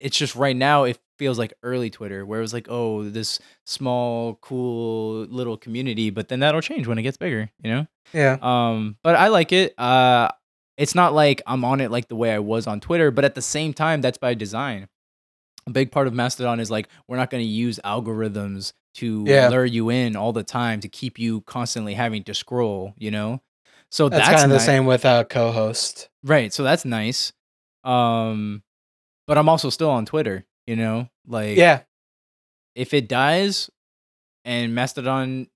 [0.00, 3.38] It's just right now it feels like early Twitter where it was like, oh, this
[3.66, 7.86] small, cool little community, but then that'll change when it gets bigger, you know?
[8.12, 8.38] Yeah.
[8.40, 9.78] Um, but I like it.
[9.78, 10.30] Uh
[10.78, 13.34] it's not like I'm on it like the way I was on Twitter, but at
[13.34, 14.88] the same time, that's by design.
[15.66, 19.48] A big part of Mastodon is like we're not going to use algorithms to Yeah.
[19.50, 23.42] lure you in all the time to keep you constantly having to scroll, you know?
[23.90, 26.08] So That's, that's, kind of the same with uh, Cohost.
[26.24, 26.50] Right.
[26.50, 27.32] So that's nice.
[27.84, 28.62] Um
[29.30, 31.08] but I'm also still on Twitter, you know?
[31.24, 31.82] Like Yeah.
[32.74, 33.70] if it dies
[34.44, 35.46] and Mastodon,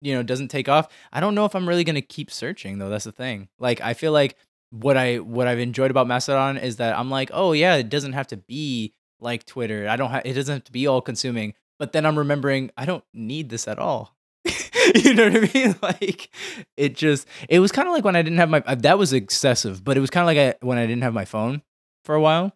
[0.00, 2.88] you know, doesn't take off, I don't know if I'm really gonna keep searching though.
[2.88, 3.50] That's the thing.
[3.58, 4.36] Like I feel like
[4.70, 8.14] what I what I've enjoyed about Mastodon is that I'm like, oh yeah, it doesn't
[8.14, 9.86] have to be like Twitter.
[9.90, 11.52] I don't have it doesn't have to be all consuming.
[11.78, 14.16] But then I'm remembering I don't need this at all.
[14.94, 15.74] you know what I mean?
[15.82, 16.30] Like
[16.78, 19.12] it just it was kind of like when I didn't have my uh, that was
[19.12, 21.60] excessive, but it was kind of like I, when I didn't have my phone
[22.04, 22.54] for a while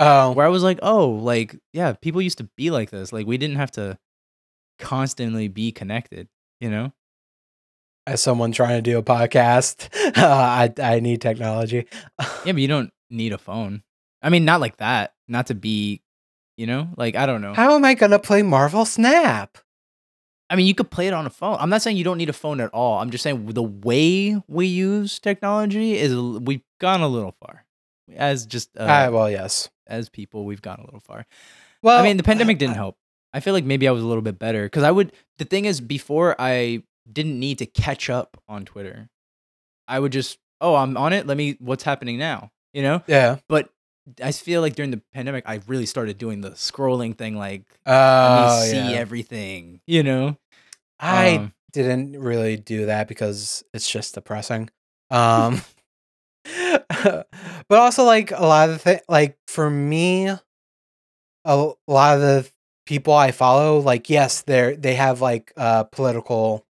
[0.00, 0.32] Oh.
[0.32, 3.12] where I was like, oh, like, yeah, people used to be like this.
[3.12, 3.98] Like, we didn't have to
[4.78, 6.28] constantly be connected,
[6.60, 6.92] you know?
[8.06, 11.86] as someone trying to do a podcast, uh, I I need technology.
[12.18, 13.82] Yeah, but you don't need a phone.
[14.22, 15.14] I mean, not like that.
[15.28, 16.02] Not to be,
[16.56, 16.88] you know?
[16.96, 17.54] Like, I don't know.
[17.54, 19.58] How am I gonna play Marvel Snap?
[20.48, 21.56] I mean, you could play it on a phone.
[21.60, 22.98] I'm not saying you don't need a phone at all.
[22.98, 27.64] I'm just saying the way we use technology is we've gone a little far.
[28.16, 29.70] As just uh, Ah, well, yes.
[29.90, 31.26] As people, we've gone a little far.
[31.82, 32.96] Well, I mean, the pandemic didn't help.
[33.32, 35.12] I feel like maybe I was a little bit better because I would.
[35.38, 39.08] The thing is, before I didn't need to catch up on Twitter.
[39.88, 41.26] I would just, oh, I'm on it.
[41.26, 41.56] Let me.
[41.58, 42.50] What's happening now?
[42.72, 43.02] You know.
[43.06, 43.38] Yeah.
[43.48, 43.70] But
[44.22, 47.36] I feel like during the pandemic, I really started doing the scrolling thing.
[47.36, 48.98] Like, let Oh, me see yeah.
[48.98, 49.80] everything.
[49.86, 50.36] You know.
[50.98, 54.70] I Um, didn't really do that because it's just depressing.
[55.10, 55.62] Um,
[57.04, 57.26] but
[57.78, 60.28] also like a lot of the thing, like for me,
[61.44, 62.50] a lot of the
[62.86, 66.66] people I follow, like yes, they're they have like uh political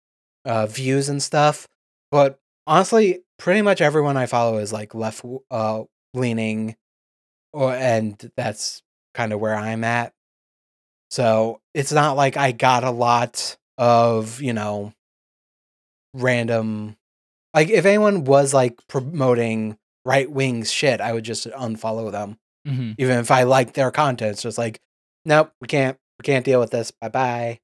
[0.45, 1.67] uh views and stuff,
[2.11, 5.83] but honestly, pretty much everyone I follow is like left uh
[6.13, 6.75] leaning,
[7.53, 8.83] or and that's
[9.13, 10.13] kind of where I'm at.
[11.11, 14.93] So it's not like I got a lot of, you know,
[16.13, 16.95] random
[17.53, 22.37] like if anyone was like promoting right wing shit, I would just unfollow them.
[22.67, 22.95] mhm.
[22.97, 24.31] Even if I like their content.
[24.33, 24.79] It's just like,
[25.25, 26.91] nope, we can't we can't deal with this.
[26.91, 27.59] Bye bye.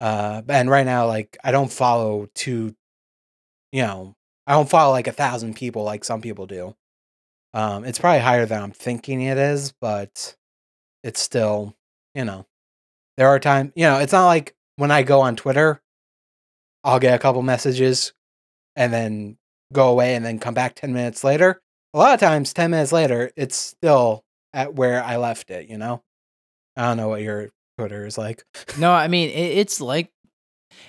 [0.00, 2.74] Uh and right now, like I don't follow two
[3.72, 4.14] you know,
[4.46, 6.74] I don't follow like a thousand people like some people do.
[7.54, 10.36] Um, it's probably higher than I'm thinking it is, but
[11.02, 11.74] it's still,
[12.14, 12.46] you know,
[13.16, 15.80] there are times, you know, it's not like when I go on Twitter,
[16.84, 18.12] I'll get a couple messages
[18.76, 19.38] and then
[19.72, 21.60] go away and then come back 10 minutes later.
[21.94, 25.78] A lot of times, 10 minutes later, it's still at where I left it, you
[25.78, 26.02] know?
[26.76, 27.48] I don't know what your
[27.78, 28.44] Twitter is like.
[28.78, 30.10] No, I mean it, it's like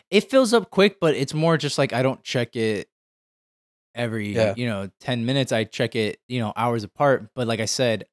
[0.10, 2.90] it fills up quick, but it's more just like I don't check it
[3.96, 4.54] every Yeah.
[4.58, 5.52] you know ten minutes.
[5.52, 7.30] I check it you know hours apart.
[7.36, 8.06] But like I said,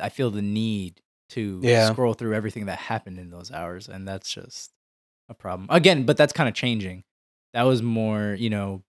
[0.00, 1.90] I feel the need to Yeah.
[1.92, 4.72] scroll through everything that happened in those hours, and that's just
[5.28, 5.68] a problem.
[5.70, 7.04] Again, but that's kind of changing.
[7.52, 8.82] That was more you know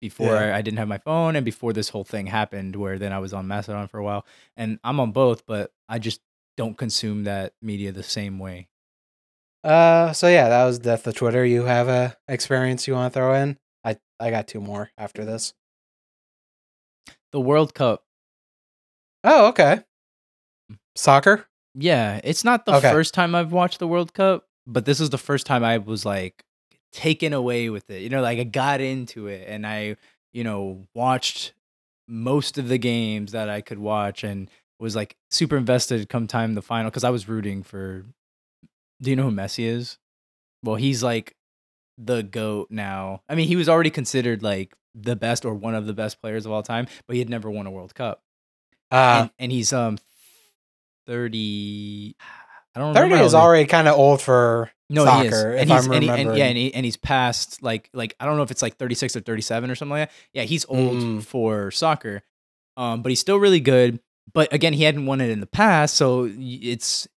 [0.00, 0.56] before Yeah.
[0.56, 3.32] I didn't have my phone and before this whole thing happened, where then I was
[3.32, 6.20] on Mastodon for a while, and I'm on both, but I just
[6.56, 8.68] don't consume that media the same way.
[9.62, 11.44] Uh, so yeah, that was Death of Twitter.
[11.44, 13.58] You have a experience you want to throw in?
[13.84, 15.52] I, I got two more after this.
[17.32, 18.02] The World Cup
[19.22, 19.82] Oh, okay.
[20.96, 21.46] Soccer?
[21.74, 22.90] Yeah, it's not the Okay.
[22.90, 26.04] first time I've watched the World Cup, but this is the first time I was
[26.04, 26.42] like
[26.92, 28.02] taken away with it.
[28.02, 29.96] You know, like I got into it and I,
[30.32, 31.52] you know, watched
[32.08, 36.54] most of the games that I could watch and was like super invested come time
[36.54, 38.04] the final because I was rooting for.
[39.02, 39.98] Do you know who Messi is?
[40.62, 41.34] Well, he's like
[41.96, 43.22] the goat now.
[43.28, 46.46] I mean, he was already considered like the best or one of the best players
[46.46, 48.22] of all time, but he had never won a World Cup.
[48.90, 49.98] Uh, and, and he's um
[51.06, 52.16] 30
[52.74, 55.34] I don't 30 remember is already kind of old for no, soccer, he is.
[55.34, 58.14] if And he's, I'm and, he, and yeah, and, he, and he's past like like
[58.20, 60.14] I don't know if it's like 36 or 37 or something like that.
[60.32, 61.22] Yeah, he's old Mm.
[61.22, 62.22] for soccer.
[62.76, 64.00] Um, but he's still really good.
[64.32, 67.08] But again, he hadn't won it in the past, so it's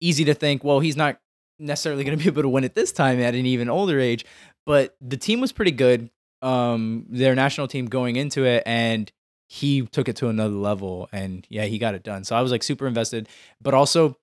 [0.00, 1.18] easy to think, well, he's not
[1.58, 4.24] necessarily going to be able to win it this time at an even older age.
[4.66, 6.10] But the team was pretty good.
[6.42, 9.10] Um, their national team going into it, and
[9.48, 11.08] he took it to another level.
[11.12, 12.24] And yeah, he got it done.
[12.24, 13.28] So I was like super invested.
[13.62, 14.16] But also,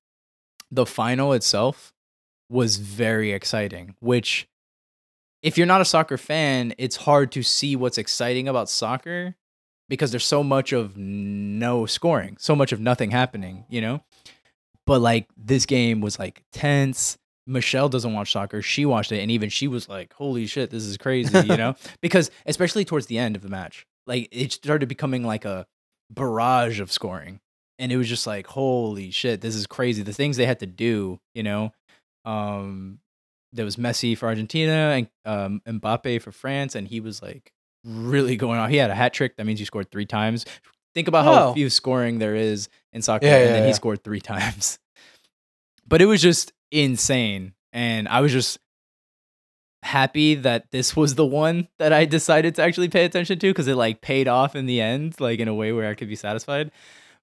[0.69, 1.92] the final itself
[2.53, 3.95] was very exciting.
[3.99, 4.47] Which,
[5.41, 9.35] if you're not a soccer fan, it's hard to see what's exciting about soccer
[9.89, 14.01] because there's so much of no scoring, so much of nothing happening, you know?
[14.85, 17.17] But like this game was like tense.
[17.45, 18.61] Michelle doesn't watch soccer.
[18.61, 21.75] She watched it and even she was like, "Holy shit, this is crazy," you know?
[22.01, 25.65] because especially towards the end of the match, like it started becoming like a
[26.09, 27.39] barrage of scoring.
[27.79, 30.67] And it was just like, "Holy shit, this is crazy." The things they had to
[30.67, 31.73] do, you know?
[32.25, 32.99] Um
[33.55, 37.51] there was Messi for Argentina and um, Mbappe for France, and he was like
[37.85, 38.71] really going off.
[38.71, 39.37] He had a hat trick.
[39.37, 40.43] That means he scored three times.
[40.95, 41.53] Think about how Oh.
[41.53, 44.79] few scoring there is in soccer, Yeah, and yeah, then he scored three times.
[45.87, 48.57] But it was just insane, and I was just
[49.83, 53.67] happy that this was the one that I decided to actually pay attention to because
[53.67, 56.15] it like paid off in the end, like in a way where I could be
[56.15, 56.71] satisfied.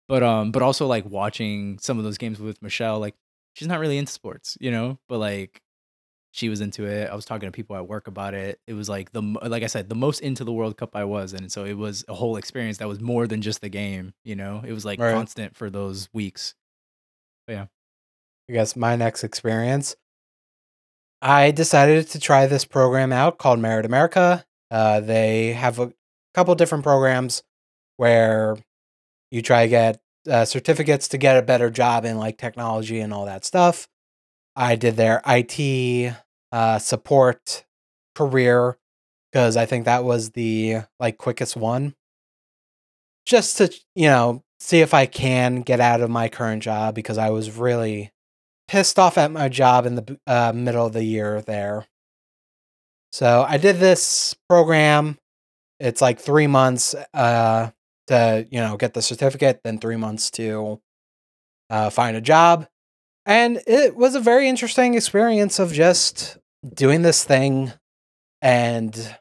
[0.09, 3.15] But um, but also like watching some of those games with Michelle, like
[3.55, 5.61] she's not really into sports, you know, but like
[6.33, 7.11] she was into it.
[7.11, 8.61] I was talking to people at work about it.
[8.67, 11.33] It was like the like I said, the most into the World Cup I was,
[11.33, 14.15] and so it was a whole experience that was more than just the game.
[14.25, 15.13] You know, it was like Right.
[15.15, 16.55] constant for those weeks.
[17.49, 17.67] Yeah.
[18.49, 19.97] I guess my next experience.
[21.23, 24.45] I decided to try this program out called Merit America.
[24.71, 25.93] Uh, they have a
[26.35, 27.43] couple different programs
[27.97, 28.57] where
[29.31, 33.13] you try to get uh, certificates to get a better job in like technology and
[33.13, 33.89] all that stuff.
[34.57, 36.15] I did their IT
[36.53, 37.65] uh, support
[38.15, 38.77] career
[39.31, 41.95] because I think that was the like quickest one.
[43.27, 47.19] Just to you know see if I can get out of my current job because
[47.19, 48.13] I was really
[48.69, 51.87] pissed off at my job in the uh, middle of the year there.
[53.13, 55.19] So I did this program.
[55.81, 57.71] It's like three months uh,
[58.11, 60.81] to you know get the certificate, then three months to
[61.71, 62.69] uh, find a job,
[63.27, 66.39] and it was a very interesting experience of just
[66.75, 67.73] doing this thing,
[68.43, 69.17] and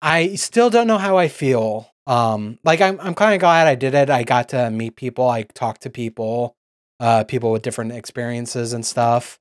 [0.00, 1.90] I still don't know how I feel.
[2.06, 4.10] Um, like I'm, I'm kind of glad I did it.
[4.10, 5.28] I got to meet people.
[5.28, 6.54] I talked to people
[7.00, 9.38] uh, people with different experiences and stuff.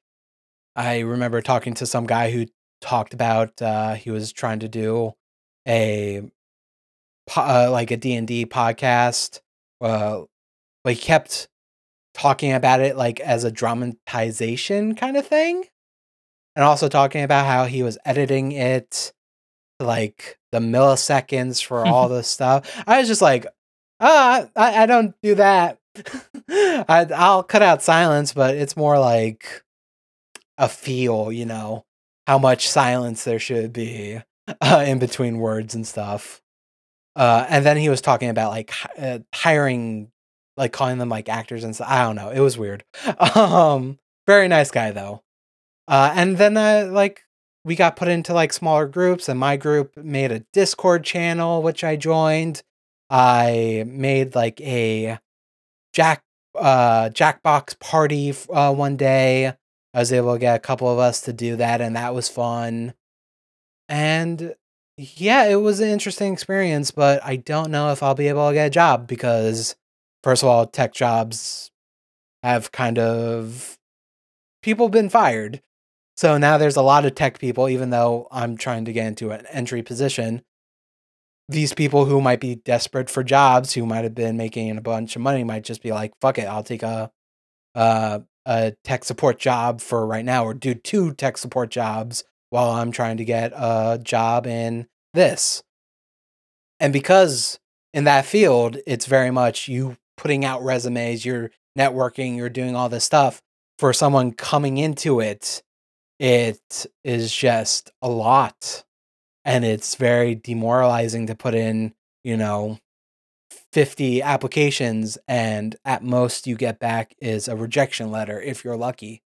[0.76, 2.48] I remember talking to some guy who
[2.82, 5.14] talked about uh, he was trying to do
[5.68, 6.22] a
[7.36, 9.42] uh, like a D and D podcast.
[9.82, 10.24] Uh,
[10.84, 11.48] but he kept
[12.14, 15.66] talking about it like as a dramatization kind of thing,
[16.56, 19.14] and also talking about how he was editing it
[19.80, 22.84] like the milliseconds for all the stuff.
[22.88, 23.46] I was just like,
[24.00, 25.80] ah, I, I don't do that.
[26.50, 29.64] I, I'll cut out silence, but it's more like
[30.58, 31.86] a feel, you know,
[32.28, 34.20] how much silence there should be
[34.62, 36.42] uh, in between words and stuff.
[37.16, 40.12] Uh, and then he was talking about like uh, hiring,
[40.58, 41.88] like calling them like actors and stuff.
[41.90, 42.30] I don't know.
[42.30, 42.84] It was weird.
[43.36, 45.22] Um, very nice guy though.
[45.88, 47.24] Uh, and then uh, like
[47.66, 51.84] we got put into like smaller groups, and my group made a Discord channel, which
[51.84, 52.64] I joined.
[53.10, 55.20] I made like a
[55.94, 56.24] Jack
[56.56, 59.54] uh Jackbox party uh one day.
[59.94, 62.28] I was able to get a couple of us to do that and that was
[62.28, 62.94] fun.
[63.88, 64.56] And
[64.98, 68.54] yeah, it was an interesting experience, but I don't know if I'll be able to
[68.54, 69.76] get a job because
[70.24, 71.72] first of all, tech jobs
[72.44, 73.78] have kind of
[74.62, 75.62] people been fired.
[76.18, 79.32] So now there's a lot of tech people even though I'm trying to get into
[79.32, 80.44] an entry position
[81.50, 85.16] these people who might be desperate for jobs, who might have been making a bunch
[85.16, 87.12] of money, might just be like, "Fuck it, I'll take a
[87.76, 92.24] uh, a tech support job for right now, or do two tech support jobs
[92.54, 95.64] while I'm trying to get a job in this."
[96.80, 97.60] And because
[97.94, 102.90] in that field, it's very much you putting out resumes, you're networking, you're doing all
[102.90, 103.42] this stuff.
[103.80, 105.64] For someone coming into it,
[106.20, 108.84] it is just a lot.
[109.44, 111.94] And it's very demoralizing to put in,
[112.24, 112.80] you know,
[113.72, 119.22] 50 applications and at most you get back is a rejection letter if you're lucky.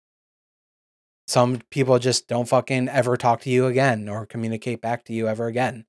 [1.27, 5.27] Some people just don't fucking ever talk to you again or communicate back to you
[5.27, 5.85] ever again.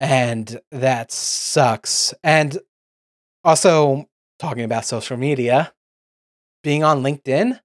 [0.00, 2.14] And that sucks.
[2.24, 2.58] And
[3.44, 4.08] also,
[4.38, 5.72] talking about social media,
[6.64, 7.60] being on LinkedIn,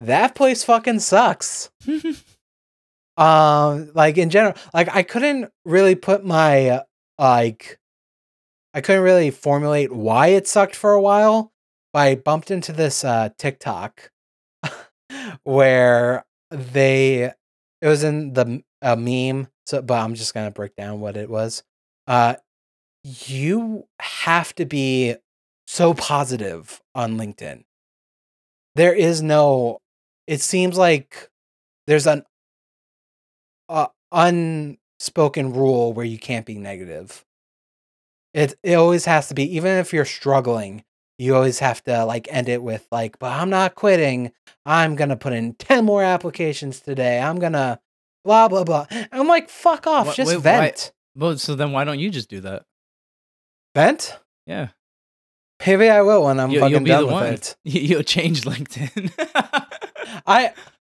[0.00, 1.70] that place fucking sucks.
[3.16, 6.82] um, like in general, like I couldn't really put my uh,
[7.18, 7.78] like
[8.74, 11.52] I couldn't really formulate why it sucked for a while.
[11.92, 14.10] But I bumped into this uh, TikTok
[15.44, 17.32] where they
[17.82, 19.48] it was in the a meme.
[19.66, 21.62] So, but I'm just gonna break down what it was.
[22.06, 22.36] Uh,
[23.04, 25.16] you have to be
[25.66, 27.64] so positive on LinkedIn.
[28.74, 29.80] There is no.
[30.26, 31.30] It seems like
[31.86, 32.24] there's an
[33.68, 37.24] uh, unspoken rule where you can't be negative.
[38.34, 40.84] It it always has to be, even if you're struggling,
[41.18, 44.32] you always have to like end it with like, but I'm not quitting.
[44.64, 47.20] I'm gonna put in 10 more applications today.
[47.20, 47.80] I'm gonna
[48.24, 48.86] blah blah blah.
[48.90, 50.92] And I'm like, fuck off, Wha- just wait, why- vent.
[51.16, 52.64] Well, so then why don't you just do that?
[53.74, 54.18] Vent?
[54.46, 54.68] Yeah,
[55.66, 57.26] Maybe I will when I'm You- fucking you'll be done the with one.
[57.34, 57.56] it.
[57.64, 59.12] You- you'll change LinkedIn.
[60.26, 60.52] I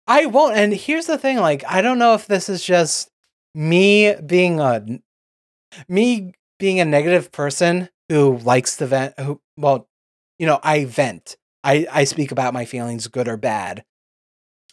[0.07, 0.55] I won't.
[0.57, 3.09] And here's the thing: like, I don't know if this is just
[3.55, 4.83] me being a
[5.87, 9.19] me being a negative person who likes to vent.
[9.19, 9.87] Who, well,
[10.39, 11.37] you know, I vent.
[11.63, 13.83] I I speak about my feelings, good or bad.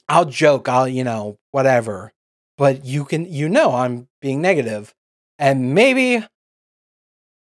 [0.09, 0.69] I'll joke.
[0.69, 2.13] I'll you know whatever.
[2.57, 4.95] But you can you know I'm being negative.
[5.39, 6.25] and maybe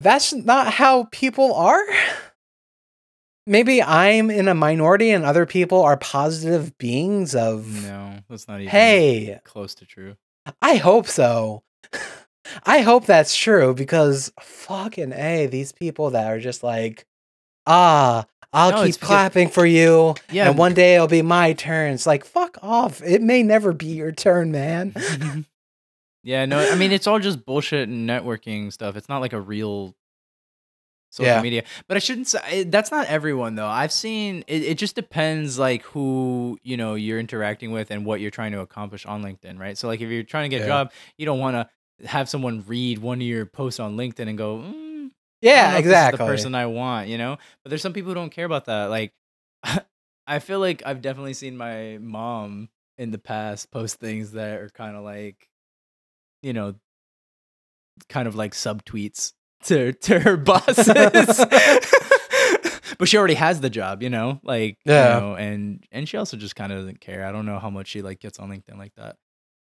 [0.00, 1.84] that's not how people are.
[3.46, 8.60] Maybe I'm in a minority and other people are positive beings of no, that's not
[8.60, 10.16] even hey, close to true.
[10.60, 11.62] I hope so.
[12.64, 17.06] I hope that's true because fucking A, these people that are just like,
[17.66, 20.14] ah, I'll No, keep clapping for you.
[20.30, 21.92] Yeah, And one day it'll be my turn.
[21.92, 23.02] It's like, fuck off.
[23.02, 24.94] It may never be your turn, man.
[26.22, 28.96] yeah, no, I mean it's all just bullshit and networking stuff.
[28.96, 29.94] It's not like a real
[31.10, 31.42] social Yeah.
[31.42, 31.64] media.
[31.88, 33.66] But I shouldn't say that's not everyone though.
[33.68, 38.20] I've seen it, it just depends like who, you know, you're interacting with and what
[38.20, 39.76] you're trying to accomplish on LinkedIn, right?
[39.76, 40.66] So like if you're trying to get Yeah.
[40.66, 44.28] a job, you don't want to have someone read one of your posts on LinkedIn
[44.28, 44.85] and go, mm,
[45.42, 46.18] Yeah, know if this is exactly.
[46.18, 47.36] the person I want, you know?
[47.62, 48.86] But there's some people who don't care about that.
[48.86, 49.12] Like
[50.26, 52.68] I feel like I've definitely seen my mom
[52.98, 55.48] in the past post things that are kind of like
[56.42, 56.74] you know
[58.08, 59.32] kind of like subtweets
[59.64, 60.86] to to her bosses.
[62.98, 64.40] but she already has the job, you know?
[64.42, 65.14] Like Yeah.
[65.16, 67.26] you know, and and she also just kind of doesn't care.
[67.26, 69.16] I don't know how much she like gets on LinkedIn like that.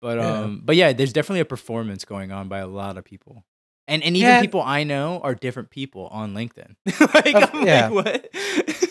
[0.01, 0.39] But Yeah.
[0.39, 3.43] um but yeah, there's definitely a performance going on by a lot of people.
[3.87, 4.41] And and even Yeah.
[4.41, 6.75] people I know are different people on LinkedIn.
[7.13, 7.87] like Of- I'm yeah.
[7.89, 8.89] like what?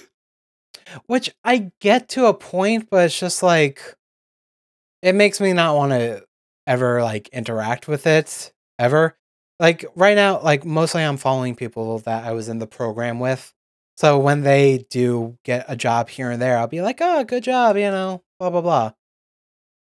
[1.07, 3.97] Which I get to a point, but it's just like
[5.03, 6.25] it makes me not want to
[6.66, 9.16] ever like interact with it ever.
[9.61, 13.53] Like right now, like mostly I'm following people that I was in the program with.
[13.97, 17.43] So when they do get a job here and there, I'll be like, oh, good
[17.45, 18.93] job, you know, blah blah blah.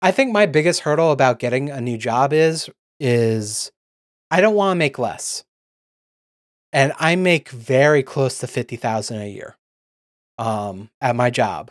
[0.01, 2.69] I think my biggest hurdle about getting a new job is
[2.99, 3.71] is
[4.33, 5.43] I don't want to make less.
[6.71, 9.57] And I make very close to 50,000 a year
[10.39, 11.69] um at my job.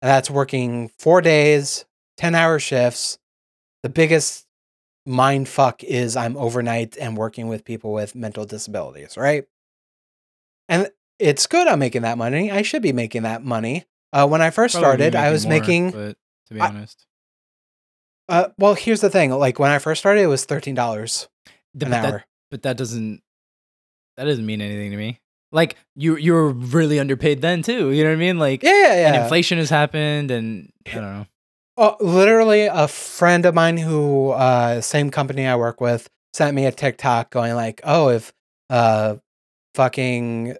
[0.00, 1.84] And that's working 4 days,
[2.18, 3.18] 10-hour shifts.
[3.82, 4.46] The biggest
[5.04, 9.44] mind fuck is I'm overnight and working with people with mental disabilities, right?
[10.70, 12.50] And it's good I'm making that money.
[12.50, 13.84] I should be making that money.
[14.12, 16.16] Uh, when I first Probably started, I was more, making but
[16.48, 17.06] to be I- honest.
[18.30, 19.30] uh, well, here's the thing.
[19.32, 21.28] Like when I first started, it was $13
[21.78, 22.10] Th- an but hour.
[22.12, 23.22] that but that doesn't
[24.16, 25.20] that doesn't mean anything to me.
[25.52, 27.90] Like you you're really underpaid then too.
[27.90, 28.38] You know what I mean?
[28.38, 29.06] Like yeah, yeah, yeah.
[29.08, 31.26] and inflation has happened and I don't know.
[31.76, 36.66] Oh, literally, a friend of mine who, uh, same company I work with, sent me
[36.66, 38.34] a TikTok going like, "Oh, if
[38.68, 39.16] uh,
[39.74, 40.56] fucking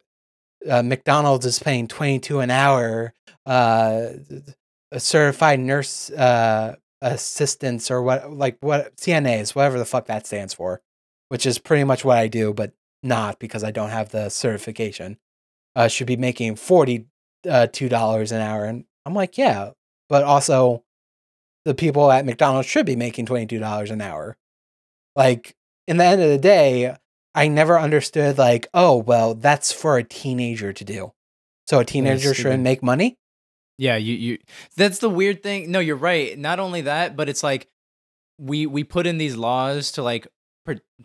[0.68, 3.12] uh, McDonald's is paying twenty two an hour,
[3.44, 4.06] uh,
[4.92, 10.54] a certified nurse uh, assistants or what, like what CNAs, whatever the fuck that stands
[10.54, 10.80] for,
[11.30, 15.16] which is pretty much what I do, but not because I don't have the certification.
[15.74, 17.06] Uh, should be making forty
[17.48, 19.70] uh, two dollars an hour, and I'm like, yeah,
[20.08, 20.84] but also
[21.64, 24.36] the people at McDonald's should be making $22 an hour.
[25.14, 25.54] Like,
[25.86, 26.96] in the end of the day,
[27.34, 31.12] I never understood, like, oh, well, that's for a teenager to do.
[31.66, 33.16] So a teenager shouldn't make money.
[33.78, 34.38] Yeah, you you
[34.76, 35.70] that's the weird thing.
[35.70, 36.38] No, you're right.
[36.38, 37.68] Not only that, but it's like
[38.38, 40.26] we we put in these laws to like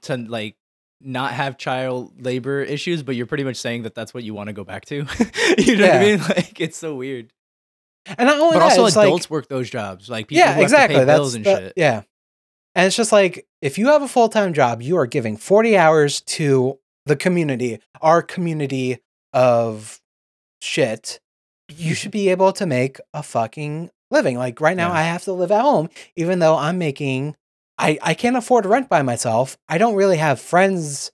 [0.04, 0.56] to like
[1.02, 4.48] not have child labor issues, but you're pretty much saying that that's what you want
[4.48, 4.96] to go back to.
[5.58, 6.20] you know what I mean?
[6.30, 7.32] Like it's so weird.
[8.06, 10.10] And not only But that, also adults like, work those jobs.
[10.10, 10.96] Like people yeah, exactly.
[10.96, 11.74] to pay That's bills and shit.
[11.76, 12.04] yeah.
[12.76, 15.78] And it's just like if you have a full time job, you are giving 40
[15.78, 19.00] hours to the community, our community
[19.34, 20.00] of
[20.62, 21.20] shit.
[21.70, 24.38] You should be able to make a fucking living.
[24.38, 25.00] Like right now, Yeah.
[25.00, 27.36] I have to live at home, even though I'm making,
[27.78, 29.58] I, I can't afford rent by myself.
[29.68, 31.12] I don't really have friends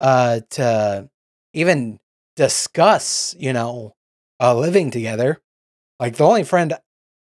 [0.00, 1.08] uh, to
[1.52, 1.98] even
[2.36, 3.94] discuss, you know,
[4.40, 5.40] uh, living together.
[5.98, 6.74] Like the only friend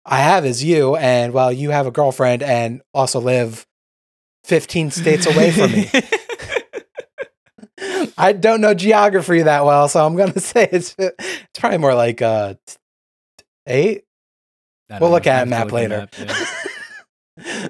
[0.06, 3.65] I have is you, and well, you have a girlfriend and also live
[4.44, 5.90] 15 states away from me.
[8.18, 12.22] I don't know geography that well, so I'm gonna say it's it's probably more like
[12.22, 12.76] uh t-
[13.68, 14.03] eight.
[14.99, 16.07] We'll look at a map later.
[16.18, 16.45] yeah.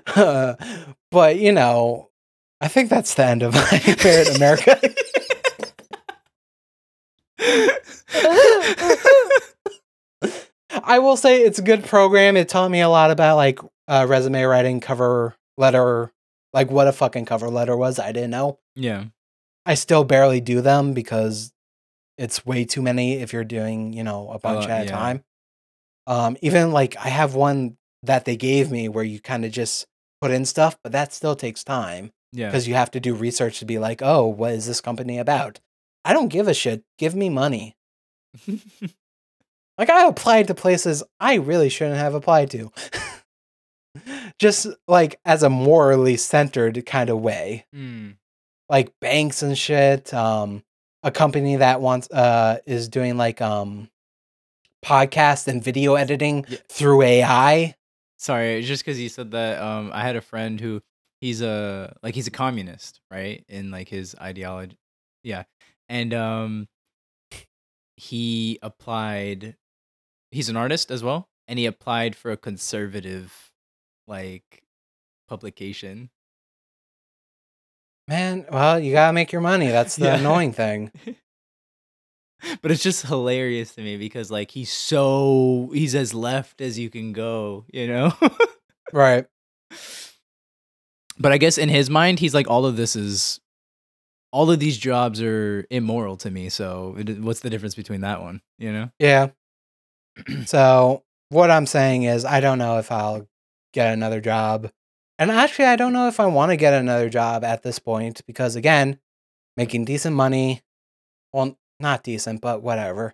[0.07, 0.55] Uh,
[1.13, 2.09] but you know,
[2.59, 4.77] I think that's the end of my Merit America.
[10.85, 12.35] I will say it's a good program.
[12.35, 16.11] It taught me a lot about like uh, resume writing, cover letter,
[16.51, 17.99] like what a fucking cover letter was.
[17.99, 18.59] I didn't know.
[18.75, 19.05] yeah.
[19.65, 21.53] I still barely do them because
[22.17, 24.91] it's way too many if you're doing, you know, a bunch Uh, at a yeah.
[24.91, 25.23] time.
[26.05, 29.87] Um, even like I have one that they gave me where you kind of just
[30.23, 32.47] put in stuff, but that still takes time Yeah.
[32.47, 35.59] because you have to do research to be like, oh, what is this company about?
[36.05, 36.83] I don't give a shit.
[36.97, 37.75] Give me money.
[39.75, 42.71] Like I applied to places I really shouldn't have applied to.
[44.39, 47.65] Just like as a morally centered kind of way.
[47.75, 48.17] Mm.
[48.69, 50.13] Like banks and shit.
[50.13, 50.63] Um
[51.01, 53.89] a company that wants uh is doing like um
[54.85, 56.57] podcast and video editing Yeah.
[56.69, 57.75] through AI.
[58.23, 59.61] Sorry, it's just because you said that.
[59.61, 60.81] Um, I had a friend who
[61.19, 63.43] he's a like he's a communist, right?
[63.49, 64.77] In like his ideology,
[65.25, 65.43] yeah,
[65.89, 66.67] and um,
[67.97, 69.57] he applied.
[70.31, 73.51] He's an artist as well, and he applied for a conservative,
[74.07, 74.63] like,
[75.27, 76.09] publication.
[78.07, 79.67] Man, well, you gotta make your money.
[79.67, 80.17] That's the Yeah.
[80.17, 80.91] annoying thing.
[82.61, 86.89] but it's just hilarious to me because like he's so he's as left as you
[86.89, 88.13] can go, you know.
[88.91, 89.25] Right.
[91.17, 93.39] but I guess in his mind, he's like, all of this is,
[94.31, 96.49] all of these jobs are immoral to me.
[96.49, 98.41] So it, what's the difference between that one?
[98.59, 98.91] You know?
[98.99, 99.29] Yeah.
[100.45, 103.27] so what I'm saying is I don't know if I'll
[103.73, 104.69] get another job.
[105.17, 108.21] And actually I don't know if I want to get another job at this point
[108.27, 108.99] because again,
[109.57, 110.61] making decent money,
[111.31, 113.13] well not decent, but whatever.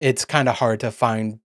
[0.00, 1.40] It's kind of hard to find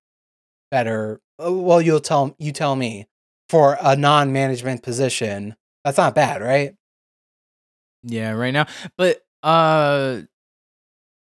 [0.72, 3.08] better uh, well you'll tell you tell me
[3.48, 5.56] for a non-management position.
[5.84, 6.76] That's not bad, right?
[8.04, 8.68] Yeah, right now.
[8.98, 10.22] But uh,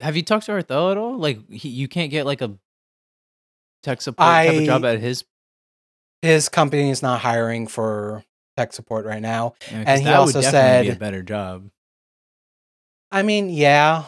[0.01, 1.17] have you talked to Arthel at all?
[1.17, 2.57] Like, he, you can't get like a
[3.83, 5.23] tech support type of job at his.
[6.21, 8.23] His company is not hiring for
[8.57, 9.55] tech support right now.
[9.71, 11.69] Yeah, and he also definitely be a said- better job.
[13.11, 14.03] I mean, yeah.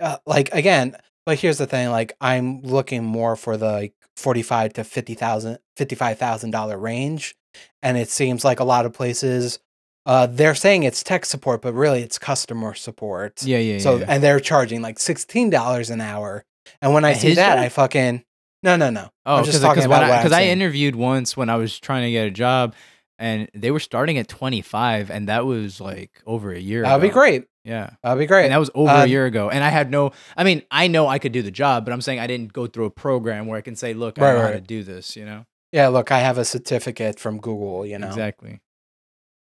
[0.00, 0.96] Uh, like again,
[1.26, 6.80] but here's the thing, like I'm looking more for the like 45 to 50,000 $55,000
[6.80, 7.34] range
[7.82, 9.58] and it seems like a lot of places
[10.06, 13.42] uh they're saying it's tech support but really it's customer support.
[13.44, 14.06] Yeah, yeah, So yeah.
[14.08, 16.44] and they're charging like $16 an hour.
[16.82, 17.64] And when I At see that, job?
[17.64, 18.24] I fucking
[18.62, 19.08] No, no, no.
[19.24, 22.10] Oh, I'm just talking about because I'm I interviewed once when I was trying to
[22.10, 22.74] get a job,
[23.18, 26.82] and they were starting at twenty five, and that was like over a year.
[26.82, 27.44] That would be great.
[27.68, 28.44] Yeah, That would be great.
[28.44, 30.12] and that was over Uh, a year ago, and I had no.
[30.36, 32.66] I mean, I know I could do the job, but I'm saying I didn't go
[32.66, 35.14] through a program where I can say, "Look, I Right, know how to do this."
[35.16, 38.08] You know, yeah, look, I have a certificate from Google, you know.
[38.08, 38.60] exactly.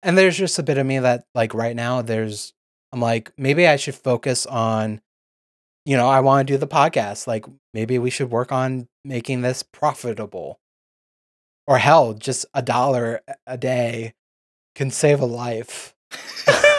[0.03, 2.53] and there's just a bit of me that like right now there's
[2.91, 4.99] i'm like maybe i should focus on
[5.85, 9.41] you know i want to do the podcast like maybe we should work on making
[9.41, 10.59] this profitable
[11.67, 14.13] or hell just a dollar a day
[14.73, 15.93] can save a life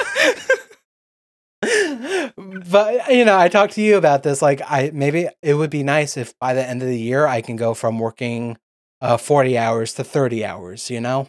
[2.37, 5.83] but you know i talked to you about this like i maybe it would be
[5.83, 8.57] nice if by the end of the year i can go from working
[9.01, 11.29] uh 40 hours to 30 hours you know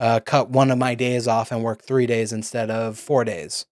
[0.00, 3.66] uh cut one of my days off and work 3 days instead of 4 days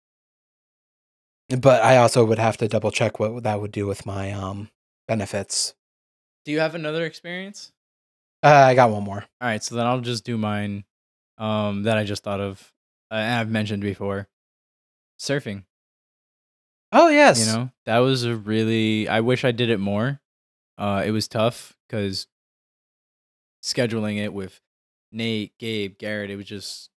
[1.59, 4.71] but i also would have to double check what that would do with my um
[5.07, 5.75] benefits
[6.45, 7.73] do you have another experience?
[8.43, 10.85] uh, i got one more All right, so then I'll just do mine.
[11.37, 12.73] Um, that I just thought of,
[13.11, 14.29] uh, and I've mentioned before.
[15.19, 15.65] Surfing.
[16.95, 19.07] Oh yes You know, that was a really.
[19.09, 20.21] I wish I did it more.
[20.79, 22.27] Uh, it was tough because
[23.63, 24.61] scheduling it with
[25.13, 26.91] Nate, Gabe, Garrett, it was just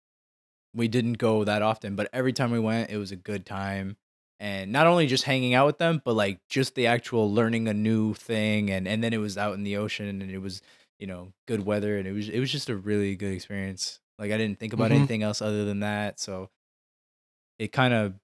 [0.75, 3.97] we didn't go that often, but every time we went, it was a good time.
[4.39, 7.75] And not only just hanging out with them, but like just the actual learning a
[7.75, 10.61] new thing, and and then it was out in the ocean, and it was
[10.99, 13.99] you know good weather, and it was it was just a really good experience.
[14.19, 14.97] Like I didn't think about Mhm.
[14.97, 16.51] anything else other than that, so
[17.59, 18.15] it kind of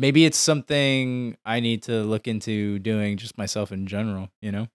[0.00, 4.66] maybe it's something I need to look into doing just myself in general, you know,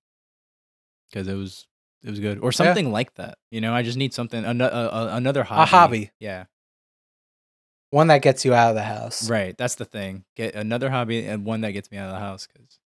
[1.10, 1.66] because it was
[2.04, 3.40] it was good or something like that.
[3.50, 5.62] You know, I just need something an- uh, another hobby.
[5.64, 6.12] A hobby.
[6.20, 6.46] yeah.
[7.90, 9.30] One that gets you out of the house.
[9.30, 10.26] Right, that's the thing.
[10.36, 12.80] Get another hobby and one that gets me out of the house because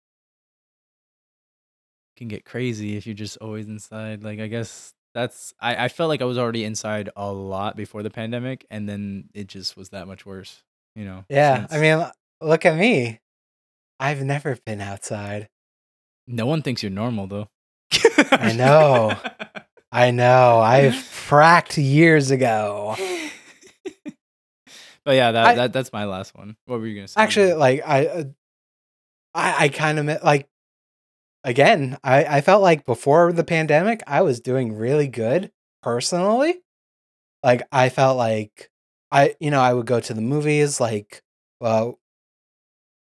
[2.15, 4.23] can get crazy if you're just always inside.
[4.23, 8.03] Like I guess that's I, I felt like I was already inside a lot before
[8.03, 10.61] the pandemic, and then it just was that much worse.
[10.95, 11.25] You know.
[11.29, 11.67] Yeah.
[11.69, 12.05] I mean,
[12.41, 13.19] look at me.
[13.99, 15.49] I've never been outside.
[16.27, 17.47] no one thinks you're normal though.
[18.31, 19.15] I know.
[19.91, 20.59] I know.
[20.59, 22.95] I fracked years ago.
[25.05, 26.55] but yeah, that, I- that that's my last one.
[26.65, 27.21] What were you gonna say?
[27.21, 28.23] Actually, like I, uh,
[29.33, 30.47] I, I kind of like.
[31.43, 35.49] Again, I, I felt like before the pandemic, I was doing really good
[35.81, 36.55] personally.
[37.41, 38.69] Like I felt like
[39.11, 40.81] I, you know, I would go to the movies.
[40.81, 41.21] Like,
[41.61, 41.99] well,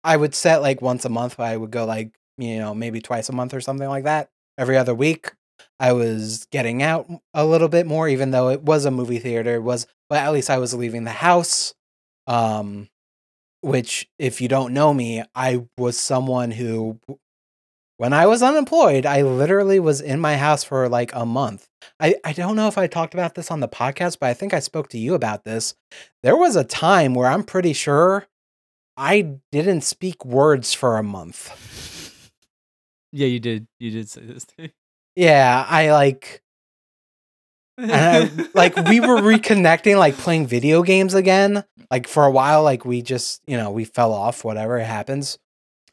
[0.03, 1.37] I would set like once a month.
[1.37, 4.29] But I would go like you know maybe twice a month or something like that.
[4.57, 5.33] Every other week,
[5.79, 9.55] I was getting out a little bit more, even though it was a movie theater.
[9.55, 11.73] It was, but at least I was leaving the house.
[12.27, 12.89] Um,
[13.61, 16.99] which if you don't know me, I was someone who
[17.97, 21.67] when I was unemployed, I literally was in my house for like a month.
[21.99, 24.53] I, I don't know if I talked about this on the podcast, but I think
[24.53, 25.75] I spoke to you about this.
[26.21, 28.27] There was a time where I'm pretty sure
[28.97, 32.29] I didn't speak words for a month.
[33.11, 33.67] yeah, you did.
[33.79, 34.45] You did say this.
[34.45, 34.69] Too.
[35.15, 36.41] Yeah, I like
[37.77, 42.61] and I, like we were reconnecting like playing video games again like for a while
[42.63, 45.39] like we just you know we fell off whatever it happens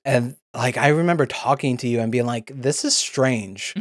[0.05, 3.73] and like i remember talking to you and being like this is strange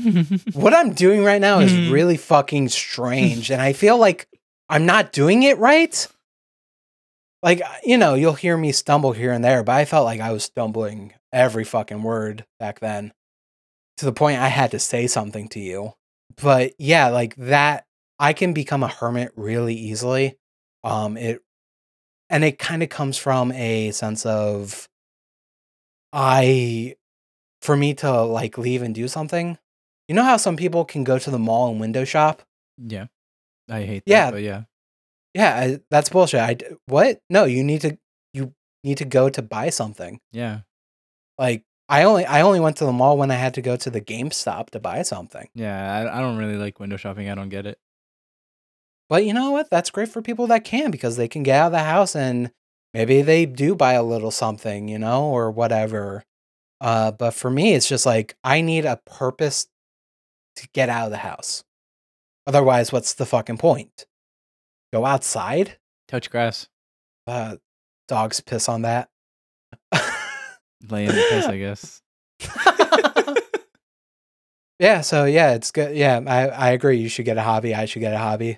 [0.54, 1.92] what i'm doing right now is Mhm.
[1.92, 4.30] really fucking strange and i feel like
[4.70, 6.08] i'm not doing it right
[7.42, 10.32] like you know you'll hear me stumble here and there but i felt like i
[10.32, 13.14] was stumbling every fucking word back then
[13.98, 15.94] to the point i had to say something to you
[16.42, 17.86] but yeah like that
[18.20, 20.38] i can become a hermit really easily
[20.84, 21.42] um it
[22.30, 24.88] and it kind of comes from a sense of
[26.14, 26.96] i
[27.62, 29.58] for me to like leave and do something
[30.08, 32.42] you know how some people can go to the mall and window shop
[32.88, 33.08] yeah,
[33.70, 34.12] I hate that.
[34.12, 34.32] Yeah.
[34.32, 34.64] but yeah.
[35.34, 37.98] Yeah I, that's bullshit I, what no you need to
[38.34, 38.54] you
[38.84, 40.62] need to go to buy something Yeah,
[41.38, 43.90] like i only i only went to the mall when i had to go to
[43.90, 45.94] the gamestop to buy something yeah.
[45.94, 47.30] I, I don't really like window shopping.
[47.30, 47.78] I don't get it.
[49.10, 49.70] But you know what?
[49.72, 52.52] That's great for people that can because they can get out of the house and
[52.94, 56.24] maybe they do buy a little something, you know, or whatever.
[56.80, 59.68] Uh, but for me, it's just like I need a purpose
[60.58, 61.64] to get out of the house.
[62.46, 64.06] Otherwise, what's the fucking point?
[64.94, 65.78] Go outside?
[66.08, 66.68] Touch grass,
[67.28, 67.58] Uh,
[68.08, 69.10] dogs piss on that.
[70.90, 71.46] lay in the piss.
[71.46, 72.02] I guess.
[74.80, 75.96] yeah, so yeah, it's good.
[75.96, 76.98] Yeah, I, I agree.
[76.98, 77.76] You should get a hobby.
[77.76, 78.58] I should get a hobby.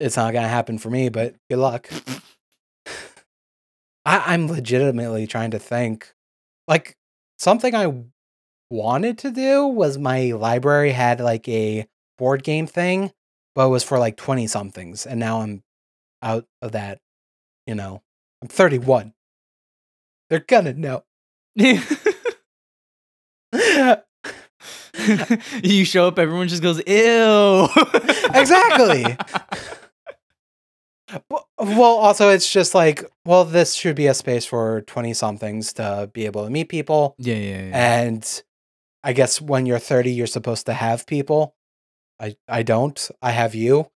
[0.00, 1.88] It's not gonna happen for me, but good luck.
[4.06, 6.14] I, I'm legitimately trying to think.
[6.68, 6.96] Like
[7.38, 8.04] something I
[8.70, 11.86] wanted to do was my library had like a
[12.18, 13.12] board game thing,
[13.54, 15.06] but it was for like 20 somethings.
[15.06, 15.62] And now I'm
[16.22, 17.00] out of that,
[17.66, 18.02] you know.
[18.42, 19.14] I'm 31.
[20.30, 21.04] They're gonna know.
[25.62, 27.68] you show up, everyone just goes, "Ew."
[28.34, 29.16] Exactly.
[31.30, 35.72] Well, well, also, it's just like, well, this should be a space for 20 somethings
[35.74, 37.14] to be able to meet people.
[37.18, 38.00] Yeah, yeah, yeah.
[38.02, 38.42] And
[39.04, 41.54] I guess when you're 30, you're supposed to have people.
[42.20, 43.10] I, I don't.
[43.20, 43.90] I have you.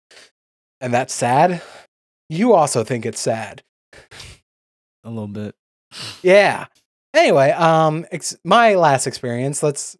[0.81, 1.61] And that's sad.
[2.29, 3.63] You also think it's sad.
[5.03, 5.55] a little bit.
[6.21, 6.65] Yeah.
[7.13, 9.63] Anyway, um, ex- my last experience.
[9.63, 9.97] Let's.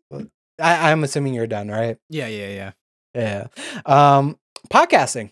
[0.60, 1.98] I, I'm assuming you're done, right?
[2.10, 2.72] Yeah, yeah, yeah.
[3.16, 3.48] Yeah.
[3.86, 4.38] Um,
[4.72, 5.32] podcasting.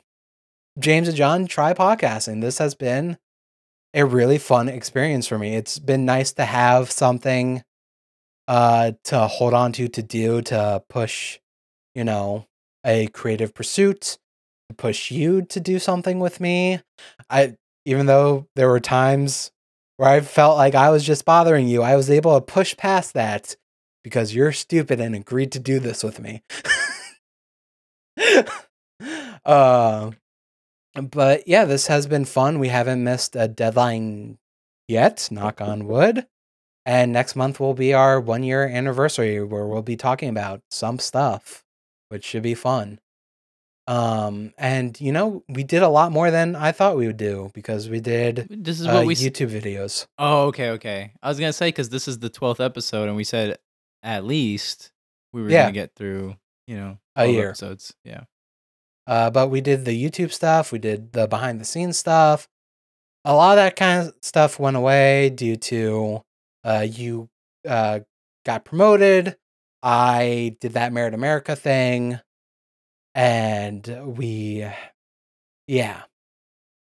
[0.79, 2.41] James and John try podcasting.
[2.41, 3.17] This has been
[3.93, 5.55] a really fun experience for me.
[5.55, 7.63] It's been nice to have something
[8.47, 11.39] uh to hold on to to do to push,
[11.95, 12.45] you know,
[12.85, 14.17] a creative pursuit,
[14.69, 16.79] to push you to do something with me.
[17.29, 17.55] I
[17.85, 19.51] even though there were times
[19.97, 23.13] where I felt like I was just bothering you, I was able to push past
[23.13, 23.55] that
[24.03, 26.43] because you're stupid and agreed to do this with me.
[29.45, 30.11] uh,
[30.95, 32.59] but yeah, this has been fun.
[32.59, 34.37] We haven't missed a deadline
[34.87, 36.27] yet, knock on wood.
[36.85, 40.99] And next month will be our one year anniversary where we'll be talking about some
[40.99, 41.64] stuff,
[42.09, 42.99] which should be fun.
[43.87, 47.51] Um, and you know, we did a lot more than I thought we would do
[47.53, 49.13] because we did This is uh, what we.
[49.13, 50.07] s- YouTube videos.
[50.17, 51.11] Oh, okay, okay.
[51.21, 53.57] I was gonna say because this is the twelfth episode, and we said
[54.01, 54.91] at least
[55.33, 55.63] we were Yeah.
[55.63, 57.47] gonna get through, you know, A 12 year.
[57.49, 57.93] episodes.
[58.03, 58.21] Yeah.
[59.05, 62.47] Uh, but we did the YouTube stuff, we did the behind the scenes stuff.
[63.23, 66.21] A lot of that kind of stuff went away due to
[66.63, 67.29] uh, you
[67.67, 67.99] uh,
[68.45, 69.37] got promoted.
[69.85, 72.19] I did that Merit America thing.
[73.13, 74.67] And we,
[75.67, 76.01] yeah.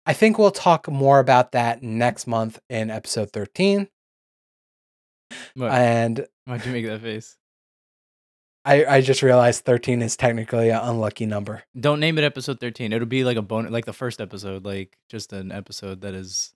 [0.08, 3.88] I think we'll talk more about that next month in episode 13.
[5.54, 5.72] What?
[5.72, 7.38] And Why'd you make that face?
[8.66, 11.64] I, I just realized 13 is technically an unlucky number.
[11.80, 12.92] Don't name it episode thirteen.
[12.92, 16.54] It'll be like a bonus, like the first episode, like just an episode that is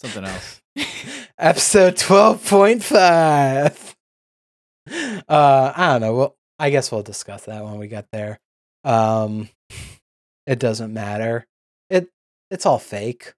[0.00, 0.62] something else.
[1.38, 3.94] episode 12.5
[5.28, 8.38] uh i don't know well i guess we'll discuss that when we get there.
[8.84, 9.48] Um
[10.46, 11.46] it doesn't matter.
[11.90, 12.08] It
[12.50, 13.34] it's all fake.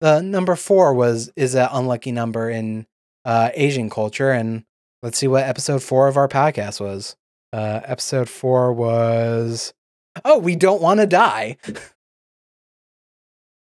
[0.00, 2.86] The number four was is an unlucky number in
[3.24, 4.64] uh asian culture and
[5.02, 7.16] let's see what episode four of our podcast was.
[7.52, 9.72] Uh episode four was
[10.24, 11.56] oh we don't want to die.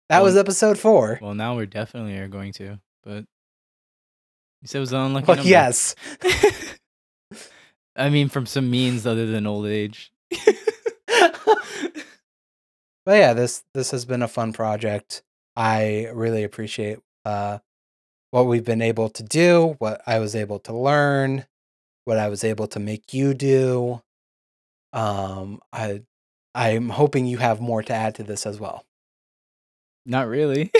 [0.09, 1.19] That was episode four.
[1.21, 3.23] well, now we're definitely are going to, but
[4.61, 5.49] you said it was an unlucky well number.
[5.49, 5.95] yes
[8.01, 10.11] I mean, from some means other than old age.
[10.31, 10.47] but
[13.07, 15.21] yeah, this this has been a fun project.
[15.55, 17.59] I really appreciate uh,
[18.31, 21.45] what we've been able to do, what I was able to learn,
[22.05, 24.01] what I was able to make you do.
[24.93, 26.01] Um, I
[26.55, 28.83] I'm hoping you have more to add to this as well.
[30.05, 30.71] Not really.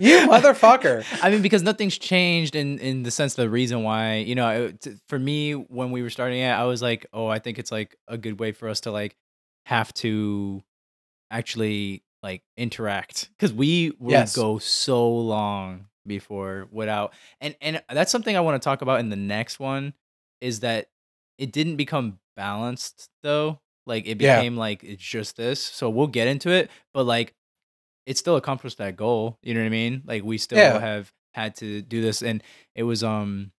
[0.00, 1.04] You motherfucker.
[1.22, 4.48] I mean, because nothing's changed in in the sense of the reason why you know
[4.66, 7.70] it, for me when we were starting it, I was like, oh, I think it's
[7.70, 9.14] like a good way for us to like
[9.66, 10.62] have to
[11.30, 14.34] actually like interact because we would Yes.
[14.36, 19.08] go so long before without and and that's something I want to talk about in
[19.08, 19.94] the next one
[20.40, 20.88] is that
[21.38, 24.36] it didn't become balanced though like it Yeah.
[24.38, 27.34] became like it's just this so we'll get into it but like
[28.06, 30.78] it still accomplished that goal you know what i mean like we still Yeah.
[30.78, 32.42] have had to do this and
[32.74, 33.52] it was um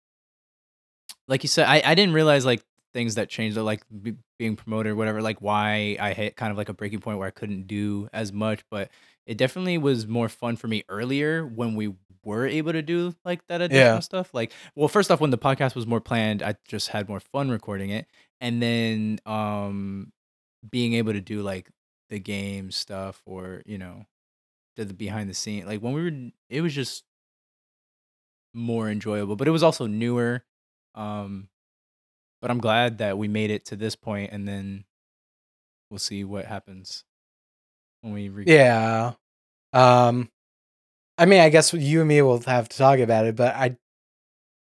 [1.28, 2.64] like you said i, I didn't realize like
[2.94, 6.58] things that changed like be, being promoted or whatever like why i hit kind of
[6.58, 8.90] like a breaking point where i couldn't do as much but
[9.26, 11.94] it definitely was more fun for me earlier when we
[12.24, 14.00] were able to do like that additional Yeah.
[14.00, 17.20] stuff like well first off when the podcast was more planned i just had more
[17.20, 18.06] fun recording it
[18.40, 20.12] and then um
[20.70, 21.70] being able to do like
[22.10, 24.06] the game stuff or you know
[24.76, 27.04] the, the behind the scene like when we were it was just
[28.54, 30.44] more enjoyable but it was also newer
[30.96, 31.48] um
[32.42, 34.84] but i'm glad that we made it to this point and then
[35.90, 37.04] we'll see what happens
[38.02, 39.14] when we re- Yeah.
[39.72, 40.30] Um
[41.18, 43.78] I mean, I guess you and me will have to talk about it, but I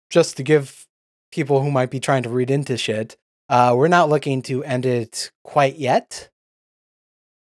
[0.08, 0.86] just to give
[1.30, 3.16] people who might be trying to read into shit,
[3.48, 6.30] uh we're not looking to end it quite yet.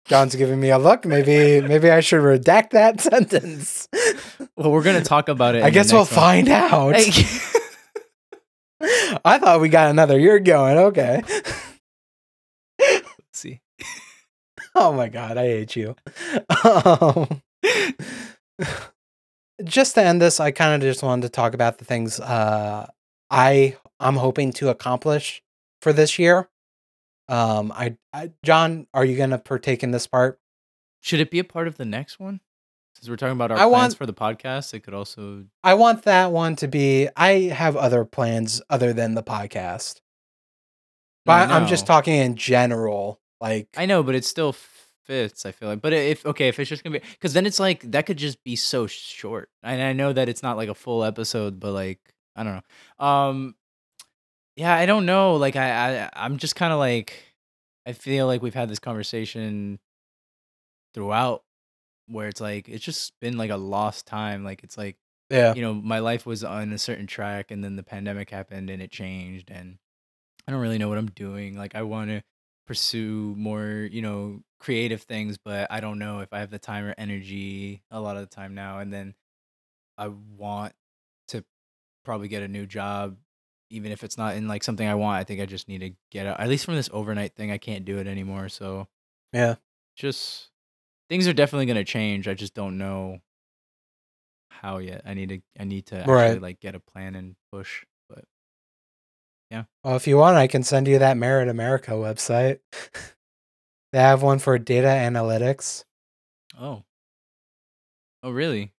[0.08, 1.04] John's giving me a look.
[1.04, 3.88] Maybe maybe I should redact that sentence.
[4.56, 6.06] well we're gonna talk about it I guess we'll one.
[6.06, 6.94] find out.
[9.24, 10.76] I thought we got another year going.
[10.78, 11.22] Okay.
[12.78, 13.60] Let's see
[14.74, 15.96] Oh my god, I hate you.
[16.64, 17.40] Um,
[19.64, 22.86] just to end this, I kind of just wanted to talk about the things uh,
[23.30, 25.42] I I'm hoping to accomplish
[25.80, 26.48] for this year.
[27.28, 30.40] Um, I, I John, are you gonna partake in this part?
[31.00, 32.40] should it be a part of the next one
[32.96, 35.74] since we're talking about our I plans want- for the podcast it could also I
[35.74, 37.08] want that one to be.
[37.16, 40.00] I have other plans other than the podcast,
[41.24, 43.20] but I'm just talking in general.
[43.40, 44.54] Like, I know, but it still
[45.04, 45.44] fits.
[45.44, 47.82] I feel like, but if okay, if it's just gonna be, because then it's like
[47.92, 49.50] that could just be so short.
[49.62, 52.00] And I know that it's not like a full episode, but like
[52.34, 52.62] I don't
[52.98, 53.06] know.
[53.06, 53.54] Um,
[54.56, 55.36] yeah, I don't know.
[55.36, 57.22] Like I, I I'm just kind of like
[57.86, 59.78] I feel like we've had this conversation
[60.94, 61.44] throughout,
[62.08, 64.44] where it's like it's just been like a lost time.
[64.44, 64.96] Like it's like
[65.30, 68.70] yeah, you know my life was on a certain track, and then the pandemic happened,
[68.70, 69.78] and it changed, and
[70.48, 71.56] I don't really know what I'm doing.
[71.56, 72.22] Like I want to
[72.66, 76.84] pursue more, you know, creative things, but I don't know if I have the time
[76.84, 78.80] or energy a lot of the time now.
[78.80, 79.14] And then
[79.96, 80.72] I want
[81.28, 81.44] to
[82.04, 83.16] probably get a new job
[83.70, 85.90] even if it's not in like something I want, I think I just need to
[86.10, 86.38] get out.
[86.40, 88.48] At least from this overnight thing, I can't do it anymore.
[88.48, 88.86] So
[89.32, 89.56] Yeah.
[89.96, 90.50] just
[91.08, 92.28] things are definitely gonna change.
[92.28, 93.20] I just don't know
[94.50, 95.02] how yet.
[95.04, 96.40] I need to I need to actually Right.
[96.42, 97.84] like get a plan and push.
[98.08, 98.24] But
[99.50, 99.64] yeah.
[99.84, 102.60] Well, if you want, I can send you that Merit America website.
[103.92, 105.84] they have one for data analytics.
[106.58, 106.82] oh.
[108.22, 108.72] Oh really?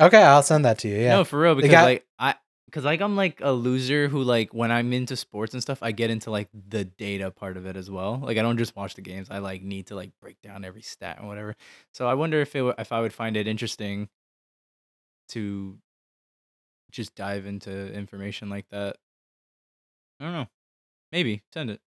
[0.00, 0.96] Okay, I'll send that to you.
[0.96, 1.16] Yeah.
[1.16, 2.36] No, for real, because got- like I
[2.68, 5.92] because like I'm like a loser who like when I'm into sports and stuff, I
[5.92, 8.18] get into like the data part of it as well.
[8.22, 10.82] Like I don't just watch the games; I like need to like break down every
[10.82, 11.56] stat and whatever.
[11.92, 14.08] So I wonder if it if I would find it interesting
[15.28, 15.78] to
[16.90, 18.96] just dive into information like that.
[20.20, 20.46] I don't know.
[21.12, 21.80] Maybe send it.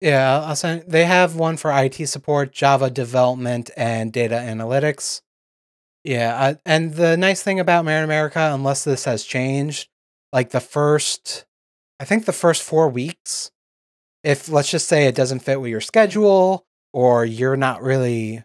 [0.00, 0.84] Yeah, I'll send.
[0.88, 5.22] They have one for IT support, Java development, and data analytics.
[6.04, 9.88] Yeah, I, and the nice thing about Merit America, unless this has changed,
[10.32, 11.44] like the first,
[12.00, 13.52] I think the first four weeks,
[14.24, 18.42] if let's just say it doesn't fit with your schedule or you're not really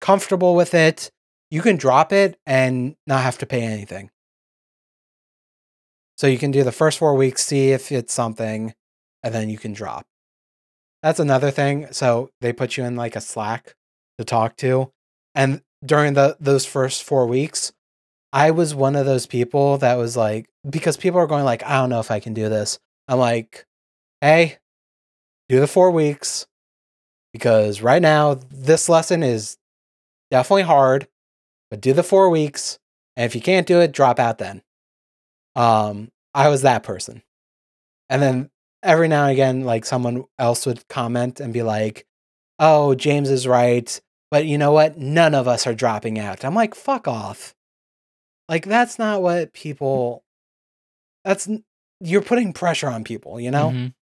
[0.00, 1.10] comfortable with it,
[1.50, 4.10] you can drop it and not have to pay anything.
[6.16, 8.74] So you can do the first four weeks, see if it's something,
[9.22, 10.06] and then you can drop.
[11.02, 11.88] That's another thing.
[11.90, 13.74] So they put you in like a Slack
[14.18, 14.92] to talk to.
[15.34, 17.72] And during the those first 4 weeks,
[18.32, 21.76] I was one of those people that was like because people are going like I
[21.78, 22.78] don't know if I can do this.
[23.08, 23.66] I'm like,
[24.20, 24.58] "Hey,
[25.48, 26.46] do the 4 weeks
[27.32, 29.58] because right now this lesson is
[30.30, 31.08] definitely hard,
[31.70, 32.78] but do the 4 weeks
[33.16, 34.62] and if you can't do it, drop out then."
[35.56, 37.22] Um I was that person.
[38.10, 38.50] And then
[38.82, 42.06] every now and again, like someone else would comment and be like,
[42.58, 44.00] "Oh, James is right,
[44.32, 44.98] but you know what?
[44.98, 47.54] None of us are dropping out." I'm like, "Fuck off!"
[48.48, 50.24] Like that's not what people.
[51.24, 51.48] That's
[52.00, 53.38] you're putting pressure on people.
[53.38, 53.94] You know, Mhm.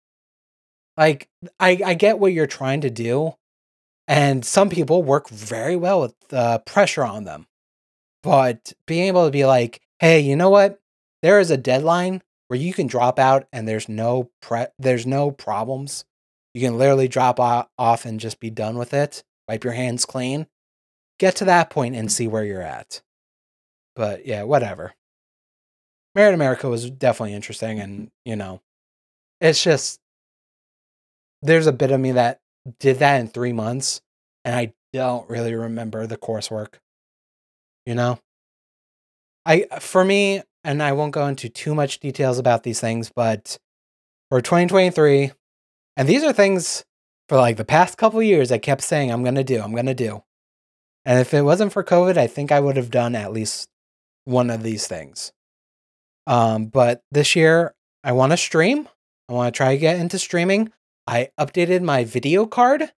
[0.97, 1.28] like
[1.59, 3.35] I I get what you're trying to do,
[4.09, 7.47] and some people work very well with the pressure on them,
[8.23, 10.81] but being able to be like, "Hey, you know what?
[11.23, 15.31] There is a deadline." Where you can drop out and there's no pre- there's no
[15.31, 16.05] problems.
[16.52, 19.23] You can literally drop off and just be done with it.
[19.51, 20.47] Wipe your hands clean.
[21.18, 23.02] Get to that point and see where you're at.
[23.97, 24.94] But yeah, whatever.
[26.14, 28.06] Merit America was definitely interesting, and mm-hmm.
[28.27, 28.60] you know,
[29.40, 29.98] it's just
[31.43, 32.39] there's a bit of me that
[32.78, 34.01] did that in three months,
[34.44, 36.74] and I don't really remember the coursework.
[37.86, 38.20] You know,
[39.44, 43.10] I uh, for me, and I won't go into too much details about these things,
[43.14, 43.59] but
[44.31, 45.32] for 2023,
[45.97, 46.85] and these are things
[47.31, 50.24] for like the past couple years I kept saying I'm gonna do, I'm gonna do.
[51.05, 53.69] And if it wasn't for COVID, I think I would have done at least
[54.24, 55.31] one of these things.
[56.27, 58.89] Um, but this year I want to stream.
[59.28, 60.73] I want to try to get into streaming.
[61.07, 62.90] I updated my video card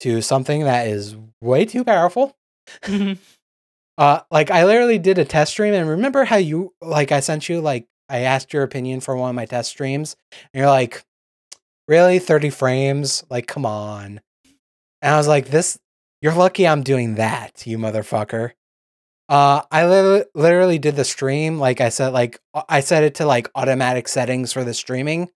[0.00, 2.34] to something that is way too powerful.
[3.96, 7.48] Uh, like I literally did a test stream, and remember how you like I sent
[7.48, 10.16] you like I asked your opinion for one of my test streams,
[10.52, 11.04] and you're like,
[11.88, 13.24] really thirty frames?
[13.30, 14.20] Like, come on.
[15.02, 15.78] And I was like, this.
[16.20, 18.52] You're lucky I'm doing that, you motherfucker.
[19.28, 22.38] Uh, I li- literally did the stream like I said, like
[22.68, 25.30] I set it to like automatic settings for the streaming,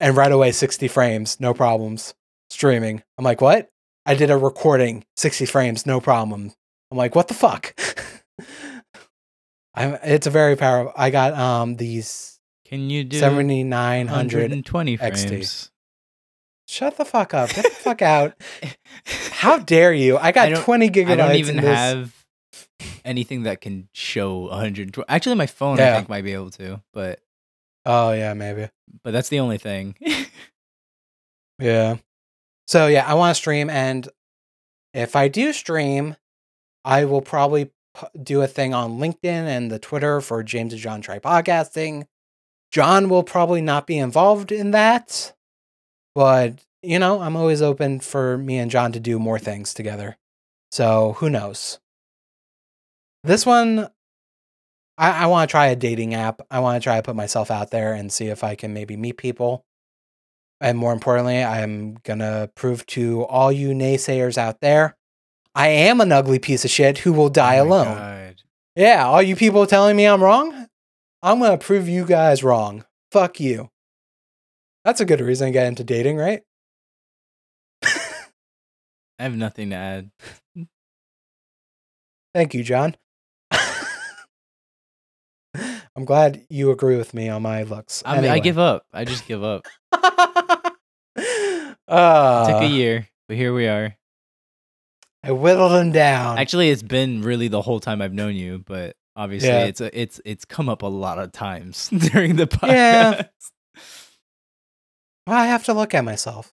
[0.00, 2.14] and right away sixty frames, no problems.
[2.50, 3.02] Streaming.
[3.18, 3.68] I'm like, what?
[4.06, 6.52] I did a recording, sixty frames, no problem.
[6.90, 7.74] I'm like, what the fuck?
[9.74, 10.92] I'm, it's a very powerful.
[10.96, 12.35] I got um these
[12.68, 14.34] Can you do 7900.
[14.50, 15.28] 120 XT.
[15.28, 15.70] frames?
[16.68, 17.50] Shut the fuck up.
[17.50, 18.34] Get the fuck out.
[19.30, 20.18] How dare you?
[20.18, 21.10] I got I 20 gigabytes.
[21.10, 22.24] I don't even have
[23.04, 25.06] anything that can show 120.
[25.08, 25.92] Actually, my phone Yeah.
[25.92, 27.20] I think might be able to, but
[27.84, 28.68] Oh yeah, maybe.
[29.04, 29.94] but that's the only thing.
[31.58, 31.96] Yeah.
[32.66, 34.06] So yeah, I want to stream, and
[34.92, 36.16] if I do stream,
[36.84, 37.66] I will probably
[37.98, 42.06] p- do a thing on LinkedIn and the Twitter for James and John Try Podcasting.
[42.76, 45.32] John will probably not be involved in that,
[46.14, 50.18] but you know, I'm always open for me and John to do more things together.
[50.70, 51.80] So who knows?
[53.24, 53.88] This one,
[54.98, 56.42] I, I want to try a dating app.
[56.50, 58.94] I want to try to put myself out there and see if I can maybe
[58.94, 59.64] meet people.
[60.60, 64.96] And more importantly, I'm going to prove to all you naysayers out there
[65.54, 67.96] I am an ugly piece of shit who will die Oh alone.
[67.96, 68.42] God.
[68.76, 70.68] Yeah, all you people telling me I'm wrong,
[71.26, 72.84] I'm going to prove you guys wrong.
[73.10, 73.70] Fuck you.
[74.84, 76.42] That's a good reason to get into dating, right?
[77.82, 80.10] I have nothing to add.
[82.32, 82.94] Thank you, John.
[85.96, 88.04] I'm glad you agree with me on my looks.
[88.06, 88.86] I mean, I give up.
[88.92, 89.66] I just give up.
[91.88, 93.96] uh, Took a year, but here we are.
[95.24, 96.38] I whittled him down.
[96.38, 99.64] Actually, it's been really the whole time I've known you, but obviously Yeah.
[99.64, 102.68] it's a, it's it's come up a lot of times during the podcast.
[102.68, 103.22] Yeah.
[105.26, 106.52] well, I have to look at myself.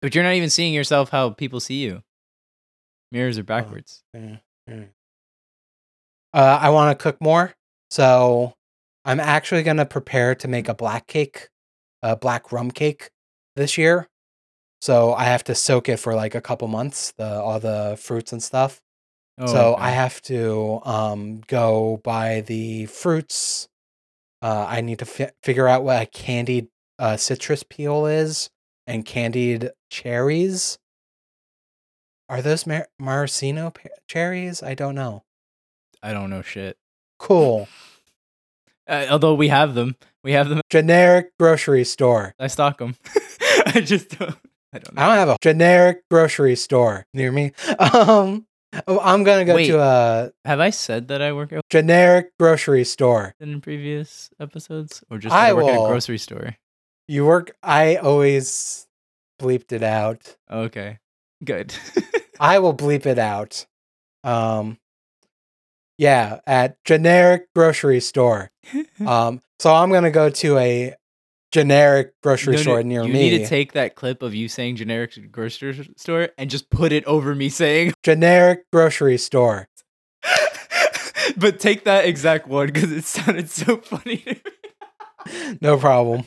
[0.00, 2.02] But you're not even seeing yourself how people see you.
[3.12, 4.02] Mirrors are backwards.
[4.14, 4.84] Yeah, yeah.
[6.34, 7.54] Uh, I want to cook more,
[7.90, 8.54] so
[9.04, 11.48] I'm actually gonna prepare to make a black cake,
[12.02, 13.10] a black rum cake
[13.54, 14.08] this year.
[14.80, 18.32] So I have to soak it for like a couple months, the all the fruits
[18.32, 18.80] and stuff.
[19.38, 19.82] Oh, so okay.
[19.82, 23.68] I have to um go buy the fruits.
[24.40, 26.68] Uh, I need to fi- figure out what a candied
[26.98, 28.50] uh, citrus peel is
[28.86, 30.78] and candied cherries.
[32.28, 34.62] Are those mar- maraschino pe- cherries?
[34.62, 35.22] I don't know.
[36.02, 36.76] I don't know shit.
[37.18, 37.68] Cool.
[38.88, 39.94] Uh, although we have them,
[40.24, 40.60] we have them.
[40.68, 42.34] Generic grocery store.
[42.40, 42.96] I stock them.
[43.66, 44.34] I just don't.
[44.72, 45.02] I don't know.
[45.02, 47.52] I don't have a generic grocery store near me.
[47.78, 48.44] Um,
[48.86, 49.66] oh, I'm gonna go Wait.
[49.68, 53.34] to a Have I said that I work at generic grocery store.
[53.40, 56.56] in previous episodes, or just I I work at will- a grocery store?
[57.08, 57.54] You work.
[57.62, 58.86] I always
[59.40, 60.36] bleeped it out.
[60.50, 60.98] Okay,
[61.44, 61.74] good.
[62.40, 63.66] I will bleep it out.
[64.24, 64.78] Um,
[65.98, 68.50] yeah, at generic grocery store.
[69.06, 70.94] Um, so I'm gonna go to a
[71.52, 73.24] generic grocery No, no, store near you me.
[73.24, 76.92] You need to take that clip of you saying generic grocery store and just put
[76.92, 79.68] it over me saying, generic grocery store.
[81.36, 84.40] but take that exact one because it sounded so funny.
[85.60, 86.24] no problem.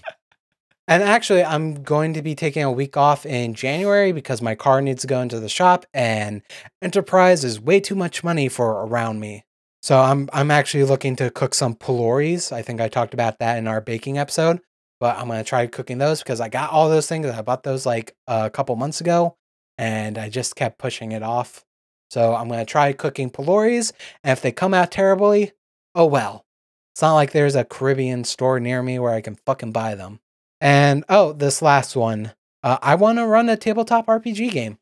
[0.88, 4.82] And actually, I'm going to be taking a week off in January because my car
[4.82, 6.44] needs to go into the shop, and
[6.80, 9.46] Enterprise is way too much money for around me.
[9.82, 12.52] So I'm I'm actually looking to cook some pholouries.
[12.52, 14.60] I think I talked about that in our baking episode,
[15.00, 17.28] but I'm gonna try cooking those because I got all those things.
[17.28, 19.38] I bought those like a couple months ago,
[19.78, 21.66] and I just kept pushing it off.
[22.10, 23.92] So I'm gonna try cooking pholouries,
[24.24, 25.52] and if they come out terribly,
[25.94, 26.46] oh well.
[26.94, 30.22] It's not like there's a Caribbean store near me where I can fucking buy them.
[30.62, 32.32] And oh, this last one.
[32.64, 34.78] Uh, I want to run a tabletop RPG game.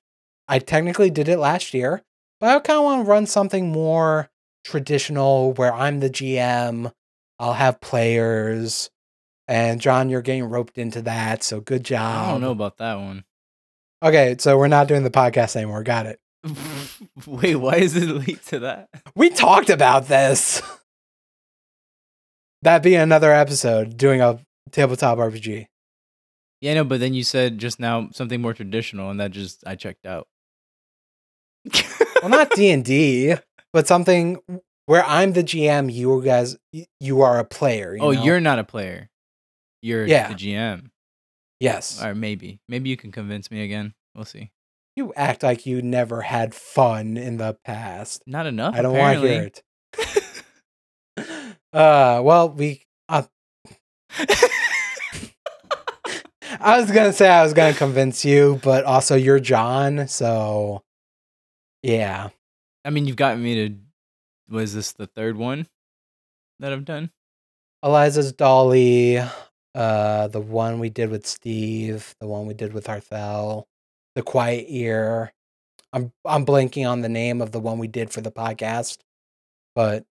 [0.47, 2.03] I technically did it last year,
[2.39, 4.29] but I kind of want to run something more
[4.63, 6.91] traditional where I'm the GM.
[7.39, 8.89] I'll have players.
[9.47, 12.27] And John, you're getting roped into that, so good job.
[12.27, 13.25] I don't know about that one.
[14.01, 15.83] Okay, so we're not doing the podcast anymore.
[15.83, 16.19] Got it.
[17.27, 18.89] Wait, why is it linked to that?
[19.15, 20.61] We talked about this.
[22.61, 24.39] That'd be another episode doing a
[24.71, 25.67] tabletop RPG.
[26.61, 29.75] Yeah, no, but then you said just now something more traditional, and that just I
[29.75, 30.27] checked out.
[32.21, 33.35] well not d&d
[33.71, 34.37] but something
[34.85, 36.57] where i'm the gm you guys
[36.99, 38.23] you are a player you oh, know?
[38.23, 39.09] you're not a player.
[39.83, 40.29] You're Yeah.
[40.29, 40.89] the GM.
[41.59, 43.93] yes Or maybe, maybe you can convince me again.
[44.15, 44.51] We'll see.
[44.95, 48.75] you act like you never had fun in the past Not enough.
[48.75, 49.63] i don't want to hear it
[51.73, 53.23] uh well we uh,
[56.59, 60.83] i was gonna say i was gonna convince you but also you're john so
[61.81, 62.29] yeah
[62.85, 63.75] I mean, you've gotten me to.
[64.49, 65.67] Was this the third one
[66.59, 67.11] that I've done?
[67.81, 69.21] eliza's dolly
[69.75, 73.63] uh the one we did with steve the one we did with arthel
[74.15, 75.33] the quiet year
[75.91, 78.99] i'm i'm blanking on the name of the one we did for the podcast
[79.75, 80.05] but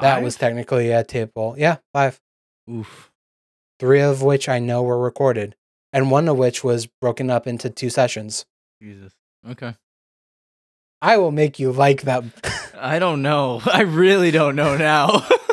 [0.00, 0.40] that was Five?
[0.40, 2.20] technically a table yeah five
[2.70, 3.10] Oof.
[3.80, 5.56] three of which i know were recorded
[5.92, 8.46] and one of which was broken up into two sessions
[8.80, 9.12] Jesus.
[9.48, 9.74] Okay.
[11.02, 12.32] i will make you like them
[12.80, 13.60] I don't know.
[13.66, 15.26] I really don't know now.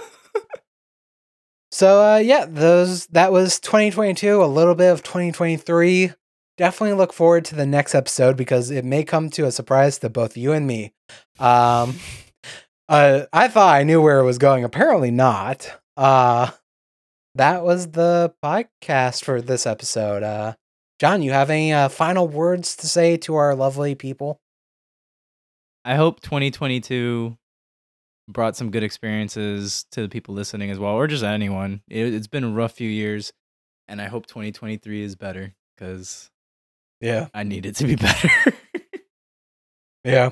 [1.76, 6.10] so uh yeah those that was 2022 a little bit of 2023
[6.58, 10.10] definitely look forward to the next episode because it may come to a surprise to
[10.10, 10.94] both you and me.
[11.38, 11.96] Um
[12.90, 14.64] uh i thought i knew where it was going.
[14.64, 15.70] Apparently not.
[15.98, 16.52] Uh
[17.36, 20.24] that was the podcast for this episode.
[20.24, 20.54] Uh
[21.02, 24.40] john you have any uh, final words to say to our lovely people?
[25.84, 27.38] I hope 2022
[28.28, 31.82] brought some good experiences to the people listening as well, or just anyone.
[31.88, 33.34] It, it's been a rough few years,
[33.88, 36.30] and I hope 2023 is better because
[37.02, 38.30] yeah I need it to be better.
[40.06, 40.32] Yeah.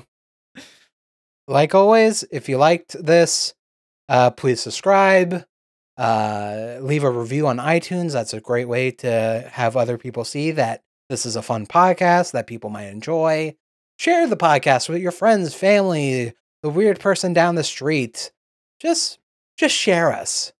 [1.48, 3.54] Like always, if you liked this,
[4.08, 5.44] uh, please subscribe.
[5.98, 8.12] Uh, leave a review on iTunes.
[8.12, 12.32] That's a great way to have other people see that this is a fun podcast
[12.32, 13.56] that people might enjoy.
[13.98, 16.32] Share the podcast with your friends, family,
[16.64, 18.32] the weird person down the street.
[18.80, 19.18] Just,
[19.58, 20.54] just share us.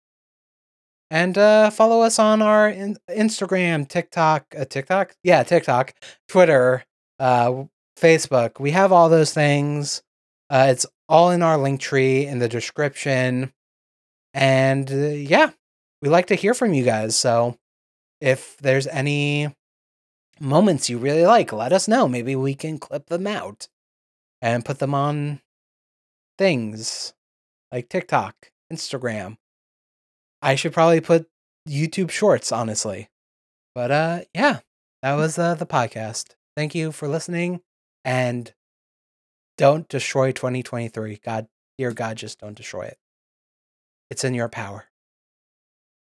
[1.10, 5.94] And uh, follow us on our in- Instagram, TikTok, uh, TikTok, yeah, TikTok,
[6.28, 6.84] Twitter,
[7.18, 7.64] uh,
[7.98, 8.60] Facebook.
[8.60, 10.02] We have all those things.
[10.50, 13.54] Uh, it's all in our link tree in the description.
[14.34, 15.52] And uh, yeah,
[16.02, 17.16] we like to hear from you guys.
[17.16, 17.56] So
[18.20, 19.54] if there's any
[20.38, 22.08] moments you really like, let us know.
[22.08, 23.68] Maybe we can clip them out
[24.42, 25.40] and put them on
[26.38, 27.14] things
[27.72, 29.36] like TikTok, Instagram.
[30.42, 31.28] I should probably put
[31.68, 33.08] YouTube shorts, honestly.
[33.74, 34.60] But uh yeah,
[35.02, 36.34] that was uh, the podcast.
[36.56, 37.60] Thank you for listening
[38.04, 38.52] and
[39.58, 41.20] don't destroy 2023.
[41.24, 41.46] God,
[41.78, 42.98] dear God, just don't destroy it.
[44.10, 44.86] It's in your power.